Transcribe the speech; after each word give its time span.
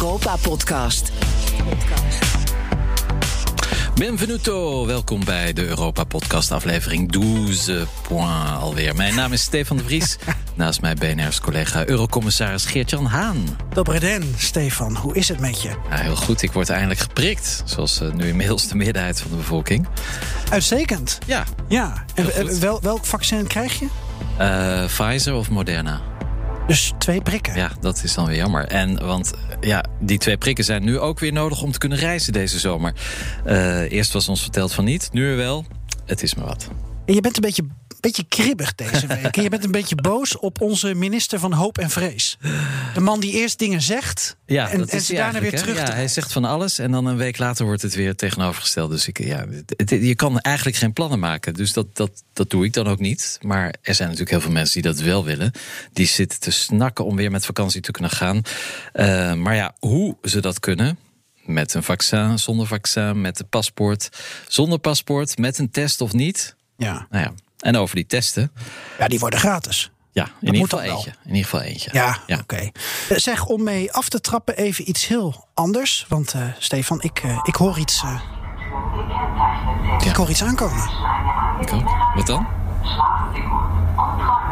Europa-podcast. 0.00 1.12
Benvenuto, 3.94 4.86
welkom 4.86 5.24
bij 5.24 5.52
de 5.52 5.66
Europa-podcast 5.66 6.52
aflevering 6.52 7.12
12 7.12 7.88
point 8.08 8.58
alweer. 8.60 8.94
Mijn 8.96 9.14
naam 9.14 9.32
is 9.32 9.42
Stefan 9.42 9.76
de 9.76 9.84
Vries, 9.84 10.18
naast 10.54 10.80
mij 10.80 10.94
BNR's 10.94 11.40
collega 11.40 11.86
Eurocommissaris 11.86 12.64
Geert-Jan 12.64 13.06
Haan. 13.06 13.58
Dobreden, 13.72 14.34
Stefan. 14.36 14.96
Hoe 14.96 15.14
is 15.14 15.28
het 15.28 15.40
met 15.40 15.62
je? 15.62 15.68
Ja, 15.68 15.96
heel 15.96 16.16
goed, 16.16 16.42
ik 16.42 16.52
word 16.52 16.70
eindelijk 16.70 17.00
geprikt, 17.00 17.62
zoals 17.64 18.00
uh, 18.02 18.12
nu 18.12 18.28
inmiddels 18.28 18.68
de 18.68 18.76
meerderheid 18.76 19.20
van 19.20 19.30
de 19.30 19.36
bevolking. 19.36 19.86
Uitstekend. 20.50 21.18
Ja. 21.26 21.44
Ja, 21.68 22.04
en 22.14 22.60
wel, 22.60 22.80
welk 22.82 23.04
vaccin 23.04 23.46
krijg 23.46 23.78
je? 23.78 23.86
Uh, 24.40 24.84
Pfizer 24.84 25.34
of 25.34 25.50
Moderna? 25.50 26.09
Dus 26.70 26.92
twee 26.98 27.20
prikken. 27.20 27.54
Ja, 27.54 27.70
dat 27.80 28.02
is 28.04 28.14
dan 28.14 28.26
weer 28.26 28.36
jammer. 28.36 28.64
En 28.64 29.06
want 29.06 29.32
ja, 29.60 29.84
die 30.00 30.18
twee 30.18 30.36
prikken 30.36 30.64
zijn 30.64 30.84
nu 30.84 30.98
ook 30.98 31.18
weer 31.18 31.32
nodig 31.32 31.62
om 31.62 31.72
te 31.72 31.78
kunnen 31.78 31.98
reizen 31.98 32.32
deze 32.32 32.58
zomer. 32.58 32.94
Uh, 33.46 33.92
eerst 33.92 34.12
was 34.12 34.28
ons 34.28 34.42
verteld 34.42 34.72
van 34.72 34.84
niet, 34.84 35.08
nu 35.12 35.36
wel. 35.36 35.64
Het 36.06 36.22
is 36.22 36.34
maar 36.34 36.46
wat. 36.46 36.68
En 37.04 37.14
je 37.14 37.20
bent 37.20 37.36
een 37.36 37.42
beetje 37.42 37.66
beetje 38.00 38.24
kribbig 38.28 38.74
deze 38.74 39.06
week. 39.06 39.36
En 39.36 39.42
je 39.42 39.48
bent 39.48 39.64
een 39.64 39.70
beetje 39.70 39.94
boos 39.94 40.38
op 40.38 40.60
onze 40.60 40.94
minister 40.94 41.38
van 41.38 41.52
Hoop 41.52 41.78
en 41.78 41.90
Vrees. 41.90 42.38
De 42.94 43.00
man 43.00 43.20
die 43.20 43.32
eerst 43.32 43.58
dingen 43.58 43.82
zegt 43.82 44.36
ja, 44.46 44.70
en, 44.70 44.88
en 44.88 45.00
ze 45.00 45.14
daarna 45.14 45.40
weer 45.40 45.56
terug. 45.56 45.76
Ja, 45.76 45.92
hij 45.92 46.08
zegt 46.08 46.32
van 46.32 46.44
alles 46.44 46.78
en 46.78 46.90
dan 46.90 47.06
een 47.06 47.16
week 47.16 47.38
later 47.38 47.64
wordt 47.64 47.82
het 47.82 47.94
weer 47.94 48.16
tegenovergesteld. 48.16 48.90
Dus 48.90 49.08
ik, 49.08 49.24
ja, 49.24 49.46
het, 49.76 49.90
je 49.90 50.14
kan 50.14 50.40
eigenlijk 50.40 50.76
geen 50.76 50.92
plannen 50.92 51.18
maken. 51.18 51.54
Dus 51.54 51.72
dat, 51.72 51.96
dat, 51.96 52.10
dat 52.32 52.50
doe 52.50 52.64
ik 52.64 52.72
dan 52.72 52.86
ook 52.86 52.98
niet. 52.98 53.38
Maar 53.42 53.74
er 53.82 53.94
zijn 53.94 54.08
natuurlijk 54.08 54.30
heel 54.30 54.40
veel 54.40 54.52
mensen 54.52 54.82
die 54.82 54.92
dat 54.92 55.00
wel 55.00 55.24
willen. 55.24 55.52
Die 55.92 56.06
zitten 56.06 56.40
te 56.40 56.50
snakken 56.50 57.04
om 57.04 57.16
weer 57.16 57.30
met 57.30 57.44
vakantie 57.44 57.80
te 57.80 57.90
kunnen 57.90 58.10
gaan. 58.10 58.42
Uh, 58.94 59.34
maar 59.34 59.54
ja, 59.54 59.74
hoe 59.78 60.16
ze 60.22 60.40
dat 60.40 60.60
kunnen 60.60 60.98
met 61.44 61.74
een 61.74 61.82
vaccin, 61.82 62.38
zonder 62.38 62.66
vaccin, 62.66 63.20
met 63.20 63.40
een 63.40 63.48
paspoort, 63.48 64.08
zonder 64.48 64.78
paspoort, 64.78 65.38
met 65.38 65.58
een 65.58 65.70
test 65.70 66.00
of 66.00 66.12
niet. 66.12 66.56
Ja. 66.76 67.06
Nou 67.10 67.24
ja, 67.24 67.32
en 67.60 67.76
over 67.76 67.94
die 67.94 68.06
testen. 68.06 68.52
Ja, 68.98 69.08
die 69.08 69.18
worden 69.18 69.38
gratis. 69.38 69.90
Ja, 70.12 70.24
in 70.40 70.54
ieder 70.54 70.68
geval 70.68 70.80
eentje. 70.80 71.10
In 71.10 71.34
ieder 71.34 71.50
geval 71.50 71.60
eentje. 71.60 71.90
Ja, 71.92 72.18
ja. 72.26 72.38
oké. 72.38 72.54
Okay. 72.54 72.72
Zeg, 73.18 73.46
om 73.46 73.62
mee 73.62 73.92
af 73.92 74.08
te 74.08 74.20
trappen 74.20 74.56
even 74.56 74.88
iets 74.88 75.06
heel 75.06 75.48
anders. 75.54 76.06
Want 76.08 76.34
uh, 76.34 76.42
Stefan, 76.58 77.02
ik, 77.02 77.22
uh, 77.24 77.40
ik 77.42 77.54
hoor 77.54 77.78
iets... 77.78 78.02
Uh, 78.02 78.20
ja. 79.98 80.10
Ik 80.10 80.16
hoor 80.16 80.30
iets 80.30 80.42
aankomen. 80.42 80.90
Ik 81.60 81.72
ook. 81.72 82.14
Wat 82.14 82.26
dan? 82.26 82.46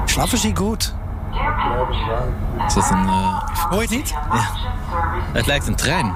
Slapen 0.05 0.39
ze 0.39 0.57
goed. 0.57 0.95
Is 2.67 2.75
dat 2.75 2.91
een... 2.91 3.07
Hoor 3.69 3.75
je 3.75 3.81
het 3.81 3.91
niet? 3.91 4.09
Ja. 4.09 4.51
Het 5.33 5.47
lijkt 5.47 5.67
een 5.67 5.77
trein. 5.77 6.15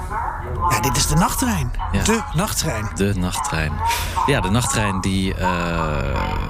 Ja, 0.72 0.80
dit 0.80 0.96
is 0.96 1.06
de 1.06 1.14
nachttrein. 1.14 1.70
Ja. 1.92 2.02
De 2.02 2.22
nachttrein. 2.34 2.90
De 2.94 3.14
nachttrein. 3.14 3.72
Ja, 4.26 4.40
de 4.40 4.50
nachttrein 4.50 5.00
die, 5.00 5.34
uh, 5.34 5.38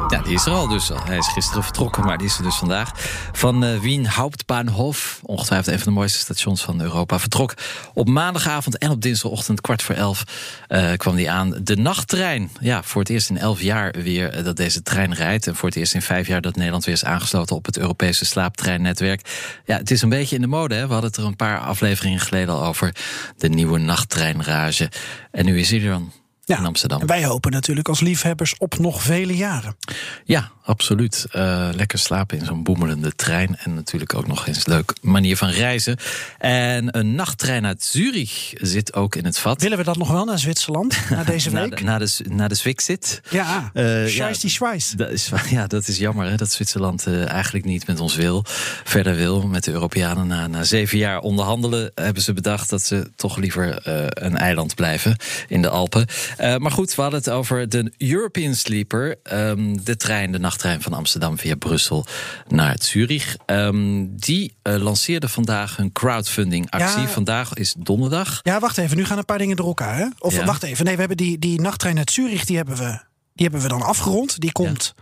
ja, 0.09 0.21
die 0.25 0.35
is 0.35 0.47
er 0.47 0.53
al 0.53 0.69
dus. 0.69 0.91
Hij 1.05 1.19
is 1.19 1.29
gisteren 1.29 1.63
vertrokken, 1.63 2.05
maar 2.05 2.19
die 2.19 2.27
is 2.27 2.37
er 2.37 2.43
dus 2.43 2.57
vandaag. 2.57 2.91
Van 3.33 3.65
uh, 3.65 3.79
Wien 3.79 4.09
Hauptbahnhof, 4.09 5.21
ongetwijfeld 5.23 5.75
een 5.75 5.83
van 5.83 5.93
de 5.93 5.99
mooiste 5.99 6.19
stations 6.19 6.63
van 6.63 6.81
Europa, 6.81 7.19
vertrok 7.19 7.55
op 7.95 8.09
maandagavond 8.09 8.79
en 8.79 8.91
op 8.91 9.03
dinsdagochtend 9.03 9.61
kwart 9.61 9.83
voor 9.83 9.95
elf 9.95 10.25
uh, 10.69 10.93
kwam 10.97 11.17
die 11.17 11.31
aan. 11.31 11.55
De 11.63 11.77
nachttrein. 11.77 12.51
Ja, 12.61 12.83
voor 12.83 13.01
het 13.01 13.11
eerst 13.11 13.31
in 13.31 13.39
elf 13.39 13.61
jaar 13.61 13.93
weer 14.03 14.45
dat 14.45 14.57
deze 14.57 14.83
trein 14.83 15.15
rijdt. 15.15 15.47
En 15.47 15.57
voor 15.57 15.69
het 15.69 15.79
eerst 15.79 15.95
in 15.95 16.03
vijf 16.03 16.27
jaar 16.27 16.41
dat 16.41 16.57
Nederland 16.57 16.85
weer 16.85 16.95
is 16.95 17.05
aangesloten 17.05 17.57
op 17.57 17.67
het 17.67 17.79
Europese 17.79 18.25
slaaptreinnetwerk. 18.25 19.61
Ja, 19.65 19.77
het 19.77 19.91
is 19.91 20.03
een 20.03 20.09
beetje 20.09 20.35
in 20.35 20.43
de 20.43 20.49
mode. 20.49 20.75
Hè? 20.75 20.87
We 20.87 20.93
hadden 20.93 21.11
het 21.11 21.19
er 21.19 21.27
een 21.27 21.37
paar 21.37 21.59
afleveringen 21.59 22.21
geleden 22.21 22.55
al 22.55 22.65
over. 22.65 22.95
De 23.37 23.49
nieuwe 23.49 23.79
nachttreinrage. 24.13 24.89
En 25.31 25.45
nu 25.45 25.59
is 25.59 25.71
hij 25.71 25.81
er 25.81 25.89
dan. 25.89 26.13
Ja, 26.45 26.59
in 26.59 26.65
Amsterdam. 26.65 27.01
En 27.01 27.07
wij 27.07 27.25
hopen 27.25 27.51
natuurlijk 27.51 27.89
als 27.89 28.01
liefhebbers 28.01 28.55
op 28.59 28.79
nog 28.79 29.03
vele 29.03 29.37
jaren. 29.37 29.77
Ja, 30.25 30.51
absoluut. 30.65 31.27
Uh, 31.33 31.69
lekker 31.75 31.99
slapen 31.99 32.39
in 32.39 32.45
zo'n 32.45 32.63
boemelende 32.63 33.13
trein. 33.15 33.57
En 33.57 33.75
natuurlijk 33.75 34.15
ook 34.15 34.27
nog 34.27 34.47
eens 34.47 34.67
een 34.67 34.73
leuke 34.73 34.95
manier 35.01 35.37
van 35.37 35.49
reizen. 35.49 35.97
En 36.39 36.99
een 36.99 37.15
nachttrein 37.15 37.67
uit 37.67 37.83
Zurich 37.83 38.53
zit 38.55 38.95
ook 38.95 39.17
in 39.17 39.25
het 39.25 39.39
vat. 39.39 39.63
Willen 39.63 39.79
we 39.79 39.85
dat 39.85 39.97
nog 39.97 40.11
wel 40.11 40.25
naar 40.25 40.39
Zwitserland, 40.39 40.99
na 41.11 41.25
deze 41.25 41.51
week? 41.61 41.83
na, 41.83 41.99
de, 41.99 42.09
na, 42.25 42.25
de, 42.29 42.35
na 42.35 42.49
de 42.49 42.55
Zwixit. 42.55 43.21
Ja, 43.31 43.71
uh, 43.75 44.07
Scheiß 44.07 44.41
die 44.41 44.51
Schweiz. 44.51 44.91
Dat 44.91 45.11
is, 45.11 45.31
ja, 45.51 45.67
dat 45.67 45.89
is 45.89 45.99
jammer 45.99 46.29
hè, 46.29 46.37
dat 46.37 46.53
Zwitserland 46.53 47.07
uh, 47.07 47.29
eigenlijk 47.29 47.65
niet 47.65 47.87
met 47.87 48.01
ons 48.01 48.15
wil. 48.15 48.45
Verder 48.85 49.17
wil, 49.17 49.47
met 49.47 49.65
de 49.65 49.71
Europeanen. 49.71 50.27
Na, 50.27 50.47
na 50.47 50.65
zeven 50.65 50.99
jaar 50.99 51.21
onderhandelen 51.21 51.91
hebben 51.95 52.23
ze 52.23 52.33
bedacht... 52.33 52.71
dat 52.71 52.83
ze 52.83 53.11
toch 53.17 53.37
liever 53.37 53.87
een 54.23 54.37
eiland 54.37 54.75
blijven 54.75 55.17
in 55.49 55.63
de 55.63 55.69
Alpen. 55.69 56.07
Uh, 56.41 56.57
maar 56.57 56.71
goed, 56.71 56.95
we 56.95 57.03
hadden 57.03 57.21
het 57.21 57.31
over 57.31 57.69
de 57.69 57.93
European 57.99 58.55
Sleeper. 58.55 59.17
Um, 59.33 59.85
de 59.85 59.97
trein, 59.97 60.33
de 60.33 60.39
nachttrein 60.39 60.83
van 60.83 60.93
Amsterdam 60.93 61.39
via 61.39 61.55
Brussel 61.55 62.07
naar 62.49 62.77
Zurich. 62.79 63.37
Um, 63.47 64.17
die 64.17 64.57
uh, 64.63 64.77
lanceerde 64.77 65.29
vandaag 65.29 65.79
een 65.79 65.93
crowdfunding 65.93 66.71
actie. 66.71 67.01
Ja. 67.01 67.09
Vandaag 67.09 67.55
is 67.55 67.75
donderdag. 67.79 68.41
Ja, 68.43 68.61
wacht 68.61 68.79
even. 68.79 68.97
Nu 68.97 69.05
gaan 69.05 69.19
een 69.19 69.25
paar 69.25 69.39
dingen 69.39 69.57
door 69.57 69.67
elkaar. 69.67 69.97
Hè? 69.97 70.07
Of 70.19 70.35
ja. 70.35 70.45
wacht 70.45 70.63
even. 70.63 70.85
Nee, 70.85 70.95
we 70.95 71.01
hebben 71.01 71.17
die, 71.17 71.39
die 71.39 71.61
nachttrein 71.61 71.95
naar 71.95 72.09
Zurich. 72.11 72.45
Die 72.45 72.57
hebben, 72.57 72.77
we, 72.77 73.01
die 73.35 73.47
hebben 73.47 73.61
we 73.61 73.69
dan 73.69 73.83
afgerond. 73.83 74.41
Die 74.41 74.53
komt 74.53 74.95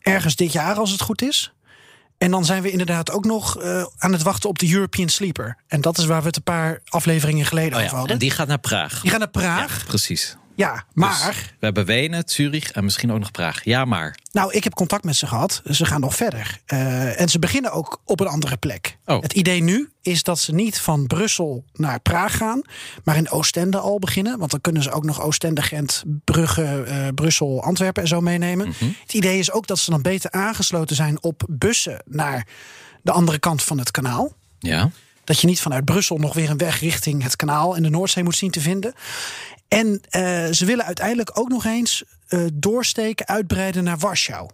ja. 0.00 0.12
ergens 0.12 0.36
dit 0.36 0.52
jaar, 0.52 0.74
als 0.74 0.90
het 0.90 1.00
goed 1.00 1.22
is. 1.22 1.52
En 2.18 2.30
dan 2.30 2.44
zijn 2.44 2.62
we 2.62 2.70
inderdaad 2.70 3.10
ook 3.10 3.24
nog 3.24 3.62
uh, 3.62 3.84
aan 3.98 4.12
het 4.12 4.22
wachten 4.22 4.48
op 4.48 4.58
de 4.58 4.72
European 4.72 5.08
Sleeper. 5.08 5.56
En 5.66 5.80
dat 5.80 5.98
is 5.98 6.04
waar 6.04 6.20
we 6.20 6.26
het 6.26 6.36
een 6.36 6.42
paar 6.42 6.80
afleveringen 6.88 7.46
geleden 7.46 7.72
oh 7.72 7.78
ja, 7.78 7.84
over 7.84 7.96
hadden. 7.96 8.12
En 8.12 8.18
die 8.18 8.30
gaat 8.30 8.48
naar 8.48 8.58
Praag. 8.58 9.00
Die 9.00 9.10
gaat 9.10 9.18
naar 9.18 9.28
Praag. 9.28 9.78
Ja, 9.78 9.84
precies. 9.86 10.36
Ja, 10.54 10.84
maar... 10.92 11.26
Dus 11.26 11.54
we 11.58 11.64
hebben 11.64 11.84
Wenen, 11.84 12.22
Zurich 12.26 12.70
en 12.70 12.84
misschien 12.84 13.12
ook 13.12 13.18
nog 13.18 13.30
Praag. 13.30 13.64
Ja, 13.64 13.84
maar... 13.84 14.18
Nou, 14.32 14.52
ik 14.52 14.64
heb 14.64 14.74
contact 14.74 15.04
met 15.04 15.16
ze 15.16 15.26
gehad. 15.26 15.62
Ze 15.70 15.86
gaan 15.86 16.00
nog 16.00 16.14
verder. 16.14 16.60
Uh, 16.66 17.20
en 17.20 17.28
ze 17.28 17.38
beginnen 17.38 17.72
ook 17.72 18.00
op 18.04 18.20
een 18.20 18.26
andere 18.26 18.56
plek. 18.56 18.98
Oh. 19.04 19.22
Het 19.22 19.32
idee 19.32 19.62
nu 19.62 19.90
is 20.02 20.22
dat 20.22 20.38
ze 20.38 20.54
niet 20.54 20.78
van 20.78 21.06
Brussel 21.06 21.64
naar 21.72 22.00
Praag 22.00 22.36
gaan... 22.36 22.62
maar 23.04 23.16
in 23.16 23.30
Oostende 23.30 23.78
al 23.78 23.98
beginnen. 23.98 24.38
Want 24.38 24.50
dan 24.50 24.60
kunnen 24.60 24.82
ze 24.82 24.92
ook 24.92 25.04
nog 25.04 25.22
Oostende, 25.22 25.62
Gent, 25.62 26.02
Brugge, 26.24 26.84
uh, 26.88 27.08
Brussel, 27.14 27.62
Antwerpen 27.62 28.02
en 28.02 28.08
zo 28.08 28.20
meenemen. 28.20 28.66
Mm 28.66 28.74
-hmm. 28.78 28.94
Het 29.02 29.14
idee 29.14 29.38
is 29.38 29.52
ook 29.52 29.66
dat 29.66 29.78
ze 29.78 29.90
dan 29.90 30.02
beter 30.02 30.30
aangesloten 30.30 30.96
zijn 30.96 31.22
op 31.22 31.42
bussen... 31.48 32.02
naar 32.06 32.46
de 33.02 33.12
andere 33.12 33.38
kant 33.38 33.62
van 33.62 33.78
het 33.78 33.90
kanaal. 33.90 34.32
Ja. 34.58 34.90
Dat 35.24 35.40
je 35.40 35.46
niet 35.46 35.60
vanuit 35.60 35.84
Brussel 35.84 36.16
nog 36.16 36.34
weer 36.34 36.50
een 36.50 36.56
weg 36.56 36.80
richting 36.80 37.22
het 37.22 37.36
kanaal 37.36 37.76
en 37.76 37.82
de 37.82 37.90
Noordzee 37.90 38.24
moet 38.24 38.36
zien 38.36 38.50
te 38.50 38.60
vinden. 38.60 38.94
En 39.72 39.86
uh, 39.86 40.52
ze 40.52 40.64
willen 40.64 40.84
uiteindelijk 40.84 41.38
ook 41.38 41.48
nog 41.48 41.64
eens 41.64 42.04
uh, 42.28 42.46
doorsteken, 42.52 43.26
uitbreiden 43.26 43.84
naar 43.84 43.98
Warschau. 43.98 44.50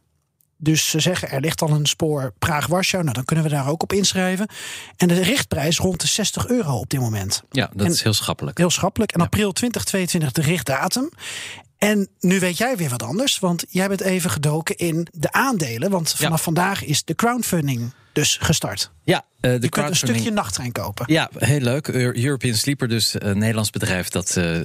Dus 0.56 0.88
ze 0.88 1.00
zeggen 1.00 1.30
er 1.30 1.40
ligt 1.40 1.62
al 1.62 1.70
een 1.70 1.86
spoor 1.86 2.32
Praag-Warschau. 2.38 3.02
Nou, 3.02 3.14
dan 3.14 3.24
kunnen 3.24 3.44
we 3.44 3.50
daar 3.50 3.68
ook 3.68 3.82
op 3.82 3.92
inschrijven. 3.92 4.48
En 4.96 5.08
de 5.08 5.22
richtprijs 5.22 5.78
rond 5.78 6.00
de 6.00 6.06
60 6.06 6.46
euro 6.46 6.72
op 6.76 6.90
dit 6.90 7.00
moment. 7.00 7.42
Ja, 7.50 7.70
dat 7.72 7.86
en 7.86 7.92
is 7.92 8.02
heel 8.02 8.12
schappelijk. 8.12 8.58
Heel 8.58 8.70
schappelijk. 8.70 9.12
En 9.12 9.18
ja. 9.18 9.24
april 9.24 9.52
2022 9.52 10.32
de 10.32 10.50
richtdatum. 10.50 11.10
En 11.78 12.08
nu 12.20 12.40
weet 12.40 12.56
jij 12.56 12.76
weer 12.76 12.88
wat 12.88 13.02
anders, 13.02 13.38
want 13.38 13.64
jij 13.68 13.88
bent 13.88 14.00
even 14.00 14.30
gedoken 14.30 14.76
in 14.76 15.08
de 15.10 15.32
aandelen. 15.32 15.90
Want 15.90 16.12
vanaf 16.12 16.38
ja. 16.38 16.44
vandaag 16.44 16.84
is 16.84 17.04
de 17.04 17.14
crowdfunding 17.14 17.92
dus 18.12 18.36
gestart. 18.40 18.90
Ja, 19.08 19.24
uh, 19.40 19.50
de 19.52 19.58
je 19.60 19.68
kunt 19.68 19.88
een 19.88 19.96
stukje 19.96 20.30
nachttrein 20.30 20.72
kopen. 20.72 21.12
Ja, 21.12 21.30
heel 21.38 21.60
leuk. 21.60 21.88
European 21.88 22.54
Sleeper, 22.54 22.88
dus 22.88 23.14
een 23.14 23.28
uh, 23.28 23.34
Nederlands 23.34 23.70
bedrijf 23.70 24.08
dat 24.08 24.34
uh, 24.38 24.56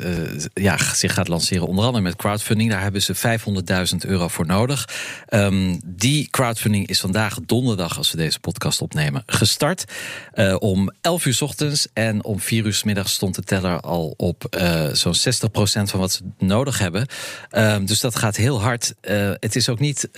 ja, 0.53 0.77
zich 0.93 1.13
gaat 1.13 1.27
lanceren. 1.27 1.67
Onder 1.67 1.85
andere 1.85 2.03
met 2.03 2.15
crowdfunding. 2.15 2.69
Daar 2.69 2.81
hebben 2.81 3.01
ze 3.01 3.15
500.000 3.15 4.09
euro 4.09 4.27
voor 4.27 4.45
nodig. 4.45 4.89
Um, 5.29 5.79
die 5.85 6.27
crowdfunding 6.29 6.87
is 6.87 6.99
vandaag 6.99 7.37
donderdag, 7.45 7.97
als 7.97 8.11
we 8.11 8.17
deze 8.17 8.39
podcast 8.39 8.81
opnemen, 8.81 9.23
gestart. 9.25 9.83
Uh, 10.35 10.55
om 10.59 10.91
11 11.01 11.25
uur 11.25 11.33
s 11.33 11.41
ochtends 11.41 11.87
en 11.93 12.23
om 12.23 12.39
4 12.39 12.65
uur 12.65 12.73
s 12.73 12.83
middags 12.83 13.13
stond 13.13 13.35
de 13.35 13.43
teller 13.43 13.79
al 13.79 14.13
op 14.17 14.57
zo'n 14.91 15.15
60% 15.15 15.17
van 15.83 15.99
wat 15.99 16.11
ze 16.11 16.21
nodig 16.37 16.79
hebben. 16.79 17.07
Um, 17.51 17.85
dus 17.85 17.99
dat 17.99 18.15
gaat 18.15 18.35
heel 18.35 18.61
hard. 18.61 18.93
het 19.39 19.55
is 19.55 19.69
ook 19.69 19.79
niet 19.79 20.09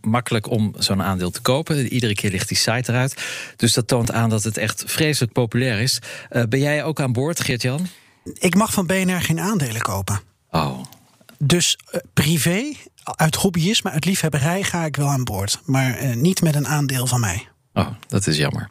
makkelijk 0.00 0.50
om 0.50 0.74
zo'n 0.78 1.02
aandeel 1.02 1.30
te 1.30 1.40
kopen. 1.40 1.86
Iedere 1.86 2.14
keer 2.14 2.30
ligt 2.30 2.48
die 2.48 2.56
site 2.56 2.92
eruit. 2.92 3.21
Dus 3.56 3.72
dat 3.72 3.88
toont 3.88 4.12
aan 4.12 4.30
dat 4.30 4.42
het 4.42 4.56
echt 4.56 4.82
vreselijk 4.86 5.32
populair 5.32 5.80
is. 5.80 6.00
Uh, 6.30 6.42
ben 6.48 6.60
jij 6.60 6.84
ook 6.84 7.00
aan 7.00 7.12
boord, 7.12 7.40
Geert-Jan? 7.40 7.86
Ik 8.34 8.54
mag 8.54 8.72
van 8.72 8.86
BNR 8.86 9.20
geen 9.20 9.40
aandelen 9.40 9.82
kopen. 9.82 10.20
Oh. 10.50 10.78
Dus 11.38 11.78
uh, 11.92 12.00
privé, 12.12 12.72
uit 13.04 13.34
hobbyisme, 13.34 13.90
uit 13.90 14.04
liefhebberij 14.04 14.62
ga 14.62 14.84
ik 14.84 14.96
wel 14.96 15.08
aan 15.08 15.24
boord. 15.24 15.60
Maar 15.64 16.02
uh, 16.02 16.14
niet 16.14 16.42
met 16.42 16.54
een 16.54 16.66
aandeel 16.66 17.06
van 17.06 17.20
mij. 17.20 17.48
Oh, 17.72 17.88
dat 18.08 18.26
is 18.26 18.36
jammer. 18.36 18.70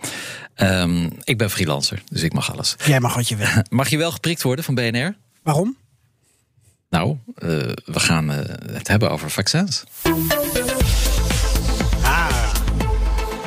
Um, 0.56 1.12
ik 1.24 1.38
ben 1.38 1.50
freelancer, 1.50 2.03
dus 2.09 2.21
ik 2.21 2.33
mag 2.33 2.51
alles. 2.51 2.75
Jij 2.86 3.00
mag 3.00 3.15
wat 3.15 3.27
je 3.27 3.36
wil. 3.36 3.48
mag 3.69 3.89
je 3.89 3.98
wel 3.98 4.12
geprikt 4.12 4.42
worden 4.42 4.65
van 4.65 4.75
BNR? 4.75 5.15
Waarom? 5.44 5.77
Nou, 6.89 7.18
we 7.36 8.00
gaan 8.00 8.27
het 8.27 8.88
hebben 8.88 9.12
over 9.12 9.30
vaccins. 9.30 9.83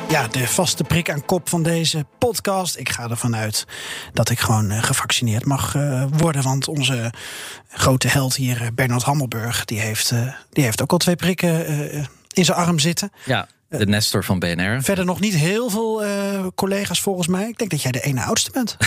Ja, 0.09 0.27
de 0.27 0.47
vaste 0.47 0.83
prik 0.83 1.09
aan 1.09 1.25
kop 1.25 1.49
van 1.49 1.63
deze 1.63 2.05
podcast. 2.17 2.77
Ik 2.77 2.89
ga 2.89 3.09
ervan 3.09 3.35
uit 3.35 3.65
dat 4.13 4.29
ik 4.29 4.39
gewoon 4.39 4.71
uh, 4.71 4.83
gevaccineerd 4.83 5.45
mag 5.45 5.75
uh, 5.75 6.05
worden. 6.11 6.43
Want 6.43 6.67
onze 6.67 7.13
grote 7.69 8.07
held 8.07 8.35
hier, 8.35 8.61
uh, 8.61 8.67
Bernard 8.73 9.03
Hammelburg, 9.03 9.65
die 9.65 9.79
heeft, 9.79 10.13
die 10.49 10.63
heeft 10.63 10.81
ook 10.81 10.91
al 10.91 10.97
twee 10.97 11.15
prikken 11.15 11.67
in 12.33 12.45
zijn 12.45 12.57
arm 12.57 12.79
zitten. 12.79 13.11
Ja, 13.23 13.47
de 13.69 13.85
Nestor 13.85 14.23
van 14.23 14.39
BNR. 14.39 14.83
Verder 14.83 15.05
nog 15.05 15.19
niet 15.19 15.35
heel 15.35 15.69
veel 15.69 16.03
collega's 16.55 17.01
volgens 17.01 17.27
mij. 17.27 17.47
Ik 17.47 17.57
denk 17.57 17.71
dat 17.71 17.81
jij 17.81 17.91
de 17.91 18.01
ene 18.01 18.23
oudste 18.23 18.51
bent. 18.51 18.77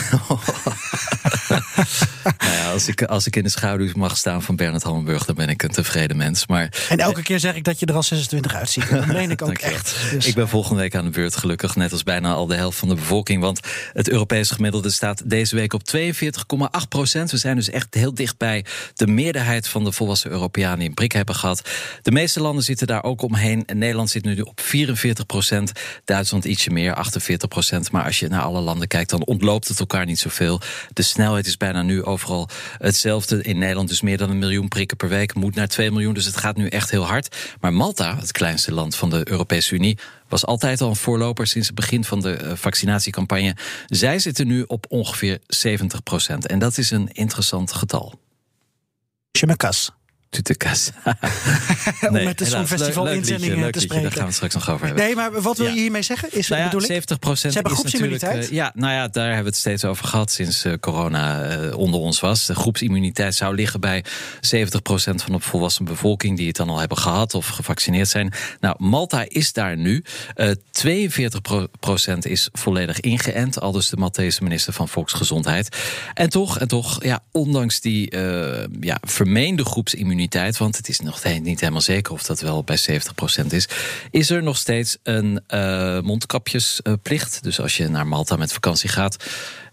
nou 2.39 2.53
ja, 2.53 2.71
als, 2.71 2.89
ik, 2.89 3.03
als 3.03 3.27
ik 3.27 3.37
in 3.37 3.43
de 3.43 3.49
schaduw 3.49 3.89
mag 3.97 4.17
staan 4.17 4.43
van 4.43 4.57
Bernard 4.57 4.83
Hammelburg, 4.83 5.25
dan 5.25 5.35
ben 5.35 5.49
ik 5.49 5.63
een 5.63 5.71
tevreden 5.71 6.17
mens. 6.17 6.47
Maar, 6.47 6.87
en 6.89 6.99
elke 6.99 7.23
keer 7.23 7.41
zeg 7.41 7.55
ik 7.55 7.65
dat 7.65 7.81
je 7.81 7.87
er 7.87 7.95
al 7.95 8.03
26 8.03 8.55
uitziet. 8.55 8.91
Dat 8.91 9.07
meen 9.17 9.31
ik 9.31 9.43
ook 9.43 9.59
echt. 9.59 9.97
Dus. 10.11 10.27
Ik 10.27 10.35
ben 10.35 10.49
volgende 10.49 10.81
week 10.81 10.95
aan 10.95 11.05
de 11.05 11.11
beurt, 11.11 11.37
gelukkig. 11.37 11.77
Net 11.77 11.93
als 11.93 12.03
bijna 12.03 12.33
al 12.33 12.47
de 12.47 12.55
helft 12.55 12.79
van 12.79 12.89
de 12.89 12.95
bevolking. 12.95 13.43
Want 13.43 13.61
het 13.93 14.09
Europese 14.09 14.55
gemiddelde 14.55 14.91
staat 14.91 15.31
deze 15.31 15.55
week 15.55 15.73
op 15.73 15.83
42,8 15.97 16.89
procent. 16.89 17.31
We 17.31 17.37
zijn 17.37 17.57
dus 17.57 17.71
echt 17.71 17.95
heel 17.95 18.15
dicht 18.15 18.39
bij 18.39 18.65
de 18.95 19.07
meerderheid 19.07 19.69
van 19.69 19.85
de 19.85 19.93
volwassen 19.93 20.31
Europeanen 20.31 20.79
die 20.79 20.89
een 20.89 20.95
prik 20.95 21.13
hebben 21.13 21.35
gehad. 21.35 21.69
De 22.03 22.11
meeste 22.11 22.41
landen 22.41 22.65
zitten 22.65 22.87
daar 22.87 23.03
ook 23.03 23.23
omheen. 23.23 23.67
Nederland 23.75 24.11
zit 24.11 24.25
nu 24.25 24.41
op 24.41 24.61
44 24.69 25.27
procent. 25.27 25.73
Duitsland 26.05 26.45
ietsje 26.45 26.71
meer, 26.71 26.95
48 26.95 27.49
procent. 27.49 27.91
Maar 27.91 28.05
als 28.05 28.19
je 28.19 28.29
naar 28.29 28.43
alle 28.43 28.61
landen 28.61 28.89
kijkt, 28.89 29.11
dan 29.11 29.25
ontloopt 29.25 29.69
het 29.69 29.81
elkaar 29.81 30.07
niet 30.07 30.19
zoveel. 30.19 30.61
De 30.93 31.03
snelheid 31.03 31.47
is 31.47 31.57
bijna 31.57 31.83
nu 31.83 32.05
overal 32.05 32.49
hetzelfde. 32.79 33.43
In 33.43 33.59
Nederland 33.59 33.89
dus 33.89 34.01
meer 34.01 34.17
dan 34.17 34.31
een 34.31 34.39
miljoen 34.39 34.69
prikken 34.69 34.97
per 34.97 35.09
week. 35.09 35.35
Moet 35.35 35.55
naar 35.55 35.69
2 35.69 35.91
miljoen, 35.91 36.15
dus 36.15 36.25
het 36.25 36.37
gaat 36.37 36.57
nu 36.57 36.69
echt 36.69 36.91
heel 36.91 37.07
hard. 37.07 37.37
Maar 37.61 37.73
Malta, 37.73 38.17
het 38.17 38.33
kleinste 38.33 38.73
land 38.73 38.97
van 38.97 39.11
de 39.11 39.31
Europese 39.31 39.75
Unie... 39.75 39.99
was 40.29 40.47
altijd 40.47 40.81
al 40.81 40.89
een 40.89 40.97
voorloper 40.97 41.47
sinds 41.47 41.67
het 41.67 41.77
begin 41.77 42.05
van 42.05 42.21
de 42.21 42.33
eh, 42.33 42.53
vaccinatiecampagne. 42.55 43.57
Zij 43.87 44.19
zitten 44.19 44.47
nu 44.47 44.65
op 44.67 44.87
ongeveer 44.89 45.39
70 45.47 46.03
procent. 46.03 46.47
En 46.47 46.59
dat 46.59 46.79
is 46.79 46.91
een 46.91 47.09
interessant 47.13 47.73
getal. 47.73 48.21
Tutekas. 50.31 50.91
Om 52.07 52.13
nee, 52.13 52.25
met 52.25 52.39
de 52.39 52.45
Songfestival 52.45 53.09
inzendingen 53.09 53.73
te 53.73 53.81
spreken. 53.81 54.03
Daar 54.03 54.13
gaan 54.13 54.27
we 54.27 54.33
straks 54.33 54.55
nog 54.55 54.71
over 54.71 54.87
hebben. 54.87 55.05
Nee, 55.05 55.15
maar 55.15 55.43
wat 55.43 55.59
wil 55.59 55.67
je 55.67 55.81
hiermee 55.81 56.03
zeggen? 56.03 56.29
Is, 56.33 56.49
nou 56.49 56.63
ja, 56.63 56.69
bedoel 56.69 56.87
70 56.87 57.19
procent 57.19 57.53
Ze 57.53 57.59
hebben 57.59 57.77
groepsimmuniteit. 57.77 58.45
Uh, 58.45 58.51
ja, 58.51 58.73
nou 58.75 58.93
ja, 58.93 59.09
daar 59.09 59.25
hebben 59.25 59.43
we 59.43 59.49
het 59.49 59.59
steeds 59.59 59.85
over 59.85 60.05
gehad 60.05 60.31
sinds 60.31 60.65
uh, 60.65 60.73
corona 60.81 61.57
uh, 61.59 61.77
onder 61.77 62.01
ons 62.01 62.21
was. 62.21 62.47
De 62.47 62.55
groepsimmuniteit 62.55 63.35
zou 63.35 63.55
liggen 63.55 63.81
bij 63.81 64.05
70 64.41 64.83
procent 64.83 65.23
van 65.23 65.33
de 65.33 65.41
volwassen 65.41 65.85
bevolking 65.85 66.37
die 66.37 66.47
het 66.47 66.57
dan 66.57 66.69
al 66.69 66.79
hebben 66.79 66.99
gehad 66.99 67.35
of 67.35 67.47
gevaccineerd 67.47 68.09
zijn. 68.09 68.33
Nou, 68.61 68.77
Malta 68.79 69.25
is 69.29 69.53
daar 69.53 69.77
nu. 69.77 70.05
42 70.71 71.41
procent 71.81 72.27
is 72.27 72.49
volledig 72.53 73.01
ingeënt, 73.01 73.61
al 73.61 73.73
dus 73.73 73.89
de 73.89 73.97
Maltese 73.97 74.43
minister 74.43 74.73
van 74.73 74.89
Volksgezondheid. 74.89 75.77
En 76.15 76.29
toch, 76.29 76.59
en 76.59 76.69
toch, 76.69 77.05
ja, 77.05 77.21
ondanks 77.33 77.81
die 77.81 78.17
ja, 78.81 78.99
vermeende 79.01 79.65
groepsimmuniteit 79.65 80.18
want 80.59 80.77
het 80.77 80.89
is 80.89 81.01
nog 81.01 81.25
niet 81.25 81.61
helemaal 81.61 81.81
zeker 81.81 82.13
of 82.13 82.23
dat 82.23 82.41
wel 82.41 82.65
bij 82.65 82.79
70% 83.43 83.47
is, 83.49 83.69
is 84.11 84.31
er 84.31 84.43
nog 84.43 84.57
steeds 84.57 84.99
een 85.03 85.41
uh, 85.49 86.01
mondkapjesplicht. 86.01 87.43
Dus 87.43 87.61
als 87.61 87.77
je 87.77 87.89
naar 87.89 88.07
Malta 88.07 88.37
met 88.37 88.53
vakantie 88.53 88.89
gaat, 88.89 89.17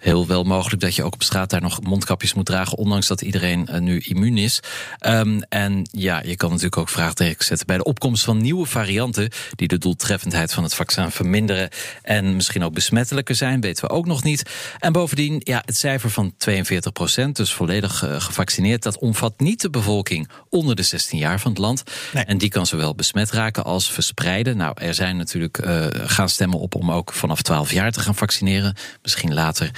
heel 0.06 0.28
wel 0.28 0.44
mogelijk 0.44 0.81
dat 0.81 0.96
je 0.96 1.04
ook 1.04 1.13
op 1.13 1.24
straat 1.24 1.50
daar 1.50 1.62
nog 1.62 1.81
mondkapjes 1.81 2.34
moet 2.34 2.46
dragen, 2.46 2.78
ondanks 2.78 3.07
dat 3.07 3.22
iedereen 3.22 3.68
uh, 3.72 3.80
nu 3.80 4.00
immuun 4.00 4.38
is. 4.38 4.60
Um, 5.06 5.42
en 5.50 5.88
ja, 5.92 6.22
je 6.25 6.36
kan 6.36 6.50
natuurlijk 6.50 6.78
ook 6.78 6.90
vraagtekens 6.90 7.48
zetten 7.48 7.68
bij 7.68 7.78
de 7.78 7.84
opkomst 7.84 8.24
van 8.24 8.42
nieuwe 8.42 8.66
varianten 8.66 9.30
die 9.56 9.68
de 9.68 9.78
doeltreffendheid 9.78 10.54
van 10.54 10.63
het 10.63 10.74
vaccin 10.74 11.12
verminderen 11.12 11.69
en 12.02 12.36
misschien 12.36 12.63
ook 12.63 12.74
besmettelijker 12.74 13.36
zijn, 13.36 13.62
weten 13.62 13.88
we 13.88 13.94
ook 13.94 14.06
nog 14.06 14.24
niet. 14.24 14.50
En 14.80 14.92
bovendien, 14.92 15.42
ja, 15.44 15.62
het 15.66 15.78
cijfer 15.78 16.10
van 16.10 16.34
42 16.38 16.92
procent, 16.92 17.36
dus 17.36 17.54
volledig 17.54 18.04
uh, 18.04 18.22
gevaccineerd, 18.22 18.84
dat 18.84 18.98
omvat 18.98 19.40
niet 19.40 19.62
de 19.62 19.69
bevolking 19.69 20.30
onder 20.50 20.75
de 20.75 20.84
16 20.84 21.18
jaar 21.18 21.40
van 21.40 21.51
het 21.51 21.60
land. 21.60 21.84
Nee. 22.13 22.24
En 22.24 22.38
die 22.38 22.50
kan 22.50 22.66
zowel 22.66 22.96
besmet 22.96 23.31
raken 23.31 23.63
als 23.63 23.92
verspreiden. 23.92 24.58
Nou, 24.58 24.74
er 24.81 24.94
zijn 24.94 25.18
natuurlijk 25.18 25.66
uh, 25.66 25.86
gaan 25.92 26.30
stemmen 26.30 26.60
op 26.60 26.75
om 26.75 26.92
ook 26.92 27.13
vanaf 27.13 27.42
12 27.42 27.72
jaar 27.72 27.92
te 27.92 28.00
gaan 28.00 28.16
vaccineren. 28.16 28.75
Misschien 29.01 29.34
later 29.34 29.72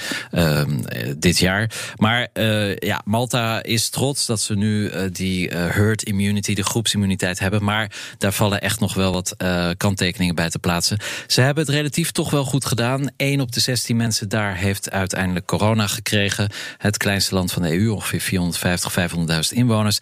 dit 1.16 1.38
jaar. 1.38 1.70
Maar 1.96 2.28
uh, 2.34 2.76
ja, 2.76 3.02
Malta 3.04 3.62
is 3.62 3.88
trots 3.88 4.26
dat 4.26 4.40
ze 4.40 4.54
nu 4.54 4.90
uh, 4.90 5.00
die 5.12 5.48
herd 5.48 6.02
immunity, 6.02 6.54
de 6.54 6.64
groepsimmuniteit 6.64 7.38
hebben. 7.38 7.64
Maar 7.64 7.92
daar 8.18 8.32
vallen 8.32 8.60
echt 8.60 8.80
nog 8.80 8.94
wel 8.94 9.12
wat 9.12 9.36
kanttekeningen 9.76 10.34
bij 10.34 10.50
te 10.50 10.58
plaatsen. 10.58 10.98
Ze 11.26 11.40
hebben 11.40 11.64
het 11.64 11.74
relatief 11.74 12.10
toch 12.10 12.30
wel 12.30 12.44
goed 12.44 12.64
gedaan. 12.64 13.10
1 13.16 13.40
op 13.40 13.52
de 13.52 13.60
16 13.60 13.96
mensen 13.96 14.28
daar 14.28 14.56
heeft 14.56 14.90
uiteindelijk 14.90 15.46
corona 15.46 15.86
gekregen. 15.86 16.50
Het 16.78 16.96
kleinste 16.96 17.34
land 17.34 17.52
van 17.52 17.62
de 17.62 17.78
EU, 17.78 17.88
ongeveer 17.88 18.20
450, 18.20 18.94
500.000 19.52 19.56
inwoners. 19.56 19.98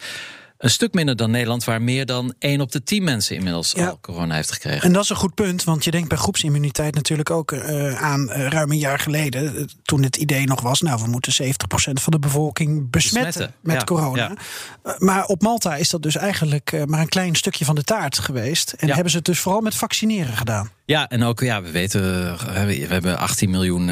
Een 0.57 0.69
stuk 0.69 0.93
minder 0.93 1.15
dan 1.15 1.31
Nederland, 1.31 1.63
waar 1.63 1.81
meer 1.81 2.05
dan 2.05 2.33
1 2.39 2.61
op 2.61 2.71
de 2.71 2.83
10 2.83 3.03
mensen 3.03 3.35
inmiddels 3.35 3.75
al 3.75 3.99
corona 4.01 4.35
heeft 4.35 4.51
gekregen. 4.51 4.81
En 4.81 4.93
dat 4.93 5.03
is 5.03 5.09
een 5.09 5.15
goed 5.15 5.33
punt, 5.33 5.63
want 5.63 5.83
je 5.83 5.91
denkt 5.91 6.09
bij 6.09 6.17
groepsimmuniteit 6.17 6.95
natuurlijk 6.95 7.29
ook 7.29 7.51
uh, 7.51 8.03
aan 8.03 8.29
uh, 8.29 8.47
ruim 8.47 8.71
een 8.71 8.77
jaar 8.77 8.99
geleden. 8.99 9.55
Uh, 9.55 9.63
toen 9.83 10.03
het 10.03 10.15
idee 10.15 10.45
nog 10.45 10.61
was, 10.61 10.81
nou, 10.81 11.01
we 11.01 11.09
moeten 11.09 11.33
70% 11.43 11.47
van 11.93 12.11
de 12.11 12.19
bevolking 12.19 12.89
besmetten, 12.89 13.23
besmetten. 13.23 13.55
met 13.61 13.75
ja, 13.75 13.83
corona. 13.83 14.35
Ja. 14.83 14.95
maar 14.97 15.25
op 15.25 15.41
Malta 15.41 15.75
is 15.75 15.89
dat 15.89 16.01
dus 16.01 16.15
eigenlijk 16.15 16.85
maar 16.85 16.99
een 16.99 17.09
klein 17.09 17.35
stukje 17.35 17.65
van 17.65 17.75
de 17.75 17.83
taart 17.83 18.19
geweest. 18.19 18.71
En 18.71 18.87
hebben 18.89 19.11
ze 19.11 19.17
het 19.17 19.25
dus 19.25 19.39
vooral 19.39 19.61
met 19.61 19.75
vaccineren 19.75 20.37
gedaan. 20.37 20.69
Ja, 20.85 21.09
en 21.09 21.23
ook, 21.23 21.39
ja, 21.39 21.61
we 21.61 21.71
weten, 21.71 22.01
we 22.65 22.85
hebben 22.89 23.17
18 23.17 23.49
miljoen 23.49 23.91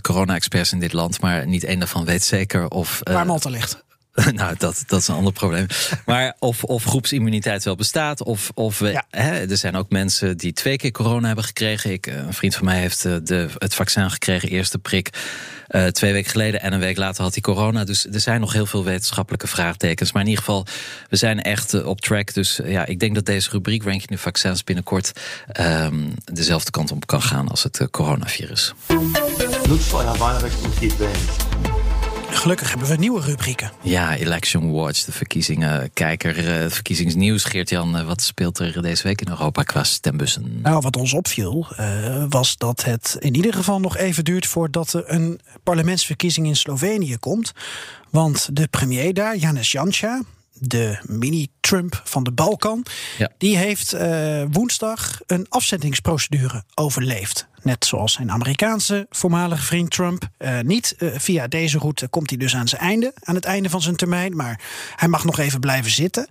corona-experts 0.00 0.72
in 0.72 0.80
dit 0.80 0.92
land, 0.92 1.20
maar 1.20 1.46
niet 1.46 1.64
één 1.64 1.78
daarvan 1.78 2.04
weet 2.04 2.24
zeker 2.24 2.68
of. 2.68 3.00
Waar 3.02 3.26
Malta 3.26 3.50
ligt. 3.50 3.82
nou, 4.32 4.54
dat, 4.58 4.82
dat 4.86 5.00
is 5.00 5.08
een 5.08 5.14
ander 5.14 5.32
probleem. 5.32 5.66
Maar 6.06 6.34
of, 6.38 6.64
of 6.64 6.84
groepsimmuniteit 6.84 7.64
wel 7.64 7.76
bestaat. 7.76 8.22
Of, 8.22 8.50
of 8.54 8.78
we, 8.78 8.90
ja. 8.90 9.04
hè, 9.10 9.50
er 9.50 9.56
zijn 9.56 9.76
ook 9.76 9.90
mensen 9.90 10.36
die 10.36 10.52
twee 10.52 10.76
keer 10.76 10.90
corona 10.90 11.26
hebben 11.26 11.44
gekregen. 11.44 11.92
Ik, 11.92 12.06
een 12.06 12.34
vriend 12.34 12.54
van 12.54 12.64
mij 12.64 12.78
heeft 12.78 13.02
de, 13.02 13.48
het 13.58 13.74
vaccin 13.74 14.10
gekregen, 14.10 14.48
eerste 14.48 14.78
prik. 14.78 15.10
Uh, 15.68 15.86
twee 15.86 16.12
weken 16.12 16.30
geleden 16.30 16.60
en 16.60 16.72
een 16.72 16.80
week 16.80 16.96
later 16.96 17.22
had 17.22 17.32
hij 17.32 17.42
corona. 17.42 17.84
Dus 17.84 18.06
er 18.06 18.20
zijn 18.20 18.40
nog 18.40 18.52
heel 18.52 18.66
veel 18.66 18.84
wetenschappelijke 18.84 19.46
vraagtekens. 19.46 20.12
Maar 20.12 20.22
in 20.22 20.28
ieder 20.28 20.44
geval, 20.44 20.66
we 21.08 21.16
zijn 21.16 21.42
echt 21.42 21.84
op 21.84 22.00
track. 22.00 22.34
Dus 22.34 22.60
ja, 22.64 22.86
ik 22.86 22.98
denk 22.98 23.14
dat 23.14 23.26
deze 23.26 23.50
rubriek 23.50 23.82
Ranking 23.82 24.08
de 24.08 24.18
Vaccins 24.18 24.64
binnenkort 24.64 25.12
um, 25.60 26.14
dezelfde 26.24 26.70
kant 26.70 26.92
op 26.92 27.06
kan 27.06 27.22
gaan 27.22 27.48
als 27.48 27.62
het 27.62 27.88
coronavirus. 27.90 28.74
Geht 30.80 30.96
wählen. 30.96 31.79
Gelukkig 32.32 32.68
hebben 32.68 32.88
we 32.88 32.96
nieuwe 32.96 33.20
rubrieken. 33.20 33.72
Ja, 33.82 34.16
Election 34.16 34.72
Watch, 34.72 35.04
de 35.04 35.12
verkiezingen. 35.12 35.92
Kijker, 35.92 36.44
het 36.44 36.72
verkiezingsnieuws. 36.72 37.44
Geert-Jan, 37.44 38.06
wat 38.06 38.22
speelt 38.22 38.58
er 38.58 38.82
deze 38.82 39.02
week 39.02 39.20
in 39.20 39.28
Europa 39.28 39.62
qua 39.62 39.84
stembussen? 39.84 40.60
Nou, 40.62 40.80
wat 40.80 40.96
ons 40.96 41.12
opviel, 41.12 41.66
uh, 41.80 42.24
was 42.28 42.56
dat 42.56 42.84
het 42.84 43.16
in 43.18 43.34
ieder 43.34 43.54
geval 43.54 43.80
nog 43.80 43.96
even 43.96 44.24
duurt 44.24 44.46
voordat 44.46 44.92
er 44.92 45.02
een 45.06 45.40
parlementsverkiezing 45.62 46.46
in 46.46 46.56
Slovenië 46.56 47.16
komt. 47.16 47.52
Want 48.10 48.48
de 48.56 48.68
premier 48.68 49.14
daar, 49.14 49.36
Janis 49.36 49.72
Janša, 49.72 50.22
de 50.52 50.98
mini-Trump 51.02 52.00
van 52.04 52.22
de 52.22 52.32
Balkan, 52.32 52.86
ja. 53.18 53.30
die 53.38 53.56
heeft 53.56 53.96
woensdag 54.50 55.20
een 55.26 55.46
afzettingsprocedure 55.48 56.64
overleefd. 56.74 57.48
Net 57.62 57.84
zoals 57.84 58.12
zijn 58.12 58.30
Amerikaanse 58.30 59.06
voormalige 59.10 59.62
vriend 59.62 59.90
Trump. 59.90 60.28
Uh, 60.38 60.60
niet 60.60 60.94
uh, 60.98 61.10
via 61.18 61.48
deze 61.48 61.78
route 61.78 62.08
komt 62.08 62.30
hij 62.30 62.38
dus 62.38 62.56
aan 62.56 62.68
zijn 62.68 62.80
einde, 62.80 63.12
aan 63.20 63.34
het 63.34 63.44
einde 63.44 63.70
van 63.70 63.82
zijn 63.82 63.96
termijn. 63.96 64.36
Maar 64.36 64.60
hij 64.96 65.08
mag 65.08 65.24
nog 65.24 65.38
even 65.38 65.60
blijven 65.60 65.90
zitten. 65.90 66.28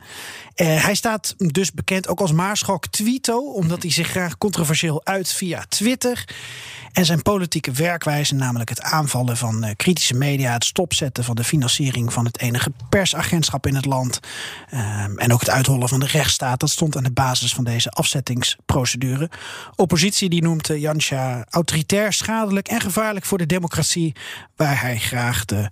Uh, 0.62 0.84
hij 0.84 0.96
staat 0.96 1.36
dus 1.38 1.72
bekend 1.72 2.08
ook 2.08 2.20
als 2.20 2.32
Maarschok 2.32 2.88
Tweeto, 2.88 3.52
omdat 3.52 3.82
hij 3.82 3.92
zich 3.92 4.08
graag 4.08 4.38
controversieel 4.38 5.06
uit 5.06 5.34
via 5.34 5.66
Twitter. 5.70 6.28
En 6.92 7.06
zijn 7.06 7.22
politieke 7.22 7.72
werkwijze, 7.72 8.36
namelijk 8.36 8.70
het 8.70 8.82
aanvallen 8.82 9.38
van 9.38 9.66
uh, 9.66 9.72
kritische 9.76 10.14
media, 10.14 10.54
het 10.54 10.64
stopzetten 10.64 11.24
van 11.24 11.36
de 11.36 11.44
financiering 11.44 12.14
van 12.14 12.26
het 12.26 12.40
enige 12.40 12.72
persagentschap 12.90 13.68
in 13.68 13.76
het 13.76 13.86
land 13.86 14.20
uh, 14.74 14.80
en 15.16 15.34
ook 15.34 15.40
het 15.40 15.50
uithollen 15.50 15.90
van 15.90 16.00
de 16.00 16.08
rechtsstaat, 16.08 16.60
dat 16.60 16.70
stond 16.70 16.98
aan 16.98 17.04
de 17.04 17.12
basis 17.12 17.54
van 17.54 17.64
deze 17.64 17.90
afzettingsprocedure. 17.90 19.30
Oppositie 19.76 20.30
die 20.30 20.42
noemt 20.42 20.68
Janscha 20.68 21.46
autoritair, 21.50 22.14
schadelijk 22.14 22.68
en 22.68 22.82
gevaarlijk 22.82 23.26
voor 23.26 23.38
de 23.38 23.46
democratie, 23.46 24.16
waar 24.56 24.82
hij 24.82 24.98
graag 24.98 25.46
de, 25.46 25.70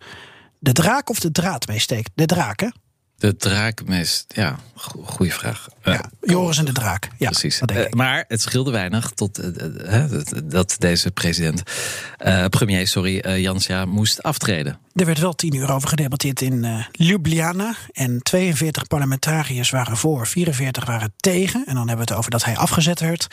de 0.60 0.72
draak 0.72 1.10
of 1.10 1.20
de 1.20 1.32
draad 1.32 1.67
mee 1.67 1.79
steekt. 1.79 2.12
De 2.15 2.25
draken. 2.25 2.86
De 3.18 3.36
draakmeest, 3.36 4.26
ja, 4.28 4.60
goede 5.06 5.32
vraag. 5.32 5.68
Ja, 5.84 5.92
uh, 5.94 6.00
Joris 6.22 6.58
en 6.58 6.66
de 6.66 6.72
draak. 6.72 7.10
Ja, 7.18 7.30
precies. 7.30 7.62
Uh, 7.72 7.90
maar 7.90 8.26
het 8.28 8.42
scheelde 8.42 8.72
weinig 8.72 9.10
tot 9.10 9.40
uh, 9.40 10.04
dat 10.44 10.76
deze 10.80 11.12
president, 11.12 11.64
premier, 12.50 12.88
sorry, 12.88 13.40
Jansja, 13.40 13.86
moest 13.86 14.24
aftreden. 14.24 14.80
Er 14.94 15.06
werd 15.06 15.20
wel 15.20 15.36
tien 15.36 15.56
uur 15.56 15.72
over 15.72 15.90
gedebatteerd 15.90 16.42
in 16.42 16.86
Ljubljana. 16.92 17.76
En 17.92 18.22
42 18.24 18.88
parlementariërs 18.88 19.70
waren 19.70 19.98
voor, 19.98 20.28
44 20.28 20.86
waren 20.86 21.14
tegen. 21.18 21.64
En 21.66 21.76
dan 21.76 21.88
hebben 21.88 22.06
we 22.06 22.12
het 22.12 22.20
over 22.20 22.32
dat 22.32 22.44
hij 22.44 22.58
afgezet 22.58 23.00
werd. 23.00 23.28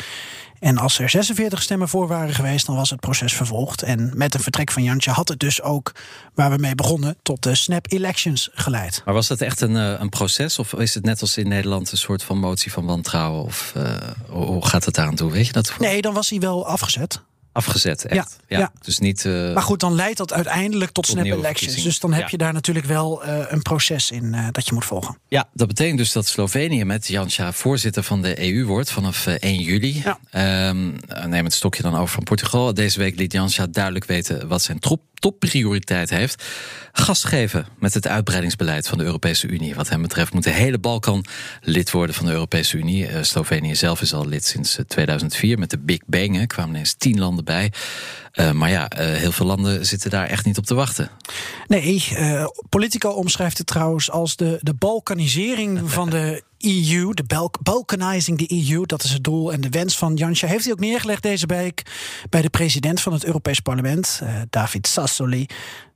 En 0.65 0.79
als 0.79 0.99
er 0.99 1.11
46 1.11 1.63
stemmen 1.63 1.89
voor 1.89 2.07
waren 2.07 2.35
geweest, 2.35 2.67
dan 2.67 2.77
was 2.77 2.91
het 2.91 3.01
proces 3.01 3.35
vervolgd. 3.35 3.83
En 3.83 4.11
met 4.15 4.35
een 4.35 4.41
vertrek 4.41 4.71
van 4.71 4.83
Jantje 4.83 5.11
had 5.11 5.29
het 5.29 5.41
dus 5.41 5.63
ook, 5.63 5.93
waar 6.35 6.51
we 6.51 6.57
mee 6.57 6.75
begonnen, 6.75 7.17
tot 7.23 7.43
de 7.43 7.55
snap 7.55 7.87
elections 7.93 8.49
geleid. 8.53 9.03
Maar 9.05 9.15
was 9.15 9.27
dat 9.27 9.41
echt 9.41 9.61
een, 9.61 9.77
eh, 9.77 10.01
een 10.01 10.09
proces? 10.09 10.59
Of 10.59 10.73
is 10.73 10.95
het 10.95 11.05
net 11.05 11.21
als 11.21 11.37
in 11.37 11.49
Nederland 11.49 11.93
een 11.93 11.99
soort 11.99 12.23
van 12.23 12.39
motie 12.39 12.73
van 12.73 12.85
wantrouwen? 12.85 13.45
Of 13.45 13.73
uh, 13.77 13.97
hoe 14.29 14.67
gaat 14.67 14.85
het 14.85 14.99
aan 14.99 15.15
toe? 15.15 15.31
Weet 15.31 15.47
je 15.47 15.53
dat? 15.53 15.73
Nee, 15.79 16.03
dan 16.03 16.15
was 16.15 16.31
hij 16.31 16.39
wel 16.39 16.67
afgezet. 16.67 17.23
Afgezet, 17.55 18.05
echt. 18.05 18.37
Ja, 18.47 18.59
ja. 18.59 18.73
Dus 18.81 18.99
niet, 18.99 19.25
uh, 19.25 19.55
maar 19.55 19.63
goed, 19.63 19.81
dan 19.81 19.95
leidt 19.95 20.17
dat 20.17 20.33
uiteindelijk 20.33 20.91
tot, 20.91 21.07
snap 21.07 21.25
elections. 21.25 21.83
Dus 21.83 21.99
dan 21.99 22.13
heb 22.13 22.29
je 22.29 22.37
daar 22.37 22.53
natuurlijk 22.53 22.87
wel 22.87 23.27
uh, 23.27 23.45
een 23.49 23.63
proces 23.63 24.11
in 24.11 24.25
uh, 24.25 24.47
dat 24.51 24.67
je 24.67 24.75
moet 24.75 24.85
volgen. 24.85 25.19
Ja, 25.29 25.49
dat 25.53 25.69
betekent 25.69 25.99
dus 25.99 26.13
dat 26.13 26.27
Slovenië 26.27 26.85
met 26.85 27.07
Janša 27.07 27.53
voorzitter 27.53 28.03
van 28.03 28.23
de 28.23 28.55
EU 28.55 28.65
wordt 28.65 28.91
vanaf 28.91 29.27
1 29.27 29.61
juli. 29.61 30.03
Ja. 30.05 30.69
Um, 30.69 30.97
neem 31.27 31.45
het 31.45 31.55
stokje 31.55 31.83
dan 31.83 31.95
over 31.95 32.15
van 32.15 32.23
Portugal. 32.23 32.75
Deze 32.75 32.99
week 32.99 33.17
liet 33.17 33.33
Janša 33.33 33.67
duidelijk 33.67 34.05
weten 34.05 34.49
wat 34.49 34.63
zijn 34.63 34.79
trop 34.79 35.01
topprioriteit 35.25 36.11
heeft. 36.11 36.45
Gas 36.93 37.25
geven 37.25 37.67
met 37.79 37.95
het 37.95 38.09
uitbreidingsbeleid 38.09 38.89
van 38.89 38.99
de 38.99 39.05
Europese 39.05 39.47
Unie. 39.47 39.75
Wat 39.75 39.89
hem 39.89 40.03
betreft 40.03 40.33
moet 40.33 40.45
de 40.45 40.51
hele 40.51 40.79
Balkan 40.79 41.25
lid 41.61 41.91
worden 41.91 42.15
van 42.15 42.27
de 42.27 42.33
Europese 42.33 42.77
Unie. 42.77 43.09
Uh, 43.09 43.23
Slovenië 43.23 43.75
zelf 43.75 44.01
is 44.01 44.15
al 44.15 44.27
lid 44.27 44.45
sinds 44.45 44.79
2004 44.87 45.59
met 45.59 45.71
de 45.71 45.79
Big 45.79 46.01
Bang. 46.07 46.39
Er 46.39 46.47
kwamen 46.47 46.75
ineens 46.75 46.95
tien 46.95 47.19
landen 47.19 47.45
bij. 47.45 47.73
Uh, 48.35 48.51
maar 48.51 48.71
ja, 48.71 48.91
uh, 48.93 48.99
heel 48.99 49.33
veel 49.33 49.47
landen 49.47 49.87
zitten 49.87 50.11
daar 50.11 50.27
echt 50.27 50.45
niet 50.45 50.59
op 50.59 50.67
te 50.67 50.75
wachten. 50.75 51.11
Nee, 51.67 52.03
Politico 52.69 53.11
omschrijft 53.11 53.59
het 53.59 53.67
trouwens 53.67 54.11
als 54.11 54.37
de, 54.37 54.59
de 54.61 54.75
balkanisering 54.75 55.81
van 55.93 56.11
de 56.11 56.43
EU, 56.59 57.15
de 57.15 57.25
Balk 57.27 57.59
balkanizing 57.63 58.39
the 58.39 58.71
EU, 58.71 58.87
dat 58.87 59.05
is 59.05 59.11
het 59.11 59.25
doel 59.25 59.53
en 59.53 59.61
de 59.61 59.69
wens 59.69 59.99
van 59.99 60.15
Jansja. 60.15 60.49
Heeft 60.49 60.65
hij 60.65 60.73
ook 60.73 60.81
neergelegd 60.81 61.23
deze 61.23 61.47
week 61.47 61.83
bij 62.31 62.43
de 62.43 62.51
president 62.51 63.01
van 63.01 63.13
het 63.13 63.25
Europees 63.25 63.61
Parlement, 63.61 64.21
uh, 64.23 64.41
David 64.51 64.87
Sassoli. 64.87 65.47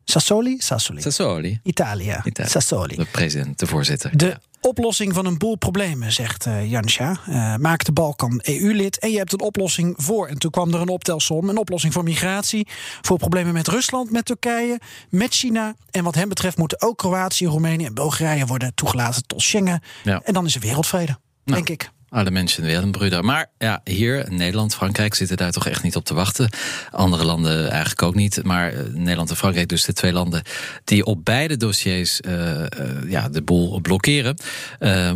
Sassoli? 0.05 0.57
Sassoli. 0.59 1.01
Sassoli. 1.03 1.61
Italië. 1.63 2.21
Italië. 2.25 2.49
Sassoli. 2.49 2.97
De 2.97 3.05
president, 3.05 3.59
de 3.59 3.67
voorzitter. 3.67 4.17
De 4.17 4.39
oplossing 4.61 5.15
van 5.15 5.27
een 5.27 5.39
boel 5.39 5.57
problemen, 5.57 6.13
zegt 6.13 6.47
uh, 6.47 6.71
Jansja. 6.71 7.17
Uh, 7.29 7.57
maak 7.57 7.85
de 7.85 7.93
Balkan 7.93 8.41
EU-lid 8.43 8.99
en 8.99 9.11
je 9.11 9.19
hebt 9.19 9.33
een 9.33 9.41
oplossing 9.41 9.95
voor. 9.97 10.27
En 10.27 10.39
toen 10.39 10.51
kwam 10.51 10.75
er 10.75 10.81
een 10.81 10.89
optelsom. 10.89 11.49
Een 11.49 11.57
oplossing 11.57 11.93
voor 11.93 12.05
migratie, 12.05 12.67
voor 13.01 13.19
problemen 13.19 13.53
met 13.53 13.69
Rusland, 13.69 14.11
met 14.11 14.25
Turkije, 14.25 14.81
met 15.09 15.35
China. 15.35 15.75
En 15.91 16.05
wat 16.05 16.15
hem 16.15 16.29
betreft 16.29 16.57
moeten 16.57 16.83
ook 16.83 16.99
Kroatië, 16.99 17.47
Roemenië 17.47 17.85
en 17.85 17.95
Bulgarije 17.95 18.47
worden 18.47 18.75
toegelaten 18.75 19.27
tot 19.27 19.43
Schengen. 19.43 19.83
Ja. 20.05 20.21
En 20.25 20.33
dan 20.33 20.47
is 20.47 20.55
er 20.55 20.61
wereldvrede, 20.61 21.19
nou. 21.45 21.57
denk 21.65 21.69
ik. 21.69 21.91
Alle 22.11 22.31
mensen 22.31 22.63
weer 22.63 22.83
een 22.83 22.91
broeder. 22.91 23.25
Maar 23.25 23.47
ja, 23.59 23.81
hier, 23.85 24.27
Nederland, 24.29 24.75
Frankrijk 24.75 25.15
zitten 25.15 25.37
daar 25.37 25.53
toch 25.53 25.67
echt 25.67 25.83
niet 25.83 25.97
op 25.97 26.05
te 26.05 26.15
wachten. 26.15 26.51
Andere 26.91 27.25
landen 27.25 27.71
eigenlijk 27.71 28.03
ook 28.03 28.15
niet. 28.15 28.45
Maar 28.45 28.73
eh, 28.73 28.85
Nederland 28.93 29.31
en 29.31 29.37
Frankrijk, 29.37 29.69
dus 29.69 29.85
de 29.85 29.93
twee 29.93 30.13
landen 30.13 30.43
die 30.85 31.05
op 31.05 31.25
beide 31.25 31.57
dossiers 31.57 32.21
uh, 32.21 32.33
uh, 32.33 32.65
ja, 33.09 33.29
de 33.29 33.43
boel 33.43 33.81
blokkeren, 33.81 34.37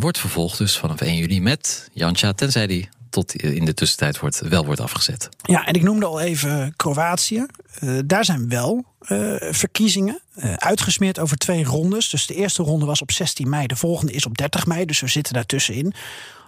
wordt 0.00 0.18
vervolgd 0.18 0.58
dus 0.58 0.76
vanaf 0.78 1.00
1 1.00 1.16
juli 1.16 1.40
met 1.40 1.88
Jansja, 1.92 2.32
tenzij 2.32 2.66
die 2.66 2.88
tot 3.10 3.34
in 3.34 3.64
de 3.64 3.74
tussentijd 3.74 4.18
wordt, 4.18 4.40
wel 4.40 4.64
wordt 4.64 4.80
afgezet. 4.80 5.28
Ja, 5.42 5.66
en 5.66 5.74
ik 5.74 5.82
noemde 5.82 6.06
al 6.06 6.20
even 6.20 6.72
Kroatië. 6.76 7.46
daar 8.04 8.24
zijn 8.24 8.48
wel 8.48 8.84
verkiezingen 9.50 10.20
uitgesmeerd 10.56 11.18
over 11.18 11.36
twee 11.36 11.64
rondes. 11.64 12.08
Dus 12.08 12.26
de 12.26 12.34
eerste 12.34 12.62
ronde 12.62 12.86
was 12.86 13.02
op 13.02 13.12
16 13.12 13.48
mei, 13.48 13.66
de 13.66 13.76
volgende 13.76 14.12
is 14.12 14.26
op 14.26 14.38
30 14.38 14.66
mei. 14.66 14.84
Dus 14.84 15.00
we 15.00 15.08
zitten 15.08 15.34
daartussenin 15.34 15.94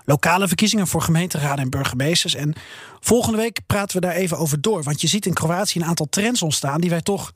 lokale 0.05 0.47
verkiezingen 0.47 0.87
voor 0.87 1.03
gemeenteraden 1.03 1.65
en 1.65 1.71
burgemeesters. 1.71 2.35
En 2.35 2.55
volgende 3.01 3.39
week 3.39 3.61
praten 3.67 4.01
we 4.01 4.07
daar 4.07 4.15
even 4.15 4.39
over 4.39 4.61
door. 4.61 4.83
Want 4.83 5.01
je 5.01 5.07
ziet 5.07 5.27
in 5.27 5.35
Kroatië 5.35 5.81
een 5.81 5.87
aantal 5.87 6.09
trends 6.11 6.43
ontstaan 6.43 6.81
die 6.81 6.91
wij 6.91 7.03
toch 7.03 7.33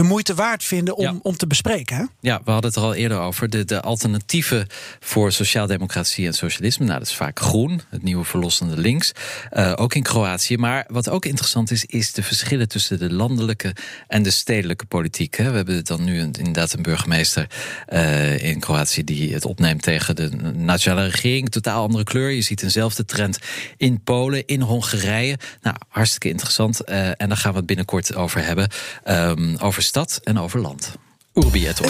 de 0.00 0.06
moeite 0.06 0.34
waard 0.34 0.64
vinden 0.64 0.96
om, 0.96 1.20
om 1.22 1.36
te 1.36 1.46
bespreken. 1.46 1.96
Hè? 1.96 2.04
Ja, 2.20 2.40
we 2.44 2.50
hadden 2.50 2.70
het 2.70 2.78
er 2.78 2.84
al 2.84 2.94
eerder 2.94 3.18
over. 3.18 3.50
De, 3.50 3.64
de 3.64 3.80
alternatieven 3.80 4.66
voor 5.00 5.32
sociaaldemocratie 5.32 6.26
en 6.26 6.32
socialisme. 6.32 6.86
Nou, 6.86 6.98
dat 6.98 7.08
is 7.08 7.14
vaak 7.14 7.40
groen, 7.40 7.80
het 7.88 8.02
nieuwe 8.02 8.24
verlossende 8.24 8.76
links. 8.76 9.12
Uh, 9.52 9.72
ook 9.76 9.94
in 9.94 10.02
Kroatië. 10.02 10.56
Maar 10.56 10.84
wat 10.88 11.08
ook 11.08 11.24
interessant 11.24 11.70
is, 11.70 11.84
is 11.84 12.12
de 12.12 12.22
verschillen 12.22 12.68
tussen 12.68 12.98
de 12.98 13.12
landelijke 13.12 13.74
en 14.08 14.22
de 14.22 14.30
stedelijke 14.30 14.84
politiek. 14.84 15.36
Hè. 15.36 15.50
We 15.50 15.56
hebben 15.56 15.84
dan 15.84 16.04
nu 16.04 16.20
een, 16.20 16.32
inderdaad 16.32 16.72
een 16.72 16.82
burgemeester 16.82 17.46
uh, 17.92 18.42
in 18.44 18.60
Kroatië 18.60 19.04
die 19.04 19.34
het 19.34 19.44
opneemt 19.44 19.82
tegen 19.82 20.16
de 20.16 20.28
nationale 20.54 21.08
regering. 21.08 21.50
Totaal 21.50 21.82
andere 21.82 22.04
kleur. 22.04 22.30
Je 22.30 22.42
ziet 22.42 22.62
eenzelfde 22.62 23.04
trend 23.04 23.38
in 23.76 24.02
Polen, 24.02 24.46
in 24.46 24.60
Hongarije. 24.60 25.38
Nou, 25.62 25.76
hartstikke 25.88 26.28
interessant. 26.28 26.88
Uh, 26.88 27.08
en 27.08 27.28
daar 27.28 27.36
gaan 27.36 27.52
we 27.52 27.58
het 27.58 27.66
binnenkort 27.66 28.14
over 28.14 28.44
hebben. 28.44 28.68
Um, 29.08 29.56
over 29.56 29.82
stad 29.90 30.20
en 30.22 30.38
over 30.38 30.60
land. 30.60 30.92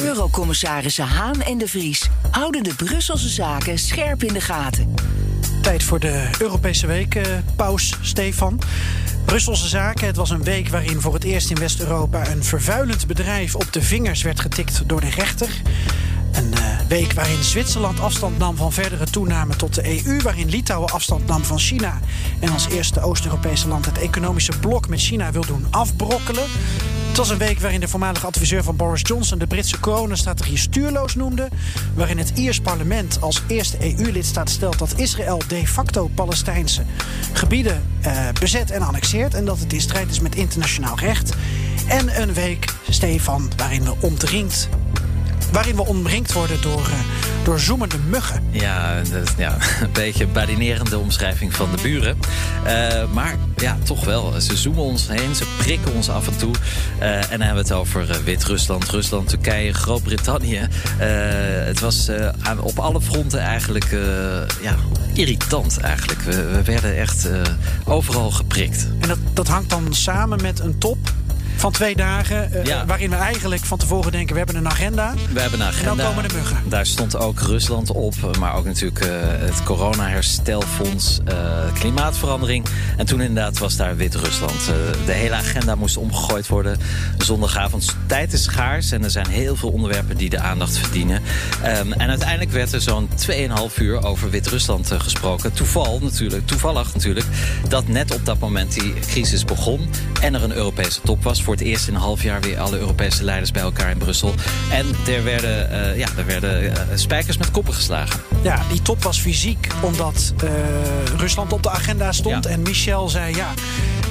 Eurocommissarissen 0.03 1.05
Haan 1.05 1.43
en 1.43 1.59
de 1.59 1.69
Vries 1.69 2.09
houden 2.31 2.63
de 2.63 2.75
Brusselse 2.75 3.29
zaken 3.29 3.79
scherp 3.79 4.23
in 4.23 4.33
de 4.33 4.41
gaten. 4.41 4.95
Tijd 5.63 5.83
voor 5.83 6.01
de 6.01 6.29
Europese 6.39 6.87
week, 6.87 7.15
uh, 7.15 7.23
paus 7.57 7.97
Stefan. 8.01 8.61
Brusselse 9.25 9.69
zaken. 9.69 10.07
Het 10.07 10.17
was 10.17 10.31
een 10.31 10.43
week 10.43 10.69
waarin 10.69 11.01
voor 11.01 11.15
het 11.15 11.25
eerst 11.25 11.51
in 11.51 11.57
West-Europa 11.57 12.29
een 12.29 12.45
vervuilend 12.45 13.07
bedrijf 13.07 13.55
op 13.55 13.73
de 13.73 13.83
vingers 13.83 14.23
werd 14.23 14.41
getikt 14.41 14.89
door 14.89 15.01
de 15.01 15.11
rechter. 15.11 15.63
Een 16.33 16.53
uh, 16.55 16.81
week 16.89 17.13
waarin 17.13 17.43
Zwitserland 17.43 18.01
afstand 18.01 18.39
nam 18.39 18.57
van 18.57 18.73
verdere 18.73 19.05
toename 19.11 19.57
tot 19.57 19.75
de 19.75 20.05
EU, 20.05 20.21
waarin 20.21 20.49
Litouwen 20.49 20.93
afstand 20.93 21.27
nam 21.27 21.45
van 21.45 21.59
China 21.59 22.01
en 22.41 22.53
als 22.53 22.69
eerste 22.69 23.01
Oost-Europese 23.01 23.69
land 23.69 23.87
het 23.87 23.99
economische 23.99 24.59
blok 24.59 24.89
met 24.89 25.01
China 25.01 25.33
wil 25.33 25.47
doen 25.47 25.67
afbrokkelen. 25.71 26.45
Het 27.09 27.19
was 27.19 27.31
een 27.31 27.39
week 27.39 27.61
waarin 27.61 27.81
de 27.81 27.89
voormalige 27.89 28.27
adviseur 28.27 28.63
van 28.63 28.77
Boris 28.77 29.01
Johnson 29.05 29.39
de 29.39 29.47
Britse 29.47 29.81
coronastrategie 29.81 30.59
stuurloos 30.59 31.15
noemde. 31.15 31.49
Waarin 31.95 32.19
het 32.19 32.33
Iers 32.35 32.61
parlement 32.61 33.21
als 33.21 33.43
eerste 33.47 33.97
EU-lidstaat 33.99 34.51
stelt 34.51 34.79
dat 34.79 34.99
Israël 34.99 35.43
de 35.49 35.67
facto 35.67 36.11
Palestijnse 36.15 36.83
gebieden 37.33 37.83
uh, 38.07 38.29
bezet 38.41 38.71
en 38.71 38.83
annexeert. 38.83 39.35
En 39.35 39.45
dat 39.45 39.59
het 39.59 39.73
in 39.73 39.81
strijd 39.81 40.11
is 40.11 40.21
met 40.21 40.35
internationaal 40.35 40.99
recht. 40.99 41.33
En 41.87 42.21
een 42.21 42.33
week, 42.33 42.75
Stefan, 42.89 43.51
waarin 43.57 43.85
we 43.85 43.95
omdringd 44.01 44.69
waarin 45.53 45.77
we 45.77 45.87
omringd 45.87 46.33
worden 46.33 46.63
door, 46.63 46.81
uh, 46.81 47.45
door 47.45 47.61
zoemende 47.61 47.99
muggen. 47.99 48.43
Ja, 48.51 49.03
dat, 49.13 49.35
ja, 49.37 49.57
een 49.81 49.93
beetje 49.93 50.27
badinerende 50.27 50.99
omschrijving 50.99 51.55
van 51.55 51.69
de 51.77 51.83
buren. 51.83 52.19
Uh, 52.67 53.13
maar 53.13 53.37
ja, 53.57 53.79
toch 53.85 54.05
wel. 54.05 54.41
Ze 54.41 54.57
zoomen 54.57 54.83
ons 54.83 55.09
heen, 55.09 55.35
ze 55.35 55.45
prikken 55.59 55.95
ons 55.95 56.11
af 56.11 56.27
en 56.27 56.37
toe. 56.37 56.55
Uh, 57.01 57.15
en 57.15 57.39
dan 57.39 57.41
hebben 57.41 57.65
we 57.65 57.69
het 57.69 57.73
over 57.73 58.25
Wit-Rusland, 58.25 58.89
Rusland, 58.89 59.29
Turkije, 59.29 59.73
Groot-Brittannië. 59.73 60.69
het 61.65 61.81
was 61.81 62.09
op 62.61 62.79
alle 62.79 63.01
fronten 63.01 63.41
eigenlijk 63.41 63.87
ja, 64.61 64.77
irritant 65.15 65.79
eigenlijk. 65.79 66.21
We, 66.21 66.45
we 66.45 66.63
werden 66.63 66.97
echt 66.97 67.29
overal 67.85 68.31
geprikt. 68.31 68.87
En 69.01 69.09
dat, 69.09 69.19
dat 69.33 69.49
hangt 69.49 69.71
dan 69.71 69.95
samen 69.95 70.43
met 70.43 70.61
een 70.61 70.79
top 70.79 70.99
van 71.61 71.73
twee 71.73 71.97
dagen. 71.97 72.51
Uh, 72.55 72.65
ja. 72.65 72.87
Waarin 72.87 73.11
we 73.11 73.17
eigenlijk 73.17 73.65
van 73.65 73.79
tevoren 73.79 74.13
denken: 74.13 74.33
we 74.33 74.39
hebben 74.39 74.57
een 74.57 74.69
agenda. 74.69 75.15
We 75.33 75.41
hebben 75.41 75.61
een 75.61 75.67
agenda. 75.67 75.91
En 75.91 75.97
dan 75.97 76.07
komen 76.07 76.29
de 76.29 76.35
muggen. 76.35 76.57
Daar 76.69 76.87
stond 76.87 77.17
ook 77.17 77.41
Rusland 77.41 77.91
op, 77.91 78.15
maar 78.39 78.55
ook 78.55 78.65
natuurlijk 78.65 79.05
uh, 79.05 79.11
het 79.21 79.63
corona-herstelfonds, 79.63 81.21
uh, 81.29 81.35
klimaatverandering. 81.75 82.67
En 82.97 83.07
toen 83.07 83.21
inderdaad 83.21 83.59
was 83.59 83.77
daar 83.77 83.97
Wit-Rusland. 83.97 84.67
de 85.07 85.13
hele 85.13 85.35
agenda 85.35 85.75
moest 85.75 85.97
omgegooid 85.97 86.49
worden. 86.49 86.79
Zondagavond. 87.19 87.97
Tijd 88.07 88.33
is 88.33 88.43
schaars 88.43 88.91
en 88.91 89.05
er 89.05 89.11
zijn 89.11 89.29
heel 89.29 89.57
veel 89.57 89.71
onderwerpen 89.71 90.17
die 90.17 90.31
de 90.31 90.39
aandacht 90.39 90.79
verdienen. 90.79 91.23
Um, 91.65 91.93
en 91.93 92.09
uiteindelijk 92.09 92.51
werd 92.51 92.73
er 92.73 92.81
zo'n 92.81 93.09
2,5 93.27 93.79
uur 93.79 94.05
over 94.05 94.31
Wit-Rusland 94.31 94.93
gesproken. 94.99 95.53
Toeval 95.53 95.99
natuurlijk, 96.03 96.47
toevallig 96.47 96.95
natuurlijk, 96.95 97.27
dat 97.69 97.89
net 97.89 98.15
op 98.15 98.27
dat 98.27 98.39
moment 98.39 98.73
die 98.73 98.95
crisis 98.95 99.45
begon 99.45 99.89
en 100.21 100.35
er 100.35 100.43
een 100.43 100.55
Europese 100.55 101.01
top 101.01 101.23
was 101.23 101.43
voor 101.43 101.50
het 101.51 101.61
eerst 101.61 101.89
in 101.89 101.95
een 101.95 102.01
half 102.01 102.23
jaar 102.23 102.41
weer 102.41 102.59
alle 102.59 102.79
Europese 102.79 103.25
leiders 103.25 103.51
bij 103.51 103.63
elkaar 103.63 103.91
in 103.91 103.99
Brussel. 103.99 104.35
En 104.71 104.87
er 105.15 105.25
werden, 105.25 105.71
uh, 105.73 105.99
ja, 105.99 106.09
er 106.17 106.27
werden 106.27 106.63
uh, 106.63 106.73
spijkers 106.95 107.37
met 107.37 107.51
koppen 107.51 107.75
geslagen. 107.75 108.21
Ja, 108.43 108.63
die 108.71 108.83
top 108.83 109.03
was 109.03 109.21
fysiek 109.21 109.67
omdat 109.81 110.33
uh, 110.45 110.51
Rusland 111.17 111.53
op 111.53 111.63
de 111.63 111.71
agenda 111.71 112.13
stond. 112.13 112.45
Ja. 112.45 112.51
En 112.51 112.63
Michel 112.63 113.09
zei 113.09 113.35
ja, 113.35 113.55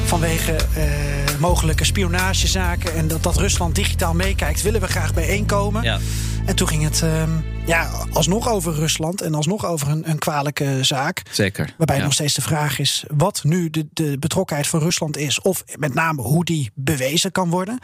vanwege 0.06 0.56
mogelijke 1.40 1.84
spionagezaken 1.84 2.96
en 2.96 3.08
dat, 3.08 3.24
dat 3.24 3.38
Rusland 3.38 3.76
digitaal 3.76 4.14
meekijkt, 4.14 4.62
willen 4.62 4.82
we 4.82 4.88
graag 4.88 5.14
bijeenkomen. 5.14 5.84
Ja. 5.84 6.00
En 6.50 6.56
toen 6.56 6.68
ging 6.68 6.84
het 6.84 7.02
uh, 7.02 7.24
ja, 7.66 7.90
alsnog 8.14 8.50
over 8.50 8.74
Rusland 8.74 9.22
en 9.22 9.36
alsnog 9.36 9.66
over 9.66 9.88
een, 9.88 10.10
een 10.10 10.18
kwalijke 10.18 10.78
zaak. 10.82 11.22
Zeker. 11.32 11.74
Waarbij 11.78 11.98
ja. 11.98 12.04
nog 12.04 12.14
steeds 12.14 12.34
de 12.34 12.42
vraag 12.42 12.80
is 12.80 13.04
wat 13.08 13.44
nu 13.44 13.70
de, 13.70 13.88
de 13.94 14.18
betrokkenheid 14.20 14.68
van 14.68 14.80
Rusland 14.80 15.18
is. 15.18 15.42
Of 15.42 15.64
met 15.78 15.94
name 15.94 16.22
hoe 16.22 16.46
die 16.46 16.72
bewezen 16.74 17.32
kan 17.32 17.50
worden. 17.50 17.80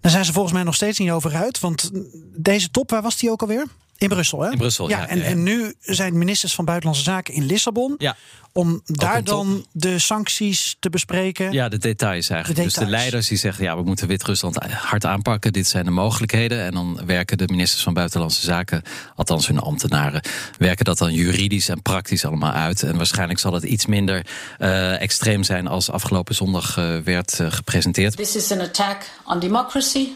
Daar 0.00 0.10
zijn 0.10 0.24
ze 0.24 0.32
volgens 0.32 0.54
mij 0.54 0.62
nog 0.62 0.74
steeds 0.74 0.98
niet 0.98 1.10
over 1.10 1.34
uit. 1.34 1.60
Want 1.60 1.90
deze 2.36 2.70
top, 2.70 2.90
waar 2.90 3.02
was 3.02 3.16
die 3.16 3.30
ook 3.30 3.40
alweer? 3.40 3.66
In 4.00 4.08
Brussel, 4.08 4.40
hè? 4.40 4.50
In 4.50 4.58
Brussel, 4.58 4.88
ja, 4.88 5.08
en, 5.08 5.18
ja, 5.18 5.24
ja. 5.24 5.30
en 5.30 5.42
nu 5.42 5.74
zijn 5.80 6.18
ministers 6.18 6.54
van 6.54 6.64
Buitenlandse 6.64 7.04
Zaken 7.04 7.34
in 7.34 7.44
Lissabon. 7.44 7.94
Ja. 7.98 8.16
Om 8.52 8.82
daar 8.84 9.24
dan 9.24 9.66
de 9.72 9.98
sancties 9.98 10.76
te 10.78 10.90
bespreken. 10.90 11.52
Ja, 11.52 11.68
de 11.68 11.78
details 11.78 12.28
eigenlijk. 12.28 12.60
De 12.60 12.66
Dus 12.66 12.74
de 12.74 12.86
leiders 12.86 13.28
die 13.28 13.38
zeggen, 13.38 13.64
ja, 13.64 13.76
we 13.76 13.82
moeten 13.82 14.08
Wit-Rusland 14.08 14.56
hard 14.56 15.04
aanpakken. 15.04 15.52
Dit 15.52 15.66
zijn 15.66 15.84
de 15.84 15.90
mogelijkheden. 15.90 16.64
En 16.64 16.72
dan 16.72 17.00
werken 17.06 17.38
de 17.38 17.46
ministers 17.46 17.82
van 17.82 17.94
Buitenlandse 17.94 18.40
Zaken, 18.40 18.82
althans 19.16 19.46
hun 19.46 19.58
ambtenaren, 19.58 20.22
werken 20.58 20.84
dat 20.84 20.98
dan 20.98 21.12
juridisch 21.12 21.68
en 21.68 21.82
praktisch 21.82 22.24
allemaal 22.24 22.52
uit. 22.52 22.82
En 22.82 22.96
waarschijnlijk 22.96 23.38
zal 23.38 23.52
het 23.52 23.62
iets 23.62 23.86
minder 23.86 24.26
eh, 24.58 25.00
extreem 25.00 25.42
zijn 25.42 25.66
als 25.66 25.90
afgelopen 25.90 26.34
zondag 26.34 26.76
eh, 26.76 26.96
werd 27.04 27.40
eh, 27.40 27.52
gepresenteerd. 27.52 28.16
This 28.16 28.36
is 28.36 28.52
an 28.52 28.60
attack 28.60 29.10
on 29.24 29.38
democracy. 29.38 30.08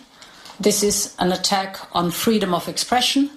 This 0.60 0.82
is 0.82 1.08
an 1.16 1.32
attack 1.32 1.88
on 1.92 2.12
freedom 2.12 2.54
of 2.54 2.66
expression. 2.66 3.30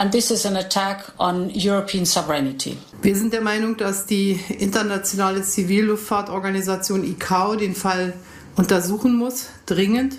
And 0.00 0.10
this 0.10 0.30
is 0.30 0.46
an 0.46 0.56
attack 0.56 1.04
on 1.18 1.50
European 1.50 2.06
sovereignty. 2.06 2.78
Wir 3.02 3.14
sind 3.14 3.34
der 3.34 3.42
Meinung, 3.42 3.76
dass 3.76 4.06
die 4.06 4.40
internationale 4.58 5.42
Zivilluftfahrtorganisation 5.42 7.04
ICAO 7.04 7.56
den 7.56 7.74
Fall 7.74 8.14
untersuchen 8.56 9.14
muss, 9.14 9.48
dringend. 9.66 10.14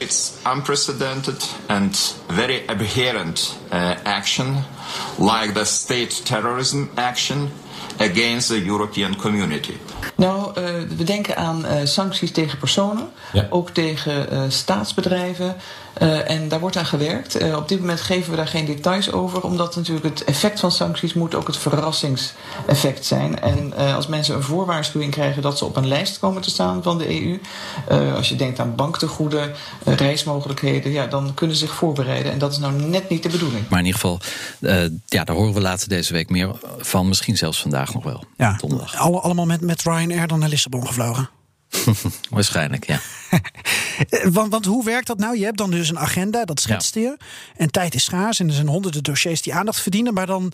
It's 0.00 0.38
unprecedented 0.50 1.36
and 1.68 1.94
very 2.30 2.62
aberrant 2.68 3.54
uh, 3.70 3.96
action, 4.04 4.64
like 5.18 5.52
the 5.52 5.66
state 5.66 6.24
terrorism 6.24 6.88
action 6.96 7.50
against 7.98 8.48
the 8.48 8.58
European 8.58 9.14
community. 9.14 9.74
Nou, 10.16 10.52
eh, 10.54 10.62
we 10.96 11.04
denken 11.04 11.36
aan 11.36 11.64
eh, 11.64 11.86
sancties 11.86 12.32
tegen 12.32 12.58
personen, 12.58 13.08
Ja. 13.32 13.46
ook 13.50 13.70
tegen 13.70 14.30
eh, 14.30 14.42
staatsbedrijven. 14.48 15.56
Eh, 15.98 16.30
en 16.30 16.48
daar 16.48 16.60
wordt 16.60 16.76
aan 16.76 16.86
gewerkt. 16.86 17.34
Eh, 17.34 17.56
op 17.56 17.68
dit 17.68 17.80
moment 17.80 18.00
geven 18.00 18.30
we 18.30 18.36
daar 18.36 18.46
geen 18.46 18.66
details 18.66 19.12
over, 19.12 19.42
omdat 19.42 19.76
natuurlijk 19.76 20.06
het 20.06 20.24
effect 20.24 20.60
van 20.60 20.72
sancties 20.72 21.14
moet 21.14 21.34
ook 21.34 21.46
het 21.46 21.56
verrassingseffect 21.56 23.04
zijn. 23.04 23.40
En 23.40 23.72
eh, 23.76 23.94
als 23.94 24.06
mensen 24.06 24.34
een 24.34 24.42
voorwaarschuwing 24.42 25.12
krijgen 25.12 25.42
dat 25.42 25.58
ze 25.58 25.64
op 25.64 25.76
een 25.76 25.88
lijst 25.88 26.18
komen 26.18 26.42
te 26.42 26.50
staan 26.50 26.82
van 26.82 26.98
de 26.98 27.22
EU, 27.22 27.40
eh, 27.88 28.14
als 28.14 28.28
je 28.28 28.36
denkt 28.36 28.58
aan 28.58 28.74
banktegoeden, 28.74 29.52
reismogelijkheden, 29.84 30.92
ja, 30.92 31.06
dan 31.06 31.34
kunnen 31.34 31.56
ze 31.56 31.66
zich 31.66 31.74
voorbereiden. 31.74 32.32
En 32.32 32.38
dat 32.38 32.52
is 32.52 32.58
nou 32.58 32.72
net 32.72 33.08
niet 33.08 33.22
de 33.22 33.28
bedoeling. 33.28 33.68
Maar 33.68 33.78
in 33.78 33.86
ieder 33.86 34.00
geval, 34.00 34.20
eh, 34.60 34.82
ja, 35.06 35.24
daar 35.24 35.36
horen 35.36 35.54
we 35.54 35.60
later 35.60 35.88
deze 35.88 36.12
week 36.12 36.30
meer 36.30 36.50
van. 36.78 37.08
Misschien 37.08 37.36
zelfs 37.36 37.60
vandaag 37.60 37.94
nog 37.94 38.04
wel. 38.04 38.24
Ja, 38.36 38.56
Donderdag. 38.56 38.96
alle, 38.96 39.20
allemaal 39.20 39.46
met, 39.46 39.60
met 39.60 39.82
Ryanair 39.82 40.26
dan 40.26 40.38
naar 40.38 40.48
Lissabon 40.48 40.86
gevlogen. 40.86 41.28
Waarschijnlijk, 42.30 42.86
ja. 42.86 43.00
Want, 44.32 44.52
want 44.52 44.64
hoe 44.64 44.84
werkt 44.84 45.06
dat 45.06 45.18
nou? 45.18 45.38
Je 45.38 45.44
hebt 45.44 45.58
dan 45.58 45.70
dus 45.70 45.88
een 45.88 45.98
agenda, 45.98 46.44
dat 46.44 46.60
schetst 46.60 46.94
je. 46.94 47.16
En 47.56 47.70
tijd 47.70 47.94
is 47.94 48.04
schaars 48.04 48.40
en 48.40 48.48
er 48.48 48.54
zijn 48.54 48.68
honderden 48.68 49.02
dossiers 49.02 49.42
die 49.42 49.54
aandacht 49.54 49.80
verdienen. 49.80 50.14
Maar 50.14 50.26
dan, 50.26 50.52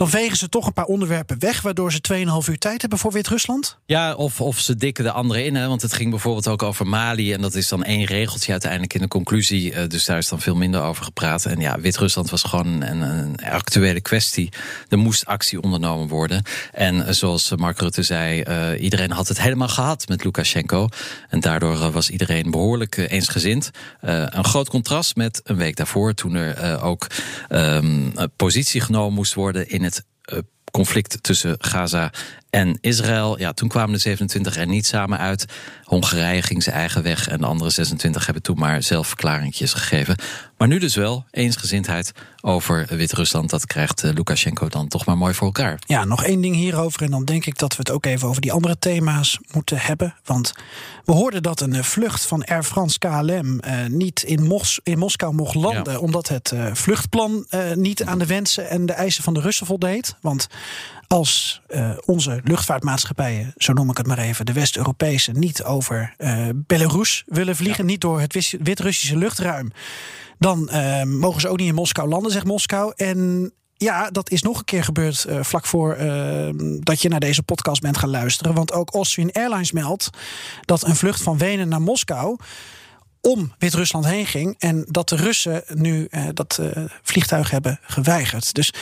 dan 0.00 0.10
vegen 0.10 0.36
ze 0.36 0.48
toch 0.48 0.66
een 0.66 0.72
paar 0.72 0.84
onderwerpen 0.84 1.38
weg... 1.38 1.60
waardoor 1.60 1.92
ze 1.92 2.00
2,5 2.44 2.50
uur 2.50 2.58
tijd 2.58 2.80
hebben 2.80 2.98
voor 2.98 3.12
Wit-Rusland. 3.12 3.78
Ja, 3.86 4.14
of, 4.14 4.40
of 4.40 4.58
ze 4.58 4.76
dikken 4.76 5.04
de 5.04 5.10
andere 5.12 5.44
in. 5.44 5.54
Hè? 5.54 5.68
Want 5.68 5.82
het 5.82 5.92
ging 5.92 6.10
bijvoorbeeld 6.10 6.48
ook 6.48 6.62
over 6.62 6.86
Mali. 6.86 7.32
En 7.32 7.40
dat 7.40 7.54
is 7.54 7.68
dan 7.68 7.84
één 7.84 8.04
regeltje 8.04 8.52
uiteindelijk 8.52 8.94
in 8.94 9.00
de 9.00 9.08
conclusie. 9.08 9.72
Eh, 9.72 9.88
dus 9.88 10.04
daar 10.04 10.18
is 10.18 10.28
dan 10.28 10.40
veel 10.40 10.54
minder 10.56 10.82
over 10.82 11.04
gepraat. 11.04 11.44
En 11.44 11.60
ja, 11.60 11.80
Wit-Rusland 11.80 12.30
was 12.30 12.42
gewoon 12.42 12.66
een, 12.82 13.00
een 13.00 13.36
actuele 13.36 14.00
kwestie. 14.00 14.52
Er 14.88 14.98
moest 14.98 15.26
actie 15.26 15.60
ondernomen 15.60 16.08
worden. 16.08 16.42
En 16.72 17.06
eh, 17.06 17.12
zoals 17.12 17.52
Mark 17.56 17.80
Rutte 17.80 18.02
zei, 18.02 18.40
eh, 18.40 18.82
iedereen 18.82 19.10
had 19.10 19.28
het 19.28 19.40
helemaal 19.40 19.68
gehad 19.68 20.08
met 20.08 20.24
Lukashenko. 20.24 20.88
En 21.28 21.40
daardoor 21.40 21.90
was 21.90 22.10
iedereen 22.10 22.50
behoorlijk 22.50 22.96
eh, 22.96 23.10
eensgezind. 23.10 23.70
Een 24.00 24.44
groot 24.44 24.68
contrast 24.68 25.16
met 25.16 25.40
een 25.44 25.56
week 25.56 25.76
daarvoor, 25.76 26.14
toen 26.14 26.34
er 26.34 26.82
ook 26.82 27.06
ehm, 27.48 28.00
eh, 28.14 28.26
positie 28.36 28.80
genomen 28.80 29.14
moest 29.14 29.34
worden 29.34 29.68
in 29.68 29.82
het 29.82 29.89
conflict 30.72 31.22
tussen 31.22 31.56
Gaza 31.58 32.10
en 32.50 32.78
Israël. 32.80 33.38
Ja, 33.38 33.52
toen 33.52 33.68
kwamen 33.68 33.92
de 33.92 33.98
27 33.98 34.56
er 34.56 34.66
niet 34.66 34.86
samen 34.86 35.18
uit. 35.18 35.44
Hongarije 35.84 36.42
ging 36.42 36.62
zijn 36.62 36.76
eigen 36.76 37.02
weg 37.02 37.28
en 37.28 37.38
de 37.38 37.46
andere 37.46 37.70
26 37.70 38.24
hebben 38.24 38.42
toen 38.42 38.58
maar 38.58 38.82
zelf 38.82 39.06
verklaringjes 39.06 39.72
gegeven. 39.72 40.16
Maar 40.56 40.68
nu 40.68 40.78
dus 40.78 40.94
wel 40.94 41.24
eensgezindheid 41.30 42.12
over 42.40 42.86
Wit-Rusland. 42.88 43.50
Dat 43.50 43.66
krijgt 43.66 44.04
eh, 44.04 44.12
Lukashenko 44.12 44.68
dan 44.68 44.88
toch 44.88 45.04
maar 45.04 45.18
mooi 45.18 45.34
voor 45.34 45.46
elkaar. 45.46 45.78
Ja, 45.86 46.04
nog 46.04 46.24
één 46.24 46.40
ding 46.40 46.54
hierover. 46.54 47.02
En 47.02 47.10
dan 47.10 47.24
denk 47.24 47.46
ik 47.46 47.58
dat 47.58 47.72
we 47.72 47.78
het 47.78 47.90
ook 47.90 48.06
even 48.06 48.28
over 48.28 48.40
die 48.40 48.52
andere 48.52 48.78
thema's 48.78 49.38
moeten 49.52 49.78
hebben. 49.78 50.14
Want 50.24 50.52
we 51.04 51.12
hoorden 51.12 51.42
dat 51.42 51.60
een 51.60 51.74
eh, 51.74 51.82
vlucht 51.82 52.26
van 52.26 52.44
Air 52.44 52.62
France 52.62 52.98
KLM 52.98 53.60
eh, 53.60 53.86
niet 53.86 54.22
in, 54.22 54.42
Mos 54.42 54.80
in 54.82 54.98
Moskou 54.98 55.34
mocht 55.34 55.54
landen. 55.54 55.92
Ja. 55.92 55.98
Omdat 55.98 56.28
het 56.28 56.52
eh, 56.52 56.74
vluchtplan 56.74 57.46
eh, 57.48 57.72
niet 57.72 58.04
aan 58.04 58.18
de 58.18 58.26
wensen 58.26 58.68
en 58.68 58.86
de 58.86 58.92
eisen 58.92 59.22
van 59.22 59.34
de 59.34 59.40
Russen 59.40 59.66
voldeed. 59.66 60.16
Want 60.20 60.46
als 61.06 61.60
onze 62.04 62.39
luchtvaartmaatschappijen, 62.44 63.52
zo 63.56 63.72
noem 63.72 63.90
ik 63.90 63.96
het 63.96 64.06
maar 64.06 64.18
even, 64.18 64.46
de 64.46 64.52
West-Europese, 64.52 65.32
niet 65.32 65.62
over 65.64 66.14
eh, 66.16 66.48
Belarus 66.54 67.24
willen 67.26 67.56
vliegen, 67.56 67.86
niet 67.86 68.00
door 68.00 68.20
het 68.20 68.56
Wit-Russische 68.62 69.16
luchtruim, 69.16 69.70
dan 70.38 70.68
eh, 70.68 71.02
mogen 71.02 71.40
ze 71.40 71.48
ook 71.48 71.58
niet 71.58 71.68
in 71.68 71.74
Moskou 71.74 72.08
landen, 72.08 72.32
zegt 72.32 72.46
Moskou. 72.46 72.92
En 72.96 73.52
ja, 73.82 74.10
dat 74.10 74.30
is 74.30 74.42
nog 74.42 74.58
een 74.58 74.64
keer 74.64 74.84
gebeurd 74.84 75.24
eh, 75.24 75.42
vlak 75.42 75.66
voor 75.66 75.94
eh, 75.94 76.48
dat 76.78 77.02
je 77.02 77.08
naar 77.08 77.20
deze 77.20 77.42
podcast 77.42 77.80
bent 77.80 77.98
gaan 77.98 78.10
luisteren. 78.10 78.54
Want 78.54 78.72
ook 78.72 78.90
Austrian 78.90 79.32
Airlines 79.32 79.72
meldt 79.72 80.10
dat 80.64 80.86
een 80.86 80.96
vlucht 80.96 81.22
van 81.22 81.38
Wenen 81.38 81.68
naar 81.68 81.82
Moskou 81.82 82.36
om 83.20 83.52
Wit-Rusland 83.58 84.06
heen 84.06 84.26
ging. 84.26 84.54
En 84.58 84.84
dat 84.88 85.08
de 85.08 85.16
Russen 85.16 85.62
nu 85.74 86.06
eh, 86.10 86.24
dat 86.34 86.60
vliegtuig 87.02 87.50
hebben 87.50 87.78
geweigerd. 87.82 88.54
Dus 88.54 88.72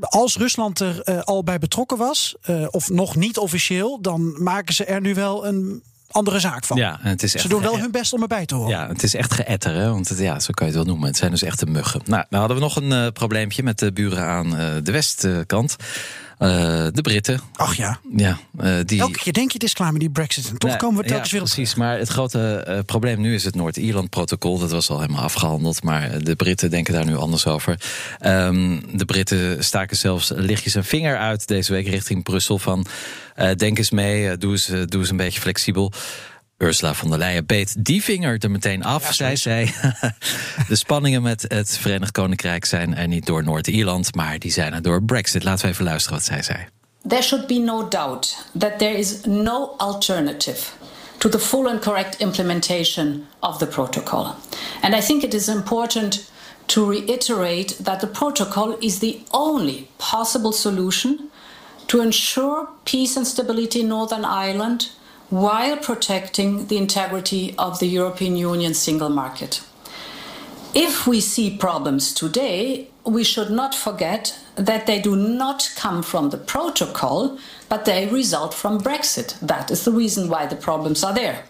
als 0.00 0.36
Rusland 0.36 0.80
er 0.80 1.00
eh, 1.00 1.20
al 1.20 1.44
bij 1.44 1.58
betrokken 1.58 1.98
was, 1.98 2.34
eh, 2.42 2.66
of 2.70 2.90
nog 2.90 3.16
niet 3.16 3.38
officieel, 3.38 4.00
dan 4.00 4.42
maken 4.42 4.74
ze 4.74 4.84
er 4.84 5.00
nu 5.00 5.14
wel 5.14 5.46
een 5.46 5.82
andere 6.10 6.40
zaak 6.40 6.64
van. 6.64 6.76
Ja, 6.76 6.98
en 7.02 7.08
het 7.08 7.22
is 7.22 7.34
echt 7.34 7.42
Ze 7.42 7.48
doen 7.48 7.62
wel 7.62 7.78
hun 7.78 7.90
best 7.90 8.12
om 8.12 8.22
erbij 8.22 8.46
te 8.46 8.54
horen. 8.54 8.70
Ja, 8.70 8.88
het 8.88 9.02
is 9.02 9.14
echt 9.14 9.34
geëtter, 9.34 9.74
hè? 9.74 9.90
want 9.90 10.08
het, 10.08 10.18
ja, 10.18 10.40
zo 10.40 10.52
kan 10.52 10.66
je 10.66 10.72
het 10.72 10.82
wel 10.82 10.92
noemen. 10.92 11.08
Het 11.08 11.16
zijn 11.16 11.30
dus 11.30 11.42
echte 11.42 11.66
muggen. 11.66 12.00
Nou, 12.04 12.24
nou 12.28 12.46
hadden 12.46 12.56
we 12.56 12.62
nog 12.62 12.76
een 12.76 12.92
eh, 12.92 13.12
probleempje 13.12 13.62
met 13.62 13.78
de 13.78 13.92
buren 13.92 14.24
aan 14.24 14.50
de 14.82 14.92
westkant. 14.92 15.76
Eh, 16.40 16.86
de 16.92 17.02
Britten. 17.02 17.40
Ach 17.56 17.74
ja, 17.74 18.00
Ja, 18.16 18.38
eh, 18.58 18.74
die... 18.84 19.00
elke 19.00 19.18
keer 19.18 19.32
denk 19.32 19.48
je 19.48 19.54
het 19.54 19.62
is 19.62 19.72
klaar 19.72 19.92
met 19.92 20.00
die 20.00 20.10
brexit. 20.10 20.48
En 20.48 20.58
toch 20.58 20.76
komen 20.76 21.02
we 21.02 21.08
telkens 21.08 21.30
ja, 21.30 21.34
weer 21.34 21.46
op 21.46 21.52
precies. 21.52 21.74
Maar 21.74 21.98
het 21.98 22.08
grote 22.08 22.64
eh, 22.66 22.78
probleem 22.86 23.20
nu 23.20 23.34
is 23.34 23.44
het 23.44 23.54
Noord-Ierland-protocol. 23.54 24.58
Dat 24.58 24.70
was 24.70 24.90
al 24.90 25.00
helemaal 25.00 25.22
afgehandeld. 25.22 25.82
Maar 25.82 26.22
de 26.22 26.36
Britten 26.36 26.70
denken 26.70 26.94
daar 26.94 27.04
nu 27.04 27.16
anders 27.16 27.46
over. 27.46 27.80
Ehm, 28.18 28.80
de 28.92 29.04
Britten 29.04 29.64
staken 29.64 29.96
zelfs 29.96 30.32
lichtjes 30.34 30.74
een 30.74 30.84
vinger 30.84 31.16
uit 31.16 31.46
deze 31.46 31.72
week 31.72 31.88
richting 31.88 32.22
Brussel. 32.22 32.58
Van 32.58 32.86
denk 33.56 33.78
eens 33.78 33.90
mee, 33.90 34.36
doe, 34.38 34.52
eens, 34.52 34.66
doe 34.66 35.00
eens 35.00 35.10
een 35.10 35.16
beetje 35.16 35.40
flexibel. 35.40 35.92
Ursula 36.62 36.94
von 36.94 37.08
der 37.08 37.18
Leyen 37.18 37.46
beet 37.46 37.74
die 37.78 38.02
vinger 38.02 38.38
er 38.40 38.50
meteen 38.50 38.82
af. 38.84 39.14
Zij 39.14 39.36
zei: 39.36 39.74
De 40.68 40.76
spanningen 40.76 41.22
met 41.22 41.44
het 41.48 41.78
Verenigd 41.78 42.12
Koninkrijk 42.12 42.64
zijn 42.64 42.96
er 42.96 43.08
niet 43.08 43.26
door 43.26 43.44
Noord-Ierland, 43.44 44.14
maar 44.14 44.38
die 44.38 44.52
zijn 44.52 44.72
er 44.72 44.82
door 44.82 45.02
Brexit. 45.02 45.44
Laten 45.44 45.64
we 45.64 45.72
even 45.72 45.84
luisteren 45.84 46.18
wat 46.18 46.26
zij 46.26 46.42
zei. 46.42 46.58
There 47.08 47.22
should 47.22 47.46
be 47.46 47.58
no 47.58 47.88
doubt 47.88 48.46
that 48.58 48.78
there 48.78 48.98
is 48.98 49.20
no 49.24 49.74
alternative 49.76 50.60
to 51.18 51.28
the 51.28 51.38
full 51.38 51.68
and 51.68 51.80
correct 51.80 52.16
implementation 52.16 53.26
of 53.38 53.58
the 53.58 53.66
protocol. 53.66 54.34
And 54.82 54.94
I 54.94 55.00
think 55.00 55.22
it 55.22 55.34
is 55.34 55.48
important 55.48 56.30
to 56.66 56.90
reiterate 56.90 57.82
that 57.82 58.00
the 58.00 58.06
protocol 58.06 58.76
is 58.78 58.98
the 58.98 59.16
only 59.30 59.88
possible 59.96 60.52
solution 60.52 61.30
to 61.86 62.00
ensure 62.00 62.68
peace 62.84 63.16
and 63.16 63.26
stability 63.26 63.80
in 63.80 63.88
Northern 63.88 64.24
Ireland 64.24 64.99
while 65.30 65.76
protecting 65.76 66.66
the 66.66 66.76
integrity 66.76 67.54
of 67.56 67.78
the 67.78 67.86
European 67.86 68.36
Union 68.36 68.74
single 68.74 69.08
market. 69.08 69.62
If 70.74 71.06
we 71.06 71.20
see 71.20 71.56
problems 71.56 72.12
today, 72.12 72.88
we 73.04 73.24
should 73.24 73.50
not 73.50 73.74
forget 73.74 74.38
that 74.56 74.86
they 74.86 75.00
do 75.00 75.16
not 75.16 75.70
come 75.76 76.02
from 76.02 76.30
the 76.30 76.36
protocol, 76.36 77.38
but 77.68 77.84
they 77.84 78.08
result 78.08 78.52
from 78.54 78.80
Brexit. 78.80 79.38
That 79.40 79.70
is 79.70 79.84
the 79.84 79.92
reason 79.92 80.28
why 80.28 80.46
the 80.46 80.56
problems 80.56 81.02
are 81.02 81.14
there. 81.14 81.44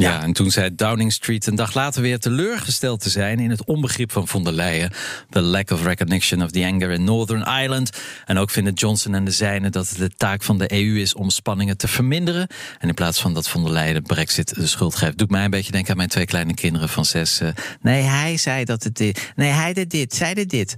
Ja, 0.00 0.22
en 0.22 0.32
toen 0.32 0.50
zei 0.50 0.74
Downing 0.74 1.12
Street 1.12 1.46
een 1.46 1.54
dag 1.54 1.74
later 1.74 2.02
weer 2.02 2.18
teleurgesteld 2.18 3.00
te 3.00 3.10
zijn 3.10 3.38
in 3.38 3.50
het 3.50 3.64
onbegrip 3.64 4.12
van 4.12 4.28
von 4.28 4.44
der 4.44 4.52
Leyen. 4.52 4.92
The 5.30 5.40
lack 5.40 5.70
of 5.70 5.82
recognition 5.84 6.42
of 6.42 6.50
the 6.50 6.64
anger 6.64 6.90
in 6.90 7.04
Northern 7.04 7.42
Ireland. 7.42 7.90
En 8.24 8.38
ook 8.38 8.50
vinden 8.50 8.72
Johnson 8.72 9.14
en 9.14 9.24
de 9.24 9.30
zijnen 9.30 9.72
dat 9.72 9.88
het 9.88 9.98
de 9.98 10.10
taak 10.16 10.42
van 10.42 10.58
de 10.58 10.72
EU 10.72 11.00
is 11.00 11.14
om 11.14 11.30
spanningen 11.30 11.76
te 11.76 11.88
verminderen. 11.88 12.48
En 12.78 12.88
in 12.88 12.94
plaats 12.94 13.20
van 13.20 13.34
dat 13.34 13.48
von 13.48 13.62
der 13.62 13.72
Leyen 13.72 13.94
de 13.94 14.02
brexit 14.02 14.54
de 14.54 14.66
schuld 14.66 14.94
geeft, 14.94 15.18
doet 15.18 15.30
mij 15.30 15.44
een 15.44 15.50
beetje 15.50 15.72
denken 15.72 15.90
aan 15.90 15.96
mijn 15.96 16.08
twee 16.08 16.26
kleine 16.26 16.54
kinderen 16.54 16.88
van 16.88 17.04
zes. 17.04 17.40
eh, 17.40 17.48
nee, 17.80 18.02
hij 18.02 18.36
zei 18.36 18.64
dat 18.64 18.82
het 18.82 18.96
dit. 18.96 19.32
Nee, 19.36 19.50
hij 19.50 19.72
deed 19.72 19.90
dit, 19.90 20.14
zij 20.14 20.34
deed 20.34 20.50
dit. 20.50 20.74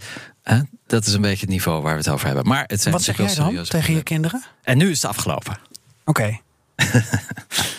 Dat 0.87 1.07
is 1.07 1.13
een 1.13 1.21
beetje 1.21 1.41
het 1.41 1.49
niveau 1.51 1.83
waar 1.83 1.93
we 1.93 1.99
het 1.99 2.09
over 2.09 2.27
hebben. 2.27 2.47
Maar 2.47 2.65
het 2.67 2.81
zijn 2.81 2.95
Wat 2.95 3.03
zeg 3.03 3.17
jij 3.17 3.35
dan 3.35 3.65
tegen 3.65 3.95
je 3.95 4.03
kinderen? 4.03 4.43
En 4.63 4.79
nu 4.79 4.91
is 4.91 5.03
het 5.03 5.11
afgelopen. 5.11 5.59
Oké. 6.05 6.41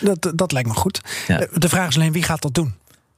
dat, 0.00 0.32
dat 0.34 0.52
lijkt 0.52 0.68
me 0.68 0.74
goed. 0.74 1.00
Ja. 1.26 1.40
Eh, 1.40 1.48
De 1.54 1.68
vraag 1.68 1.88
is 1.88 1.96
alleen 1.96 2.12
wie 2.12 2.22
gaat 2.22 2.42
dat 2.42 2.54
doen? 2.54 2.74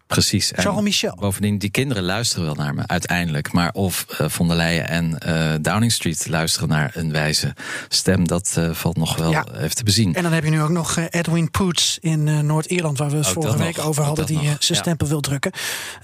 Precies. 0.06 0.52
Charles 0.54 0.82
Michel. 0.82 1.16
Bovendien, 1.20 1.58
die 1.58 1.70
kinderen 1.70 2.02
luisteren 2.02 2.44
wel 2.44 2.54
naar 2.54 2.74
me 2.74 2.86
uiteindelijk. 2.86 3.52
Maar 3.52 3.70
of 3.72 4.06
uh, 4.20 4.28
von 4.28 4.48
der 4.48 4.56
Leyen 4.56 4.88
en 4.88 5.18
uh, 5.26 5.52
Downing 5.60 5.92
Street 5.92 6.26
luisteren 6.28 6.68
naar 6.68 6.90
een 6.94 7.12
wijze 7.12 7.54
stem, 7.88 8.28
dat 8.28 8.54
uh, 8.58 8.70
valt 8.74 8.96
nog 8.96 9.16
wel 9.16 9.30
ja. 9.30 9.46
even 9.56 9.74
te 9.74 9.84
bezien. 9.84 10.14
En 10.14 10.22
dan 10.22 10.32
heb 10.32 10.44
je 10.44 10.50
nu 10.50 10.62
ook 10.62 10.70
nog 10.70 10.96
Edwin 11.10 11.50
Poots 11.50 11.98
in 12.00 12.46
Noord-Ierland, 12.46 12.98
waar 12.98 13.10
we 13.10 13.16
het 13.16 13.26
vorige 13.26 13.58
week 13.58 13.76
nog. 13.76 13.86
over 13.86 14.04
hadden, 14.04 14.26
die 14.26 14.38
zijn 14.38 14.58
ja. 14.60 14.74
stempel 14.74 15.06
wil 15.06 15.20
drukken. 15.20 15.52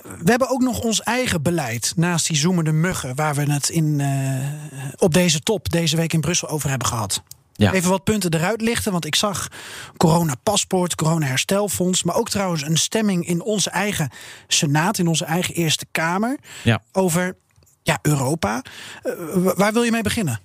We 0.02 0.30
hebben 0.30 0.50
ook 0.50 0.62
nog 0.62 0.80
ons 0.80 1.02
eigen 1.02 1.42
beleid 1.42 1.92
naast 1.96 2.26
die 2.26 2.36
zoemende 2.36 2.72
muggen, 2.72 3.14
waar 3.14 3.34
we 3.34 3.52
het 3.52 3.68
in, 3.68 4.02
op 4.96 5.14
deze 5.14 5.40
top 5.40 5.70
deze 5.70 5.96
week 5.96 6.12
in 6.12 6.20
Brussel 6.20 6.48
over 6.48 6.68
hebben 6.68 6.88
gehad. 6.88 7.22
Ja. 7.60 7.72
Even 7.72 7.90
wat 7.90 8.04
punten 8.04 8.34
eruit 8.34 8.60
lichten, 8.60 8.92
want 8.92 9.04
ik 9.04 9.14
zag 9.14 9.48
corona-paspoort, 9.96 10.94
corona-herstelfonds, 10.94 12.02
maar 12.02 12.16
ook 12.16 12.28
trouwens 12.28 12.62
een 12.62 12.76
stemming 12.76 13.26
in 13.26 13.42
onze 13.42 13.70
eigen 13.70 14.10
Senaat, 14.48 14.98
in 14.98 15.06
onze 15.06 15.24
eigen 15.24 15.54
Eerste 15.54 15.86
Kamer, 15.90 16.38
ja. 16.62 16.82
over 16.92 17.36
ja, 17.82 17.98
Europa. 18.02 18.62
Uh, 19.04 19.12
waar 19.56 19.72
wil 19.72 19.82
je 19.82 19.90
mee 19.90 20.02
beginnen? 20.02 20.40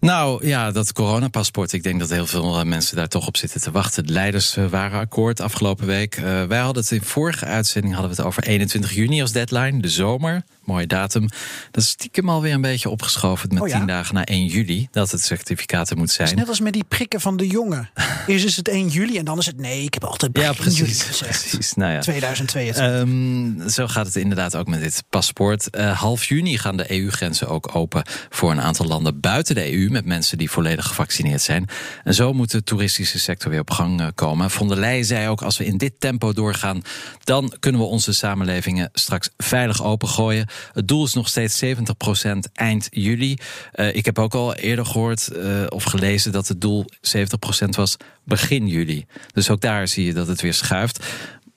Nou 0.00 0.46
ja, 0.46 0.70
dat 0.70 0.92
coronapaspoort. 0.92 1.72
Ik 1.72 1.82
denk 1.82 2.00
dat 2.00 2.10
heel 2.10 2.26
veel 2.26 2.64
mensen 2.64 2.96
daar 2.96 3.08
toch 3.08 3.26
op 3.26 3.36
zitten 3.36 3.60
te 3.60 3.70
wachten. 3.70 4.06
De 4.06 4.12
leiders 4.12 4.56
waren 4.70 5.00
akkoord 5.00 5.40
afgelopen 5.40 5.86
week. 5.86 6.16
Uh, 6.16 6.44
wij 6.44 6.58
hadden 6.58 6.82
het 6.82 6.92
in 6.92 7.02
vorige 7.02 7.44
uitzending 7.44 7.94
hadden 7.94 8.10
we 8.10 8.16
het 8.16 8.26
over 8.26 8.42
21 8.42 8.92
juni 8.92 9.20
als 9.20 9.32
deadline, 9.32 9.80
de 9.80 9.88
zomer. 9.88 10.42
Mooie 10.64 10.86
datum. 10.86 11.28
Dat 11.70 11.82
is 11.82 11.88
stiekem 11.88 12.28
alweer 12.28 12.54
een 12.54 12.60
beetje 12.60 12.88
opgeschoven 12.88 13.48
met 13.52 13.62
oh 13.62 13.68
ja? 13.68 13.78
tien 13.78 13.86
dagen 13.86 14.14
na 14.14 14.24
1 14.24 14.46
juli. 14.46 14.88
Dat 14.90 15.10
het 15.10 15.24
certificaat 15.24 15.90
er 15.90 15.96
moet 15.96 16.10
zijn. 16.10 16.28
Het 16.28 16.36
is 16.36 16.42
net 16.42 16.50
als 16.50 16.60
met 16.60 16.72
die 16.72 16.84
prikken 16.84 17.20
van 17.20 17.36
de 17.36 17.46
jongen. 17.46 17.90
Eerst 18.26 18.44
is 18.44 18.56
het 18.56 18.68
1 18.68 18.88
juli 18.88 19.18
en 19.18 19.24
dan 19.24 19.38
is 19.38 19.46
het 19.46 19.60
nee, 19.60 19.84
ik 19.84 19.94
heb 19.94 20.04
altijd 20.04 20.38
ja, 20.38 20.52
precies, 20.52 20.78
juli 20.78 20.92
gezegd. 20.92 21.40
Precies, 21.50 21.74
nou 21.74 21.92
ja. 21.92 22.00
2022. 22.00 23.00
Um, 23.00 23.68
zo 23.68 23.86
gaat 23.86 24.06
het 24.06 24.16
inderdaad 24.16 24.56
ook 24.56 24.66
met 24.66 24.80
dit 24.80 25.04
paspoort. 25.08 25.68
Uh, 25.70 26.00
half 26.00 26.24
juni 26.24 26.58
gaan 26.58 26.76
de 26.76 26.90
EU-grenzen 26.90 27.48
ook 27.48 27.74
open 27.74 28.02
voor 28.30 28.50
een 28.50 28.60
aantal 28.60 28.86
landen 28.86 29.20
buiten 29.20 29.54
de 29.54 29.72
EU 29.72 29.90
met 29.90 30.04
mensen 30.04 30.38
die 30.38 30.50
volledig 30.50 30.86
gevaccineerd 30.86 31.42
zijn. 31.42 31.68
En 32.04 32.14
zo 32.14 32.32
moet 32.32 32.50
de 32.50 32.62
toeristische 32.62 33.18
sector 33.18 33.50
weer 33.50 33.60
op 33.60 33.70
gang 33.70 34.00
uh, 34.00 34.06
komen. 34.14 34.50
Von 34.50 34.68
der 34.68 34.78
Leyen 34.78 35.04
zei 35.04 35.28
ook: 35.28 35.42
als 35.42 35.58
we 35.58 35.64
in 35.64 35.76
dit 35.76 35.92
tempo 35.98 36.32
doorgaan, 36.32 36.82
dan 37.24 37.56
kunnen 37.60 37.80
we 37.80 37.86
onze 37.86 38.12
samenlevingen 38.12 38.90
straks 38.92 39.30
veilig 39.36 39.82
opengooien. 39.84 40.46
Het 40.72 40.88
doel 40.88 41.04
is 41.04 41.12
nog 41.12 41.28
steeds 41.28 41.64
70% 41.64 41.68
eind 42.52 42.88
juli. 42.90 43.36
Uh, 43.74 43.94
ik 43.94 44.04
heb 44.04 44.18
ook 44.18 44.34
al 44.34 44.54
eerder 44.54 44.86
gehoord 44.86 45.28
uh, 45.32 45.64
of 45.68 45.84
gelezen 45.84 46.32
dat 46.32 46.48
het 46.48 46.60
doel 46.60 46.84
70% 47.16 47.68
was 47.68 47.96
begin 48.24 48.66
juli. 48.66 49.06
Dus 49.32 49.50
ook 49.50 49.60
daar 49.60 49.88
zie 49.88 50.04
je 50.04 50.12
dat 50.12 50.26
het 50.26 50.40
weer 50.40 50.54
schuift. 50.54 51.06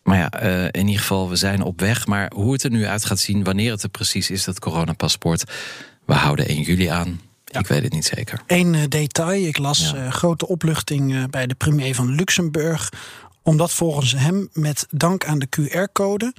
Maar 0.04 0.18
ja, 0.18 0.44
uh, 0.44 0.64
in 0.64 0.88
ieder 0.88 1.02
geval, 1.02 1.30
we 1.30 1.36
zijn 1.36 1.62
op 1.62 1.80
weg. 1.80 2.08
Maar 2.08 2.32
hoe 2.36 2.54
het 2.54 2.64
er 2.64 2.70
nu 2.70 2.86
uit 2.86 3.06
gaat 3.06 3.20
zien, 3.20 3.44
wanneer 3.44 3.72
het 3.72 3.84
er 3.84 3.90
precies 3.90 4.30
is, 4.30 4.44
dat 4.44 4.60
coronapaspoort. 4.60 5.44
We 6.06 6.14
houden 6.14 6.48
1 6.48 6.62
juli 6.62 6.86
aan. 6.86 7.22
Ja. 7.46 7.60
Ik 7.60 7.68
weet 7.68 7.84
het 7.84 7.94
niet 7.94 8.06
zeker. 8.06 8.42
Eén 8.48 8.90
detail. 8.90 9.46
Ik 9.46 9.58
las 9.58 9.92
ja. 9.92 10.10
grote 10.10 10.48
opluchting 10.48 11.30
bij 11.30 11.48
de 11.48 11.56
premier 11.56 11.96
van 11.96 12.16
Luxemburg. 12.16 12.90
Omdat 13.44 13.74
volgens 13.74 14.12
hem 14.12 14.50
met 14.54 14.88
dank 14.90 15.26
aan 15.26 15.40
de 15.40 15.48
QR-code 15.48 16.34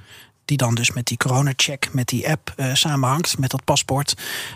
die 0.47 0.57
dan 0.57 0.75
dus 0.75 0.91
met 0.91 1.05
die 1.05 1.17
corona-check, 1.17 1.89
met 1.93 2.07
die 2.07 2.29
app 2.29 2.53
uh, 2.57 2.73
samenhangt, 2.73 3.37
met 3.37 3.51
dat 3.51 3.63
paspoort. 3.63 4.13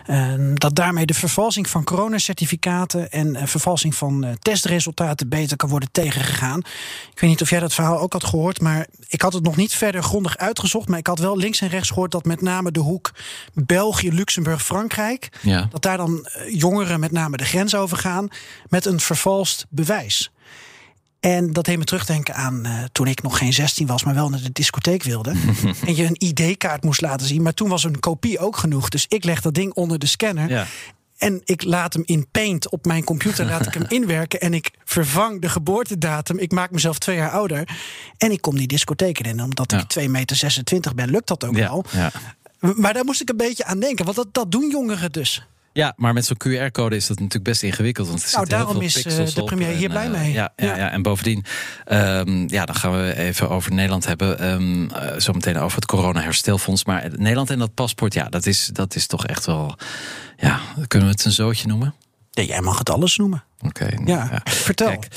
Uh, 0.08 0.34
dat 0.54 0.76
daarmee 0.76 1.06
de 1.06 1.14
vervalsing 1.14 1.70
van 1.70 1.84
coronacertificaten 1.84 3.12
en 3.12 3.36
uh, 3.36 3.42
vervalsing 3.46 3.96
van 3.96 4.38
testresultaten 4.40 5.30
beter 5.30 5.58
kan 5.58 5.70
worden 5.70 5.92
tegengegaan. 5.92 6.60
Ik 7.14 7.20
weet 7.20 7.30
niet 7.30 7.42
of 7.42 7.50
jij 7.50 7.60
dat 7.60 7.74
verhaal 7.74 8.00
ook 8.00 8.14
had 8.14 8.24
gehoord, 8.24 8.62
maar 8.62 8.88
ik 9.08 9.22
had 9.22 9.34
het 9.34 9.44
nog 9.44 9.56
niet 9.56 9.74
verder 9.74 10.04
grondig 10.04 10.38
uitgezocht. 10.38 10.88
Maar 10.88 11.00
ik 11.00 11.08
had 11.08 11.20
wel 11.20 11.38
links 11.38 11.62
en 11.62 11.70
rechts 11.70 11.90
gehoord 11.90 12.12
dat 12.12 12.26
met 12.26 12.42
name 12.42 12.72
de 12.72 12.80
hoek 12.80 13.12
België, 13.54 14.12
Luxemburg, 14.12 14.64
Frankrijk, 14.64 15.30
ja. 15.42 15.68
dat 15.72 15.82
daar 15.82 15.98
dan 15.98 16.28
jongeren 16.48 17.00
met 17.00 17.12
name 17.12 17.38
de 17.38 17.46
grens 17.46 17.76
overgaan 17.76 18.30
met 18.70 18.86
een 18.86 19.00
vervalst 19.00 19.66
bewijs. 19.70 20.32
En 21.22 21.54
dat 21.54 21.66
deed 21.66 21.78
me 21.78 21.84
terugdenken 21.84 22.36
aan 22.36 22.68
uh, 22.68 22.84
toen 22.92 23.08
ik 23.08 23.22
nog 23.22 23.38
geen 23.38 23.54
16 23.54 23.88
was, 23.88 24.04
maar 24.04 24.14
wel 24.14 24.30
naar 24.30 24.42
de 24.42 24.52
discotheek 24.52 25.04
wilde. 25.04 25.32
en 25.88 25.96
je 25.96 26.04
een 26.06 26.16
ID-kaart 26.18 26.84
moest 26.84 27.02
laten 27.02 27.28
zien. 27.28 27.42
Maar 27.42 27.54
toen 27.54 27.70
was 27.70 27.84
een 27.84 28.00
kopie 28.00 28.40
ook 28.40 28.58
genoeg. 28.58 28.90
Dus 28.90 29.06
ik 29.08 29.24
leg 29.24 29.42
dat 29.42 29.54
ding 29.54 29.74
onder 29.74 30.00
de 30.00 30.06
scanner. 30.06 30.50
Ja. 30.50 30.66
En 31.18 31.42
ik 31.46 31.64
laat 31.64 31.94
hem 31.94 32.04
in 32.06 32.28
Paint 32.32 32.70
op 32.70 32.86
mijn 32.86 33.04
computer, 33.04 33.46
laat 33.46 33.66
ik 33.66 33.74
hem 33.74 33.86
inwerken. 34.00 34.42
En 34.42 34.54
ik 34.54 34.72
vervang 34.86 35.42
de 35.42 35.50
geboortedatum. 35.50 36.38
Ik 36.40 36.52
maak 36.52 36.72
mezelf 36.72 36.98
twee 37.00 37.16
jaar 37.16 37.32
ouder. 37.32 37.78
En 38.18 38.32
ik 38.32 38.42
kom 38.42 38.58
die 38.58 38.68
discotheek 38.68 39.20
in. 39.20 39.42
Omdat 39.44 39.72
Ja. 39.72 39.80
ik 39.80 40.00
2,26 40.00 40.10
meter 40.12 40.96
ben, 40.96 41.10
lukt 41.10 41.28
dat 41.28 41.44
ook 41.46 41.56
Ja, 41.56 41.68
wel. 41.70 41.86
Maar 42.76 42.94
daar 42.94 43.06
moest 43.06 43.22
ik 43.22 43.30
een 43.30 43.38
beetje 43.38 43.66
aan 43.66 43.80
denken. 43.80 44.06
Want 44.06 44.18
dat, 44.18 44.28
dat 44.32 44.52
doen 44.52 44.70
jongeren 44.70 45.12
dus. 45.12 45.46
Ja, 45.74 45.94
maar 45.96 46.14
met 46.14 46.26
zo'n 46.26 46.38
QR-code 46.48 46.96
is 46.96 47.08
dat 47.08 47.18
natuurlijk 47.18 47.44
best 47.46 47.64
ingewikkeld. 47.64 48.08
Want 48.08 48.24
er 48.24 48.30
Nou, 48.34 48.48
daarom 48.48 48.82
is, 48.82 49.06
eh, 49.06 49.26
de 49.34 49.44
premier 49.44 49.76
hier 49.76 49.90
blij 49.90 50.06
eh, 50.06 50.12
mee. 50.12 50.32
Ja, 50.32 50.54
ja, 50.56 50.66
Ja. 50.66 50.78
ja. 50.78 50.90
en 50.92 51.02
bovendien, 51.02 51.46
ehm, 51.86 52.48
ja, 52.48 52.66
dan 52.66 52.76
gaan 52.76 52.92
we 53.02 53.16
even 53.18 53.50
over 53.50 53.74
Nederland 53.74 54.06
hebben. 54.06 54.40
ehm 54.40 54.90
eh, 54.90 55.20
zometeen 55.20 55.58
over 55.58 55.76
het 55.76 55.86
corona-herstelfonds. 55.86 56.86
Maar 56.86 57.10
Nederland 57.16 57.50
en 57.50 57.60
dat 57.60 57.74
paspoort, 57.74 58.14
ja, 58.14 58.30
dat 58.30 58.46
is, 58.46 58.70
dat 58.74 58.96
is 58.96 59.08
toch 59.08 59.26
echt 59.26 59.46
wel. 59.46 59.76
Ja, 60.38 60.60
kunnen 60.88 61.08
we 61.08 61.14
het 61.14 61.26
een 61.26 61.32
zootje 61.32 61.68
noemen? 61.68 61.94
Ja, 62.32 62.44
jij 62.44 62.62
mag 62.62 62.78
het 62.78 62.90
alles 62.90 63.18
noemen. 63.18 63.44
Oké. 63.62 63.90
Ja, 64.06 64.42
vertel. 64.44 64.88
Kijk, 64.88 65.08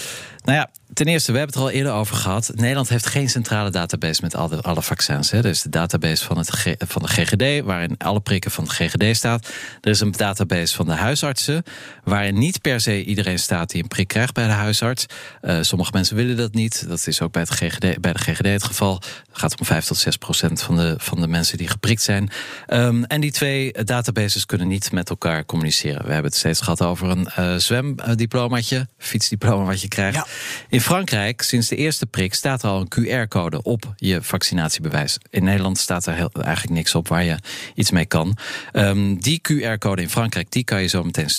nou 0.44 0.58
ja, 0.58 0.70
ten 0.94 1.06
eerste, 1.06 1.32
we 1.32 1.38
hebben 1.38 1.56
het 1.56 1.64
er 1.64 1.70
al 1.70 1.76
eerder 1.78 1.92
over 1.92 2.16
gehad. 2.16 2.50
Nederland 2.54 2.88
heeft 2.88 3.06
geen 3.06 3.28
centrale 3.28 3.70
database 3.70 4.20
met 4.22 4.34
alle, 4.34 4.62
alle 4.62 4.82
vaccins. 4.82 5.30
Hè. 5.30 5.38
Er 5.38 5.44
is 5.46 5.62
de 5.62 5.68
database 5.68 6.24
van, 6.24 6.38
het, 6.38 6.50
G- 6.50 6.74
van 6.78 7.02
de 7.02 7.08
GGD, 7.08 7.64
waarin 7.64 7.94
alle 7.98 8.20
prikken 8.20 8.50
van 8.50 8.64
de 8.64 8.70
GGD 8.70 9.16
staat. 9.16 9.48
Er 9.80 9.90
is 9.90 10.00
een 10.00 10.12
database 10.12 10.74
van 10.74 10.86
de 10.86 10.92
huisartsen, 10.92 11.62
waarin 12.04 12.38
niet 12.38 12.60
per 12.60 12.80
se 12.80 13.04
iedereen 13.04 13.38
staat 13.38 13.70
die 13.70 13.82
een 13.82 13.88
prik 13.88 14.08
krijgt 14.08 14.34
bij 14.34 14.46
de 14.46 14.52
huisarts. 14.52 15.06
Eh, 15.40 15.58
sommige 15.60 15.90
mensen 15.92 16.16
willen 16.16 16.36
dat 16.36 16.54
niet. 16.54 16.88
Dat 16.88 17.06
is 17.06 17.20
ook 17.20 17.32
bij, 17.32 17.42
het 17.42 17.50
GGD, 17.50 18.00
bij 18.00 18.12
de 18.12 18.18
GGD 18.18 18.46
het 18.46 18.64
geval. 18.64 18.94
Het 18.94 19.38
gaat 19.38 19.60
om 19.60 19.66
5 19.66 19.84
tot 19.84 19.96
6 19.96 20.16
procent 20.16 20.62
van 20.62 20.76
de, 20.76 20.94
van 20.98 21.20
de 21.20 21.28
mensen 21.28 21.58
die 21.58 21.68
geprikt 21.68 22.02
zijn. 22.02 22.30
Ehm, 22.66 23.02
en 23.02 23.20
die 23.20 23.32
twee 23.32 23.72
databases 23.72 24.46
kunnen 24.46 24.68
niet 24.68 24.92
met 24.92 25.10
elkaar 25.10 25.44
communiceren. 25.44 26.04
We 26.06 26.12
hebben 26.12 26.30
het 26.30 26.40
steeds 26.40 26.60
gehad 26.60 26.82
over 26.82 27.08
een 27.08 27.28
uh, 27.38 27.58
zwemdiplomaatje, 28.34 28.88
fietsdiploma 28.98 29.64
wat 29.64 29.80
je 29.80 29.88
krijgt. 29.88 30.16
Ja. 30.16 30.26
In 30.68 30.80
Frankrijk, 30.80 31.42
sinds 31.42 31.68
de 31.68 31.76
eerste 31.76 32.06
prik, 32.06 32.34
staat 32.34 32.62
er 32.62 32.68
al 32.68 32.80
een 32.80 32.88
QR-code 32.88 33.62
op 33.62 33.92
je 33.96 34.22
vaccinatiebewijs. 34.22 35.18
In 35.30 35.44
Nederland 35.44 35.78
staat 35.78 36.06
er 36.06 36.14
heel, 36.14 36.30
eigenlijk 36.32 36.74
niks 36.74 36.94
op 36.94 37.08
waar 37.08 37.24
je 37.24 37.38
iets 37.74 37.90
mee 37.90 38.06
kan. 38.06 38.36
Um, 38.72 39.20
die 39.20 39.40
QR-code 39.40 40.02
in 40.02 40.10
Frankrijk, 40.10 40.50
die 40.50 40.64
kan 40.64 40.80
je 40.80 40.88
zo 40.88 41.02
meteen 41.02 41.30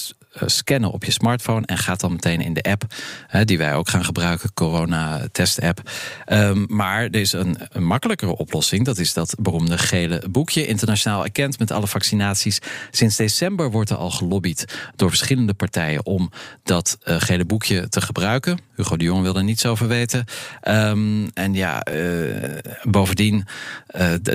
scannen 0.45 0.91
op 0.91 1.03
je 1.03 1.11
smartphone 1.11 1.65
en 1.65 1.77
gaat 1.77 1.99
dan 1.99 2.11
meteen 2.11 2.41
in 2.41 2.53
de 2.53 2.63
app, 2.63 2.83
hè, 3.27 3.45
die 3.45 3.57
wij 3.57 3.73
ook 3.75 3.89
gaan 3.89 4.05
gebruiken, 4.05 4.53
corona-test-app. 4.53 5.91
Um, 6.27 6.65
maar 6.69 7.03
er 7.03 7.15
is 7.15 7.33
een, 7.33 7.57
een 7.69 7.83
makkelijkere 7.85 8.37
oplossing. 8.37 8.85
Dat 8.85 8.97
is 8.97 9.13
dat 9.13 9.35
beroemde 9.39 9.77
gele 9.77 10.23
boekje, 10.29 10.67
internationaal 10.67 11.23
erkend 11.23 11.59
met 11.59 11.71
alle 11.71 11.87
vaccinaties. 11.87 12.59
Sinds 12.91 13.15
december 13.15 13.71
wordt 13.71 13.89
er 13.89 13.97
al 13.97 14.11
gelobbyd 14.11 14.65
door 14.95 15.09
verschillende 15.09 15.53
partijen 15.53 16.05
om 16.05 16.31
dat 16.63 16.97
uh, 17.03 17.15
gele 17.19 17.45
boekje 17.45 17.89
te 17.89 18.01
gebruiken. 18.01 18.59
Hugo 18.75 18.97
de 18.97 19.03
Jong 19.03 19.21
wil 19.21 19.35
er 19.35 19.43
niets 19.43 19.65
over 19.65 19.87
weten. 19.87 20.25
Um, 20.67 21.29
en 21.33 21.53
ja, 21.53 21.87
uh, 21.91 22.57
bovendien, 22.83 23.47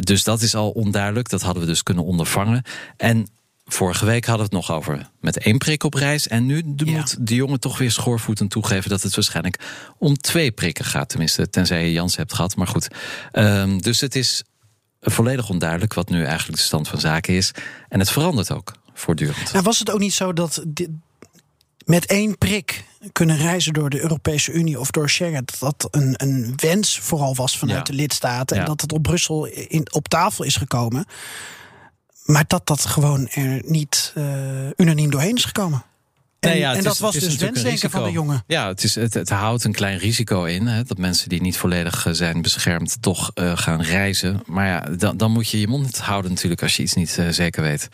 dus 0.00 0.24
dat 0.24 0.42
is 0.42 0.54
al 0.54 0.70
onduidelijk. 0.70 1.28
Dat 1.28 1.42
hadden 1.42 1.62
we 1.62 1.68
dus 1.68 1.82
kunnen 1.82 2.04
ondervangen. 2.04 2.62
En 2.96 3.26
Vorige 3.72 4.04
week 4.04 4.24
hadden 4.26 4.48
we 4.50 4.56
het 4.56 4.66
nog 4.66 4.76
over 4.76 5.10
met 5.20 5.38
één 5.38 5.58
prik 5.58 5.84
op 5.84 5.94
reis. 5.94 6.28
En 6.28 6.46
nu 6.46 6.62
de, 6.64 6.84
Ja. 6.84 6.92
moet 6.96 7.26
de 7.26 7.34
jongen 7.34 7.60
toch 7.60 7.78
weer 7.78 7.90
schoorvoetend 7.90 8.50
toegeven 8.50 8.90
dat 8.90 9.02
het 9.02 9.14
waarschijnlijk 9.14 9.58
om 9.98 10.16
twee 10.16 10.50
prikken 10.52 10.84
gaat. 10.84 11.08
Tenminste, 11.08 11.50
tenzij 11.50 11.84
je 11.84 11.92
Jans 11.92 12.16
hebt 12.16 12.34
gehad. 12.34 12.56
Maar 12.56 12.66
goed. 12.66 12.88
Um, 13.32 13.82
dus 13.82 14.00
het 14.00 14.14
is 14.14 14.42
volledig 15.00 15.48
onduidelijk 15.50 15.94
wat 15.94 16.08
nu 16.08 16.24
eigenlijk 16.24 16.58
de 16.58 16.64
stand 16.64 16.88
van 16.88 17.00
zaken 17.00 17.34
is. 17.34 17.50
En 17.88 17.98
het 17.98 18.10
verandert 18.10 18.52
ook 18.52 18.72
voortdurend. 18.94 19.52
Nou, 19.52 19.64
was 19.64 19.78
het 19.78 19.90
ook 19.90 19.98
niet 19.98 20.14
zo 20.14 20.32
dat 20.32 20.64
met 21.84 22.06
één 22.06 22.38
prik 22.38 22.84
kunnen 23.12 23.36
reizen 23.36 23.72
door 23.72 23.90
de 23.90 24.00
Europese 24.00 24.52
Unie 24.52 24.80
of 24.80 24.90
door 24.90 25.10
Schengen, 25.10 25.44
dat 25.44 25.56
dat 25.78 25.88
een, 25.94 26.14
een 26.16 26.52
wens 26.56 26.98
vooral 26.98 27.34
was 27.34 27.58
vanuit 27.58 27.78
Ja. 27.78 27.84
de 27.84 27.92
lidstaten 28.02 28.56
Ja. 28.56 28.62
en 28.62 28.68
dat 28.68 28.80
het 28.80 28.92
op 28.92 29.02
Brussel 29.02 29.46
in, 29.46 29.92
op 29.92 30.08
tafel 30.08 30.44
is 30.44 30.56
gekomen, 30.56 31.04
maar 32.32 32.44
dat 32.46 32.66
dat 32.66 32.86
gewoon 32.86 33.28
er 33.28 33.62
niet 33.66 34.12
uh, 34.16 34.24
unaniem 34.76 35.10
doorheen 35.10 35.36
is 35.36 35.44
gekomen. 35.44 35.84
En, 36.40 36.50
Nee, 36.50 36.58
ja, 36.58 36.74
en 36.74 36.82
dat 36.82 36.92
is- 36.92 36.98
was 36.98 37.14
is 37.16 37.22
dus 37.24 37.36
wensdenken 37.36 37.90
van 37.90 38.04
de 38.04 38.10
jongen. 38.10 38.44
Ja, 38.46 38.68
het, 38.68 38.84
is, 38.84 38.94
het, 38.94 39.14
het 39.14 39.28
houdt 39.28 39.64
een 39.64 39.72
klein 39.72 39.98
risico 39.98 40.44
in. 40.44 40.66
Hè, 40.66 40.82
dat 40.84 40.98
mensen 40.98 41.28
die 41.28 41.40
niet 41.40 41.56
volledig 41.56 42.06
eh, 42.06 42.12
zijn 42.12 42.42
beschermd 42.42 42.96
toch 43.02 43.30
uh, 43.34 43.52
gaan 43.56 43.82
reizen. 43.82 44.42
Maar 44.46 44.66
ja, 44.66 44.80
dan, 44.96 45.16
dan 45.16 45.30
moet 45.30 45.48
je 45.48 45.60
je 45.60 45.68
mond 45.68 45.98
houden 45.98 46.30
natuurlijk 46.30 46.62
als 46.62 46.76
je 46.76 46.82
iets 46.82 46.94
niet 46.94 47.16
uh, 47.20 47.28
zeker 47.28 47.62
weet. 47.62 47.88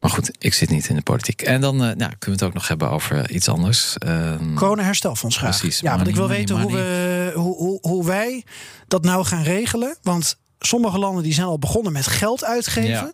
Maar 0.00 0.10
goed, 0.10 0.30
ik 0.38 0.54
zit 0.54 0.70
niet 0.70 0.88
in 0.88 0.94
de 0.96 1.02
politiek. 1.02 1.42
En 1.42 1.60
dan 1.60 1.74
uh, 1.74 1.80
nou, 1.80 1.96
kunnen 1.96 2.18
we 2.18 2.30
het 2.30 2.42
ook 2.42 2.54
nog 2.54 2.68
hebben 2.68 2.90
over 2.90 3.30
iets 3.30 3.48
anders. 3.48 3.96
Um, 4.06 4.54
Corona-herstelfonds 4.54 5.36
graag. 5.36 5.58
Precies, 5.58 5.80
Ja, 5.80 5.96
want 5.96 6.08
ik 6.08 6.14
wil 6.14 6.22
money, 6.22 6.38
weten 6.38 6.56
money, 6.60 6.70
hoe, 6.72 6.80
we, 6.82 7.32
hoe, 7.34 7.56
hoe, 7.56 7.78
hoe 7.80 8.04
wij 8.06 8.44
dat 8.88 9.04
nou 9.04 9.24
gaan 9.24 9.42
regelen. 9.42 9.96
Want 10.02 10.36
sommige 10.66 10.98
landen 10.98 11.22
die 11.22 11.32
zijn 11.32 11.46
al 11.46 11.58
begonnen 11.58 11.92
met 11.92 12.06
geld 12.06 12.44
uitgeven 12.44 13.12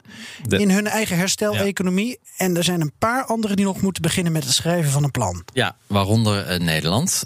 Ja, 0.49 0.59
in 0.59 0.71
hun 0.71 0.87
eigen 0.87 1.17
hersteleconomie. 1.17 2.19
En 2.37 2.57
er 2.57 2.65
zijn 2.65 2.81
een 2.81 2.93
paar 2.99 3.25
anderen 3.25 3.57
die 3.57 3.65
nog 3.65 3.81
moeten 3.81 4.03
beginnen 4.03 4.33
met 4.33 4.45
het 4.45 4.53
schrijven 4.53 4.91
van 4.91 5.05
een 5.05 5.11
plan. 5.11 5.45
Ja, 5.53 5.77
waaronder 5.87 6.47
eh, 6.47 6.61
Nederland. 6.61 7.23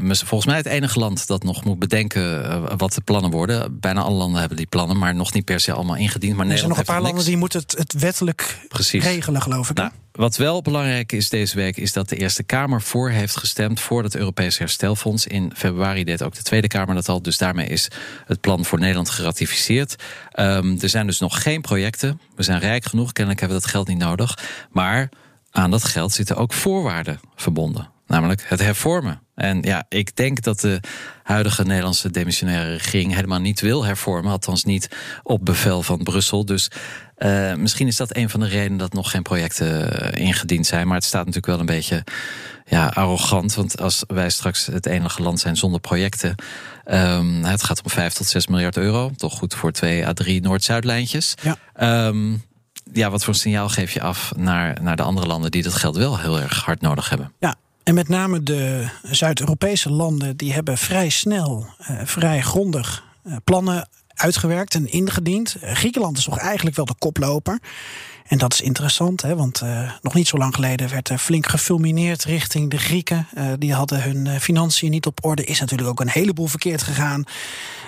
Mis- 0.00 0.20
volgens 0.22 0.46
mij 0.46 0.56
het 0.56 0.66
enige 0.66 0.98
land 0.98 1.26
dat 1.26 1.42
nog 1.42 1.64
moet 1.64 1.78
bedenken 1.78 2.44
eh, 2.50 2.62
wat 2.76 2.92
de 2.92 3.00
plannen 3.00 3.30
worden. 3.30 3.80
Bijna 3.80 4.00
alle 4.00 4.16
landen 4.16 4.38
hebben 4.40 4.56
die 4.56 4.66
plannen, 4.66 4.98
maar 4.98 5.14
nog 5.14 5.32
niet 5.32 5.44
per 5.44 5.60
se 5.60 5.72
allemaal 5.72 5.96
ingediend. 5.96 6.36
Maar 6.36 6.46
er 6.46 6.56
zijn 6.56 6.68
nog 6.68 6.78
een 6.78 6.84
paar 6.84 7.02
landen 7.02 7.24
die 7.24 7.36
moeten 7.36 7.60
het, 7.60 7.74
het 7.78 7.92
wettelijk 7.92 8.58
Precies. 8.68 9.04
regelen, 9.04 9.42
geloof 9.42 9.70
ik. 9.70 9.76
Nou, 9.76 9.90
wat 10.12 10.36
wel 10.36 10.62
belangrijk 10.62 11.12
is 11.12 11.28
deze 11.28 11.56
week, 11.56 11.76
is 11.76 11.92
dat 11.92 12.08
de 12.08 12.16
Eerste 12.16 12.42
Kamer 12.42 12.82
voor 12.82 13.10
heeft 13.10 13.36
gestemd 13.36 13.80
voor 13.80 14.02
het 14.02 14.14
Europees 14.14 14.58
Herstelfonds. 14.58 15.26
In 15.26 15.52
februari 15.56 16.04
deed 16.04 16.22
ook 16.22 16.34
de 16.34 16.42
Tweede 16.42 16.68
Kamer 16.68 16.94
dat 16.94 17.08
al. 17.08 17.22
Dus 17.22 17.38
daarmee 17.38 17.66
is 17.66 17.88
het 18.26 18.40
plan 18.40 18.64
voor 18.64 18.78
Nederland 18.78 19.10
geratificeerd. 19.10 19.96
Ehm, 20.30 20.76
er 20.80 20.88
zijn 20.88 21.06
dus 21.06 21.18
nog 21.18 21.42
geen 21.42 21.60
projecten. 21.60 22.20
We 22.36 22.42
zijn 22.42 22.60
rijk 22.60 22.84
genoeg, 22.84 23.12
kennelijk 23.12 23.40
hebben 23.40 23.58
we 23.58 23.64
dat 23.64 23.72
geld 23.72 23.88
niet 23.88 23.98
nodig. 23.98 24.38
Maar 24.70 25.08
aan 25.50 25.70
dat 25.70 25.84
geld 25.84 26.12
zitten 26.12 26.36
ook 26.36 26.52
voorwaarden 26.52 27.20
verbonden. 27.36 27.90
Namelijk 28.06 28.44
het 28.48 28.60
hervormen. 28.60 29.21
En 29.42 29.62
ja, 29.62 29.84
ik 29.88 30.16
denk 30.16 30.42
dat 30.42 30.60
de 30.60 30.80
huidige 31.22 31.62
Nederlandse 31.64 32.10
demissionaire 32.10 32.70
regering 32.70 33.14
helemaal 33.14 33.40
niet 33.40 33.60
wil 33.60 33.84
hervormen. 33.84 34.32
Althans 34.32 34.64
niet 34.64 34.88
op 35.22 35.44
bevel 35.44 35.82
van 35.82 36.02
Brussel. 36.02 36.44
Dus 36.44 36.70
eh, 37.16 37.54
misschien 37.54 37.86
is 37.86 37.96
dat 37.96 38.16
een 38.16 38.30
van 38.30 38.40
de 38.40 38.46
redenen 38.46 38.78
dat 38.78 38.92
nog 38.92 39.10
geen 39.10 39.22
projecten 39.22 40.00
eh, 40.00 40.26
ingediend 40.26 40.66
zijn. 40.66 40.86
Maar 40.86 40.96
het 40.96 41.04
staat 41.04 41.26
natuurlijk 41.26 41.46
wel 41.46 41.60
een 41.60 41.66
beetje 41.66 42.04
ja, 42.64 42.86
arrogant. 42.86 43.54
Want 43.54 43.80
als 43.80 44.04
wij 44.06 44.30
straks 44.30 44.66
het 44.66 44.86
enige 44.86 45.22
land 45.22 45.40
zijn 45.40 45.56
zonder 45.56 45.80
projecten. 45.80 46.34
ehm, 46.84 47.42
het 47.44 47.62
gaat 47.62 47.82
om 47.82 47.90
5 47.90 48.12
tot 48.12 48.26
6 48.26 48.46
miljard 48.46 48.76
euro. 48.76 49.10
Toch 49.16 49.34
goed 49.34 49.54
voor 49.54 49.72
twee 49.72 50.06
à 50.06 50.12
drie 50.12 50.40
Noord-Zuidlijntjes. 50.40 51.34
Ja. 51.42 51.56
Ehm, 51.74 52.32
ja, 52.92 53.10
wat 53.10 53.24
voor 53.24 53.34
signaal 53.34 53.68
geef 53.68 53.92
je 53.92 54.02
af 54.02 54.32
naar, 54.36 54.82
naar 54.82 54.96
de 54.96 55.02
andere 55.02 55.26
landen 55.26 55.50
die 55.50 55.62
dat 55.62 55.74
geld 55.74 55.96
wel 55.96 56.18
heel 56.18 56.40
erg 56.40 56.64
hard 56.64 56.80
nodig 56.80 57.08
hebben? 57.08 57.32
Ja, 57.38 57.56
en 57.84 57.94
met 57.94 58.08
name 58.08 58.42
de 58.42 58.88
Zuid-Europese 59.02 59.90
landen 59.90 60.36
die 60.36 60.52
hebben 60.52 60.78
vrij 60.78 61.08
snel, 61.08 61.66
eh, 61.78 61.96
vrij 62.04 62.42
grondig 62.42 63.04
eh, 63.22 63.36
plannen 63.44 63.88
uitgewerkt 64.14 64.74
en 64.74 64.92
ingediend. 64.92 65.56
Eh, 65.60 65.74
Griekenland 65.74 66.18
is 66.18 66.24
toch 66.24 66.38
eigenlijk 66.38 66.76
wel 66.76 66.84
de 66.84 66.94
koploper. 66.98 67.58
En 68.26 68.38
dat 68.38 68.52
is 68.52 68.60
interessant, 68.60 69.22
hè, 69.22 69.36
want 69.36 69.62
nog 70.02 70.14
niet 70.14 70.28
zo 70.28 70.36
lang 70.36 70.54
geleden 70.54 70.88
werd 70.88 71.08
er 71.08 71.18
flink 71.18 71.46
gefulmineerd 71.46 72.24
richting 72.24 72.70
de 72.70 72.78
Grieken. 72.78 73.26
Die 73.58 73.74
hadden 73.74 74.02
hun 74.02 74.40
financiën 74.40 74.90
niet 74.90 75.06
op 75.06 75.24
orde. 75.24 75.44
Is 75.44 75.60
natuurlijk 75.60 75.88
ook 75.88 76.00
een 76.00 76.08
heleboel 76.08 76.46
verkeerd 76.46 76.82
gegaan. 76.82 77.24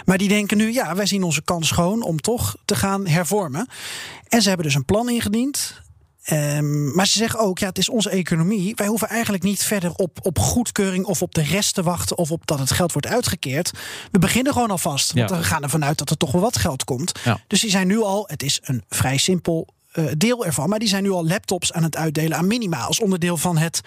Maar 0.04 0.18
die 0.18 0.28
denken 0.28 0.56
nu, 0.56 0.72
ja, 0.72 0.94
wij 0.94 1.06
zien 1.06 1.22
onze 1.22 1.42
kans 1.42 1.68
schoon 1.68 2.02
om 2.02 2.20
toch 2.20 2.56
te 2.64 2.74
gaan 2.74 3.06
hervormen. 3.06 3.68
En 4.28 4.42
ze 4.42 4.48
hebben 4.48 4.66
dus 4.66 4.74
een 4.74 4.84
plan 4.84 5.08
ingediend. 5.08 5.82
Ehm, 6.24 6.94
maar 6.94 7.06
ze 7.06 7.18
zeggen 7.18 7.40
ook, 7.40 7.58
ja, 7.58 7.68
het 7.68 7.78
is 7.78 7.88
onze 7.88 8.10
economie. 8.10 8.74
Wij 8.74 8.86
hoeven 8.86 9.08
eigenlijk 9.08 9.42
niet 9.42 9.62
verder 9.62 9.94
op, 9.94 10.18
op 10.22 10.38
goedkeuring 10.38 11.04
of 11.04 11.22
op 11.22 11.34
de 11.34 11.42
rest 11.42 11.74
te 11.74 11.82
wachten 11.82 12.18
of 12.18 12.30
op 12.30 12.46
dat 12.46 12.58
het 12.58 12.70
geld 12.70 12.92
wordt 12.92 13.06
uitgekeerd. 13.06 13.70
We 14.10 14.18
beginnen 14.18 14.52
gewoon 14.52 14.70
alvast. 14.70 15.12
Want 15.12 15.30
we 15.30 15.42
gaan 15.42 15.62
ervan 15.62 15.84
uit 15.84 15.98
dat 15.98 16.10
er 16.10 16.16
toch 16.16 16.32
wel 16.32 16.40
wat 16.40 16.56
geld 16.56 16.84
komt. 16.84 17.12
Ja. 17.24 17.40
Dus 17.46 17.60
die 17.60 17.70
zijn 17.70 17.86
nu 17.86 17.98
al, 17.98 18.24
het 18.26 18.42
is 18.42 18.58
een 18.62 18.84
vrij 18.88 19.16
simpel 19.16 19.66
eh, 19.92 20.04
deel 20.16 20.44
ervan, 20.44 20.68
maar 20.68 20.78
die 20.78 20.88
zijn 20.88 21.02
nu 21.02 21.10
al 21.10 21.26
laptops 21.26 21.72
aan 21.72 21.82
het 21.82 21.96
uitdelen 21.96 22.36
aan 22.38 22.46
minima 22.46 22.80
als 22.80 23.00
onderdeel 23.00 23.36
van 23.36 23.56
het 23.56 23.80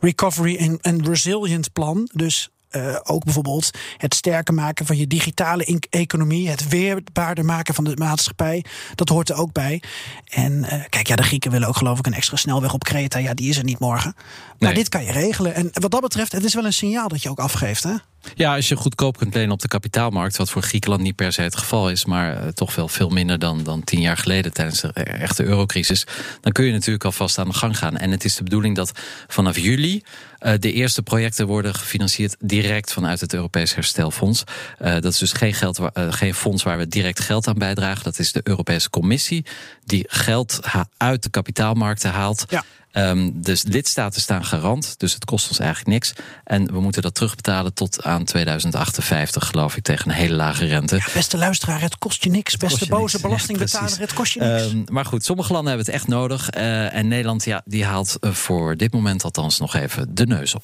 Recovery 0.00 0.78
and 0.80 1.06
Resilient 1.06 1.72
plan. 1.72 2.08
Dus 2.12 2.50
eh, 2.72 2.96
ook 3.02 3.24
bijvoorbeeld 3.24 3.70
het 3.96 4.14
sterker 4.14 4.54
maken 4.54 4.86
van 4.86 4.96
je 4.96 5.06
digitale 5.06 5.80
economie, 5.90 6.48
het 6.48 6.68
weerbaarder 6.68 7.44
maken 7.44 7.74
van 7.74 7.84
de 7.84 7.96
maatschappij. 7.96 8.64
Dat 8.94 9.08
hoort 9.08 9.28
er 9.28 9.36
ook 9.36 9.52
bij. 9.52 9.82
En 10.28 10.64
eh, 10.64 10.80
kijk, 10.88 11.06
ja, 11.06 11.16
de 11.16 11.22
Grieken 11.22 11.50
willen 11.50 11.68
ook 11.68 11.76
geloof 11.76 11.98
ik 11.98 12.06
een 12.06 12.14
extra 12.14 12.36
snelweg 12.36 12.74
op 12.74 12.84
Kreta. 12.84 13.18
Ja, 13.18 13.34
die 13.34 13.48
is 13.48 13.58
er 13.58 13.64
niet 13.64 13.78
morgen. 13.78 14.14
Maar 14.62 14.72
Nee. 14.72 14.82
dit 14.82 14.88
kan 14.88 15.04
je 15.04 15.12
regelen. 15.12 15.54
En 15.54 15.68
wat 15.72 15.90
dat 15.90 16.00
betreft, 16.00 16.32
het 16.32 16.44
is 16.44 16.54
wel 16.54 16.64
een 16.64 16.72
signaal 16.72 17.08
dat 17.08 17.22
je 17.22 17.30
ook 17.30 17.38
afgeeft. 17.38 17.82
Hè? 17.82 17.92
Ja, 18.34 18.54
als 18.54 18.68
je 18.68 18.76
goedkoop 18.76 19.16
kunt 19.18 19.34
lenen 19.34 19.50
op 19.50 19.60
de 19.60 19.68
kapitaalmarkt, 19.68 20.36
wat 20.36 20.50
voor 20.50 20.62
Griekenland 20.62 21.02
niet 21.02 21.16
per 21.16 21.32
se 21.32 21.42
het 21.42 21.56
geval 21.56 21.90
is, 21.90 22.04
maar 22.04 22.36
eh, 22.42 22.48
toch 22.48 22.74
wel 22.74 22.88
veel 22.88 23.08
minder 23.08 23.38
dan, 23.38 23.62
dan 23.62 23.84
tien 23.84 24.00
jaar 24.00 24.16
geleden 24.16 24.52
tijdens 24.52 24.80
de 24.80 24.92
eh, 24.92 25.22
echte 25.22 25.44
eurocrisis, 25.44 26.06
dan 26.40 26.52
kun 26.52 26.64
je 26.64 26.72
natuurlijk 26.72 27.04
alvast 27.04 27.38
aan 27.38 27.48
de 27.48 27.54
gang 27.54 27.78
gaan. 27.78 27.96
En 27.96 28.10
het 28.10 28.24
is 28.24 28.34
de 28.36 28.42
bedoeling 28.42 28.76
dat 28.76 28.92
vanaf 29.26 29.58
juli 29.58 30.02
eh, 30.38 30.52
de 30.58 30.72
eerste 30.72 31.02
projecten 31.02 31.46
worden 31.46 31.74
gefinancierd 31.74 32.36
direct 32.40 32.92
vanuit 32.92 33.20
het 33.20 33.34
Europees 33.34 33.74
Herstelfonds. 33.74 34.44
Eh, 34.78 34.92
dat 34.92 35.04
is 35.12 35.18
dus 35.18 35.32
geen, 35.32 35.54
geld 35.54 35.76
waar- 35.76 36.12
geen 36.12 36.34
fonds 36.34 36.62
waar 36.62 36.78
we 36.78 36.88
direct 36.88 37.20
geld 37.20 37.46
aan 37.48 37.58
bijdragen. 37.58 38.04
Dat 38.04 38.18
is 38.18 38.32
de 38.32 38.40
Europese 38.44 38.90
Commissie 38.90 39.44
die 39.84 40.04
geld 40.08 40.60
uit 40.96 41.22
de 41.22 41.30
kapitaalmarkten 41.30 42.10
haalt. 42.10 42.44
Ja. 42.48 42.64
Ehm, 42.92 43.30
dus 43.34 43.62
lidstaten 43.62 44.20
staan 44.20 44.44
garant, 44.44 44.94
dus 44.98 45.14
het 45.14 45.24
kost 45.24 45.48
ons 45.48 45.58
eigenlijk 45.58 45.90
niks. 45.90 46.12
En 46.44 46.72
we 46.72 46.80
moeten 46.80 47.02
dat 47.02 47.14
terugbetalen 47.14 47.74
tot 47.74 48.04
aan 48.04 48.24
2058, 48.24 49.46
geloof 49.46 49.76
ik, 49.76 49.82
tegen 49.82 50.10
een 50.10 50.16
hele 50.16 50.34
lage 50.34 50.66
rente. 50.66 50.96
Ja, 50.96 51.04
beste 51.14 51.38
luisteraar, 51.38 51.80
het 51.80 51.98
kost 51.98 52.24
je 52.24 52.30
niks. 52.30 52.56
Beste 52.56 52.84
je 52.84 52.90
boze 52.90 53.02
niks. 53.02 53.20
Belastingbetaler, 53.20 53.98
het 53.98 54.12
kost 54.12 54.32
je 54.32 54.40
niks. 54.40 54.62
Ehm, 54.62 54.82
maar 54.92 55.04
goed, 55.04 55.24
sommige 55.24 55.52
landen 55.52 55.68
hebben 55.68 55.86
het 55.86 56.00
echt 56.02 56.08
nodig. 56.08 56.50
Eh, 56.50 56.94
en 56.94 57.08
Nederland 57.08 57.44
ja, 57.44 57.62
die 57.64 57.84
haalt 57.84 58.16
eh, 58.20 58.30
voor 58.30 58.76
dit 58.76 58.92
moment 58.92 59.24
althans 59.24 59.58
nog 59.58 59.74
even 59.74 60.14
de 60.14 60.26
neus 60.26 60.54
op. 60.54 60.62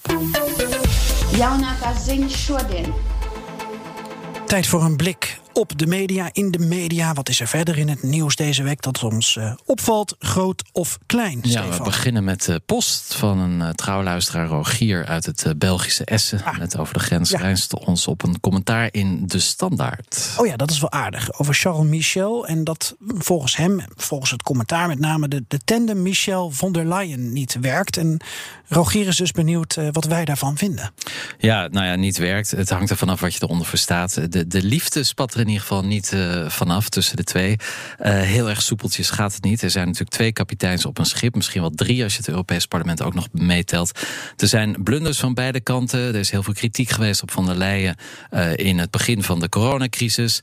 Tijd 4.46 4.66
voor 4.66 4.84
een 4.84 4.96
blik 4.96 5.40
op 5.58 5.78
de 5.78 5.86
media, 5.86 6.30
in 6.32 6.50
de 6.50 6.58
media. 6.58 7.12
Wat 7.12 7.28
is 7.28 7.40
er 7.40 7.46
verder 7.46 7.78
in 7.78 7.88
het 7.88 8.02
nieuws 8.02 8.36
deze 8.36 8.62
week 8.62 8.82
dat 8.82 9.02
ons 9.02 9.36
eh, 9.36 9.52
opvalt, 9.64 10.16
groot 10.18 10.64
of 10.72 10.98
klein? 11.06 11.38
Ja, 11.42 11.68
we 11.68 11.82
beginnen 11.82 12.24
met 12.24 12.44
de 12.44 12.60
post 12.66 13.14
van 13.14 13.38
een 13.38 13.60
uh, 13.60 13.68
trouwluisteraar 13.68 14.46
Rogier 14.46 15.06
uit 15.06 15.26
het 15.26 15.44
uh, 15.46 15.52
Belgische 15.56 16.04
Essen. 16.04 16.44
Ah. 16.44 16.58
Net 16.58 16.78
over 16.78 16.94
de 16.94 17.00
grens 17.00 17.30
Ja. 17.30 17.54
ons 17.84 18.06
op 18.06 18.22
een 18.22 18.40
commentaar 18.40 18.88
in 18.90 19.26
De 19.26 19.38
Standaard. 19.38 20.34
Oh 20.36 20.46
ja, 20.46 20.56
dat 20.56 20.70
is 20.70 20.80
wel 20.80 20.92
aardig. 20.92 21.38
Over 21.38 21.54
Charles 21.54 21.86
Michel. 21.86 22.46
En 22.46 22.64
dat 22.64 22.96
volgens 23.00 23.56
hem, 23.56 23.80
volgens 23.96 24.30
het 24.30 24.42
commentaar 24.42 24.88
met 24.88 24.98
name, 24.98 25.28
de, 25.28 25.44
de 25.48 25.58
tandem 25.64 26.02
Michel 26.02 26.50
von 26.50 26.72
der 26.72 26.86
Leyen 26.86 27.32
niet 27.32 27.56
werkt. 27.60 27.96
En 27.96 28.20
Rogier 28.68 29.06
is 29.06 29.16
dus 29.16 29.32
benieuwd 29.32 29.76
eh, 29.76 29.88
wat 29.92 30.04
wij 30.04 30.24
daarvan 30.24 30.56
vinden. 30.56 30.92
Ja, 31.38 31.68
nou 31.68 31.86
ja, 31.86 31.94
niet 31.94 32.16
werkt. 32.16 32.50
Het 32.50 32.70
hangt 32.70 32.90
er 32.90 32.96
vanaf 32.96 33.20
wat 33.20 33.34
je 33.34 33.42
eronder 33.42 33.66
verstaat. 33.66 34.32
De, 34.32 34.46
de 34.46 34.62
liefde 34.62 35.04
spat 35.04 35.34
er 35.34 35.44
in 35.48 35.54
ieder 35.54 35.68
geval 35.68 35.84
niet 35.84 36.12
uh, 36.12 36.48
vanaf 36.48 36.88
tussen 36.88 37.16
de 37.16 37.24
twee. 37.24 37.50
Uh, 37.50 38.20
heel 38.20 38.48
erg 38.48 38.62
soepeltjes 38.62 39.10
gaat 39.10 39.34
het 39.34 39.42
niet. 39.42 39.62
Er 39.62 39.70
zijn 39.70 39.84
natuurlijk 39.86 40.12
twee 40.12 40.32
kapiteins 40.32 40.84
op 40.84 40.98
een 40.98 41.04
schip. 41.04 41.34
Misschien 41.34 41.60
wel 41.60 41.70
drie 41.70 42.02
als 42.02 42.12
je 42.12 42.18
het 42.18 42.28
Europees 42.28 42.66
Parlement 42.66 43.02
ook 43.02 43.14
nog 43.14 43.28
meetelt. 43.32 44.00
Er 44.36 44.48
zijn 44.48 44.82
blunders 44.82 45.18
van 45.18 45.34
beide 45.34 45.60
kanten. 45.60 46.00
Er 46.00 46.14
is 46.14 46.30
heel 46.30 46.42
veel 46.42 46.52
kritiek 46.52 46.90
geweest 46.90 47.22
op 47.22 47.30
Van 47.30 47.46
der 47.46 47.56
Leyen 47.56 47.96
uh, 48.30 48.56
in 48.56 48.78
het 48.78 48.90
begin 48.90 49.22
van 49.22 49.40
de 49.40 49.48
coronacrisis. 49.48 50.40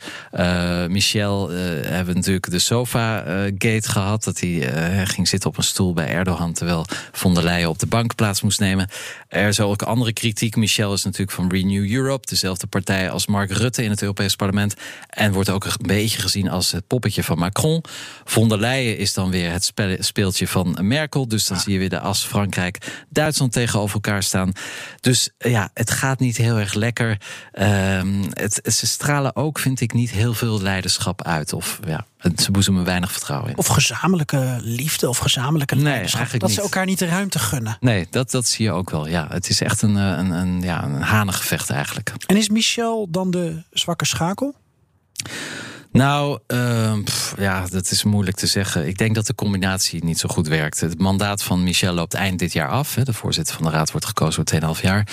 Michel 0.87 1.49
hebben 1.49 2.15
natuurlijk 2.15 2.51
de 2.51 2.59
sofa-gate 2.59 3.89
gehad. 3.89 4.23
Dat 4.23 4.39
hij 4.39 5.05
ging 5.07 5.27
zitten 5.27 5.49
op 5.49 5.57
een 5.57 5.63
stoel 5.63 5.93
bij 5.93 6.07
Erdogan... 6.07 6.53
terwijl 6.53 6.85
Von 7.11 7.33
der 7.33 7.43
Leyen 7.43 7.69
op 7.69 7.79
de 7.79 7.87
bank 7.87 8.15
plaats 8.15 8.41
moest 8.41 8.59
nemen. 8.59 8.89
Er 9.27 9.47
is 9.47 9.59
ook 9.59 9.81
andere 9.81 10.13
kritiek. 10.13 10.55
Michel 10.55 10.93
is 10.93 11.03
natuurlijk 11.03 11.31
van 11.31 11.49
Renew 11.51 11.91
Europe. 11.91 12.27
Dezelfde 12.27 12.67
partij 12.67 13.09
als 13.09 13.27
Mark 13.27 13.51
Rutte 13.51 13.83
in 13.83 13.89
het 13.89 14.01
Europees 14.01 14.35
Parlement. 14.35 14.73
En 15.09 15.31
wordt 15.31 15.49
ook 15.49 15.65
een 15.65 15.71
beetje 15.77 16.21
gezien 16.21 16.49
als 16.49 16.71
het 16.71 16.87
poppetje 16.87 17.23
van 17.23 17.37
Macron. 17.37 17.83
Von 18.23 18.49
der 18.49 18.59
Leyen 18.59 18.97
is 18.97 19.13
dan 19.13 19.29
weer 19.29 19.51
het 19.51 19.71
speeltje 19.99 20.47
van 20.47 20.77
Merkel. 20.81 21.27
Dus 21.27 21.45
dan 21.45 21.59
zie 21.59 21.73
je 21.73 21.79
weer 21.79 21.89
de 21.89 21.99
as 21.99 22.23
Frankrijk-Duitsland 22.23 23.51
tegenover 23.51 23.93
elkaar 23.95 24.23
staan. 24.23 24.51
Dus 24.99 25.29
ja, 25.37 25.69
het 25.73 25.91
gaat 25.91 26.19
niet 26.19 26.37
heel 26.37 26.57
erg 26.57 26.73
lekker. 26.73 27.21
Um, 27.53 28.23
het, 28.33 28.59
ze 28.63 28.87
stralen 28.87 29.35
ook, 29.35 29.59
vind 29.59 29.81
ik, 29.81 29.93
niet 29.93 30.11
heel 30.11 30.33
veel 30.33 30.61
leiderschap 30.61 31.23
uit. 31.23 31.53
Of 31.53 31.79
ja, 31.87 32.05
ze 32.35 32.51
boezemen 32.51 32.83
weinig 32.83 33.11
vertrouwen 33.11 33.49
in. 33.49 33.57
Of 33.57 33.67
gezamenlijke 33.67 34.57
liefde 34.61 35.09
of 35.09 35.17
gezamenlijke 35.17 35.75
nee. 35.75 35.93
Eigenlijk 35.93 36.31
dat 36.31 36.41
niet. 36.41 36.57
ze 36.57 36.61
elkaar 36.61 36.85
niet 36.85 36.99
de 36.99 37.05
ruimte 37.07 37.39
gunnen. 37.39 37.77
Nee, 37.79 38.07
dat, 38.09 38.31
dat 38.31 38.47
zie 38.47 38.65
je 38.65 38.71
ook 38.71 38.89
wel. 38.89 39.07
Ja, 39.07 39.27
het 39.29 39.49
is 39.49 39.61
echt 39.61 39.81
een, 39.81 39.95
een, 39.95 40.31
een, 40.31 40.61
ja, 40.61 40.83
een 40.83 41.01
hanengevecht 41.01 41.69
eigenlijk. 41.69 42.13
En 42.25 42.37
is 42.37 42.49
Michel 42.49 43.07
dan 43.09 43.31
de 43.31 43.63
zwakke 43.71 44.05
schakel? 44.05 44.55
Nou, 45.95 46.39
uh, 46.47 46.93
pff, 47.03 47.33
ja, 47.37 47.65
dat 47.67 47.91
is 47.91 48.03
moeilijk 48.03 48.37
te 48.37 48.47
zeggen. 48.47 48.87
Ik 48.87 48.97
denk 48.97 49.15
dat 49.15 49.27
de 49.27 49.35
combinatie 49.35 50.03
niet 50.03 50.19
zo 50.19 50.29
goed 50.29 50.47
werkt. 50.47 50.79
Het 50.79 50.99
mandaat 50.99 51.43
van 51.43 51.63
Michel 51.63 51.93
loopt 51.93 52.13
eind 52.13 52.39
dit 52.39 52.53
jaar 52.53 52.69
af. 52.69 52.95
Hè. 52.95 53.03
De 53.03 53.13
voorzitter 53.13 53.55
van 53.55 53.63
de 53.63 53.71
raad 53.71 53.91
wordt 53.91 54.05
gekozen 54.05 54.47
voor 54.47 54.75
2,5 54.75 54.81
jaar. 54.81 55.07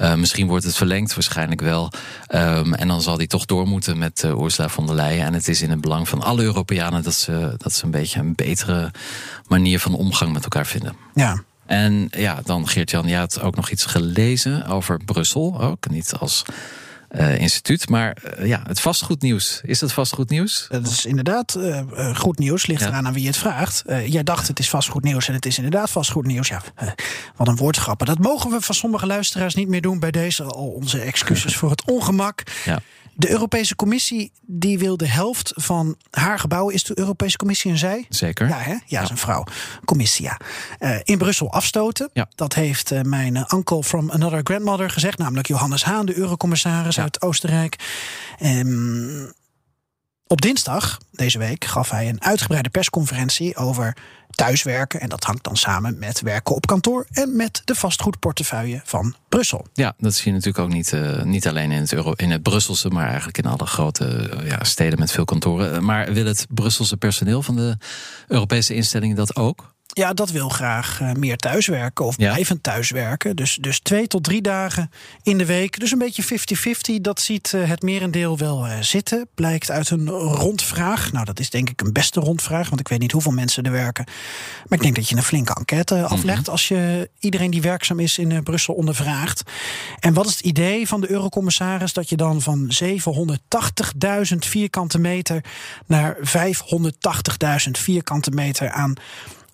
Uh, 0.00 0.14
misschien 0.14 0.46
wordt 0.46 0.64
het 0.64 0.76
verlengd, 0.76 1.14
waarschijnlijk 1.14 1.60
wel. 1.60 1.92
Um, 2.34 2.74
en 2.74 2.88
dan 2.88 3.02
zal 3.02 3.16
hij 3.16 3.26
toch 3.26 3.44
door 3.44 3.66
moeten 3.68 3.98
met 3.98 4.22
uh, 4.24 4.42
Ursula 4.42 4.68
von 4.68 4.86
der 4.86 4.94
Leyen. 4.94 5.26
En 5.26 5.34
het 5.34 5.48
is 5.48 5.62
in 5.62 5.70
het 5.70 5.80
belang 5.80 6.08
van 6.08 6.22
alle 6.22 6.42
Europeanen 6.42 7.02
dat 7.02 7.14
ze, 7.14 7.54
dat 7.56 7.72
ze 7.72 7.84
een 7.84 7.90
beetje 7.90 8.20
een 8.20 8.34
betere 8.34 8.90
manier 9.48 9.80
van 9.80 9.94
omgang 9.94 10.32
met 10.32 10.42
elkaar 10.42 10.66
vinden. 10.66 10.96
Ja. 11.14 11.42
En 11.66 12.08
ja, 12.10 12.40
dan 12.44 12.68
Geert-Jan, 12.68 13.08
je 13.08 13.16
had 13.16 13.40
ook 13.40 13.56
nog 13.56 13.70
iets 13.70 13.84
gelezen 13.84 14.66
over 14.66 15.04
Brussel. 15.04 15.60
Ook 15.60 15.90
niet 15.90 16.14
als 16.18 16.44
eh, 17.14 17.38
instituut. 17.38 17.88
Maar 17.88 18.12
eh, 18.12 18.46
ja, 18.46 18.62
het 18.66 18.80
vastgoednieuws. 18.80 19.60
Is 19.64 19.78
dat 19.78 19.92
vastgoednieuws? 19.92 20.66
Dat 20.68 20.86
is 20.86 21.06
inderdaad 21.06 21.54
eh, 21.54 22.16
goed 22.16 22.38
nieuws. 22.38 22.66
Ligt 22.66 22.80
Ja. 22.80 22.86
eraan 22.88 23.06
aan 23.06 23.12
wie 23.12 23.26
het 23.26 23.36
vraagt. 23.36 23.82
Jij 24.06 24.22
dacht 24.22 24.48
het 24.48 24.58
is 24.58 24.68
vastgoed 24.70 25.04
nieuws 25.04 25.28
en 25.28 25.34
het 25.34 25.46
is 25.46 25.56
inderdaad 25.56 25.90
vastgoed 25.90 26.26
nieuws. 26.26 26.48
Ja, 26.48 26.62
wat 27.36 27.48
een 27.48 27.56
woordgrappen. 27.56 28.06
Dat 28.06 28.18
mogen 28.18 28.50
we 28.50 28.60
van 28.60 28.74
sommige 28.74 29.06
luisteraars 29.06 29.54
niet 29.54 29.68
meer 29.68 29.80
doen. 29.80 29.98
Bij 29.98 30.10
deze 30.10 30.42
al 30.42 30.66
onze 30.68 31.00
excuses 31.00 31.56
voor 31.58 31.70
het 31.70 31.84
ongemak. 31.90 32.42
Ja. 32.64 32.80
De 33.16 33.30
Europese 33.30 33.76
Commissie 33.76 34.32
die 34.42 34.78
wil 34.78 34.96
de 34.96 35.08
helft 35.08 35.52
van 35.54 35.96
haar 36.10 36.38
gebouwen. 36.38 36.74
Is 36.74 36.84
de 36.84 36.98
Europese 36.98 37.36
Commissie 37.36 37.70
een 37.70 37.78
zij? 37.78 38.06
Zeker. 38.08 38.48
Ja, 38.48 38.58
hè? 38.58 38.74
ja, 38.86 39.02
is 39.02 39.10
een 39.10 39.16
vrouw. 39.16 39.44
Commissia. 39.84 40.40
Eh, 40.78 40.96
in 41.02 41.18
Brussel 41.18 41.52
afstoten. 41.52 42.10
Ja. 42.12 42.28
Dat 42.34 42.54
heeft 42.54 42.90
eh, 42.90 43.00
mijn 43.00 43.36
uncle 43.36 43.82
from 43.82 44.10
another 44.10 44.40
grandmother 44.44 44.90
gezegd. 44.90 45.18
Namelijk 45.18 45.46
Johannes 45.48 45.84
Haan, 45.84 46.06
de 46.06 46.16
eurocommissaris 46.16 46.96
Ja. 46.96 47.02
uit 47.02 47.22
Oostenrijk. 47.22 47.76
Ehm, 48.38 49.26
op 50.26 50.40
dinsdag 50.40 50.98
deze 51.12 51.38
week 51.38 51.64
gaf 51.64 51.90
hij 51.90 52.08
een 52.08 52.22
uitgebreide 52.22 52.70
persconferentie 52.70 53.56
over 53.56 53.96
thuiswerken. 54.34 55.00
En 55.00 55.08
dat 55.08 55.24
hangt 55.24 55.44
dan 55.44 55.56
samen 55.56 55.98
met 55.98 56.20
werken 56.20 56.54
op 56.54 56.66
kantoor 56.66 57.06
en 57.12 57.36
met 57.36 57.62
de 57.64 57.74
vastgoedportefeuille 57.74 58.80
van 58.84 59.14
Brussel. 59.28 59.66
Ja, 59.72 59.94
dat 59.98 60.14
zie 60.14 60.24
je 60.26 60.32
natuurlijk 60.32 60.64
ook 60.64 60.72
niet, 60.72 60.92
eh, 60.92 61.22
niet 61.22 61.48
alleen 61.48 61.70
in 61.70 61.80
het, 61.80 61.92
in 62.16 62.30
het 62.30 62.42
Brusselse, 62.42 62.88
maar 62.88 63.06
eigenlijk 63.06 63.38
in 63.38 63.46
alle 63.46 63.66
grote 63.66 64.06
eh, 64.06 64.48
ja, 64.48 64.64
steden 64.64 64.98
met 64.98 65.12
veel 65.12 65.24
kantoren. 65.24 65.74
Eh, 65.74 65.80
Maar 65.80 66.12
wil 66.12 66.26
het 66.26 66.46
Brusselse 66.48 66.96
personeel 66.96 67.42
van 67.42 67.56
de 67.56 67.76
Europese 68.28 68.74
instellingen 68.74 69.16
dat 69.16 69.36
ook? 69.36 69.73
Ja, 69.94 70.12
dat 70.12 70.30
wil 70.30 70.48
graag 70.48 71.00
eh, 71.00 71.12
meer 71.12 71.36
thuiswerken 71.36 72.04
of 72.04 72.14
Ja. 72.18 72.32
blijvend 72.32 72.62
thuiswerken. 72.62 73.36
Dus, 73.36 73.58
dus 73.60 73.80
twee 73.80 74.06
tot 74.06 74.24
drie 74.24 74.42
dagen 74.42 74.90
in 75.22 75.38
de 75.38 75.46
week. 75.46 75.80
Dus 75.80 75.90
een 75.92 75.98
beetje 75.98 76.22
50-50. 76.22 77.00
Dat 77.00 77.20
ziet 77.20 77.52
eh, 77.54 77.68
het 77.68 77.82
merendeel 77.82 78.38
wel 78.38 78.66
eh, 78.66 78.80
zitten. 78.80 79.28
Blijkt 79.34 79.70
uit 79.70 79.90
een 79.90 80.08
rondvraag. 80.08 81.12
Nou, 81.12 81.24
dat 81.24 81.40
is 81.40 81.50
denk 81.50 81.70
ik 81.70 81.80
een 81.80 81.92
beste 81.92 82.20
rondvraag. 82.20 82.68
Want 82.68 82.80
ik 82.80 82.88
weet 82.88 82.98
niet 82.98 83.12
hoeveel 83.12 83.32
mensen 83.32 83.62
er 83.64 83.72
werken. 83.72 84.04
Maar 84.68 84.78
ik 84.78 84.84
denk 84.84 84.94
dat 84.94 85.08
je 85.08 85.16
een 85.16 85.22
flinke 85.22 85.54
enquête 85.54 86.02
aflegt. 86.06 86.48
Als 86.48 86.68
je 86.68 87.10
iedereen 87.18 87.50
die 87.50 87.62
werkzaam 87.62 88.00
is 88.00 88.18
in 88.18 88.42
Brussel 88.42 88.74
ondervraagt. 88.74 89.42
En 90.00 90.12
wat 90.14 90.26
is 90.26 90.32
het 90.36 90.44
idee 90.44 90.88
van 90.88 91.00
de 91.00 91.10
eurocommissaris? 91.10 91.92
Dat 91.92 92.08
je 92.08 92.16
dan 92.16 92.40
van 92.40 92.72
780.000 92.84 94.38
vierkante 94.38 94.98
meter 94.98 95.44
naar 95.86 96.16
580.000 97.64 97.70
vierkante 97.70 98.30
meter 98.30 98.70
aan 98.70 98.94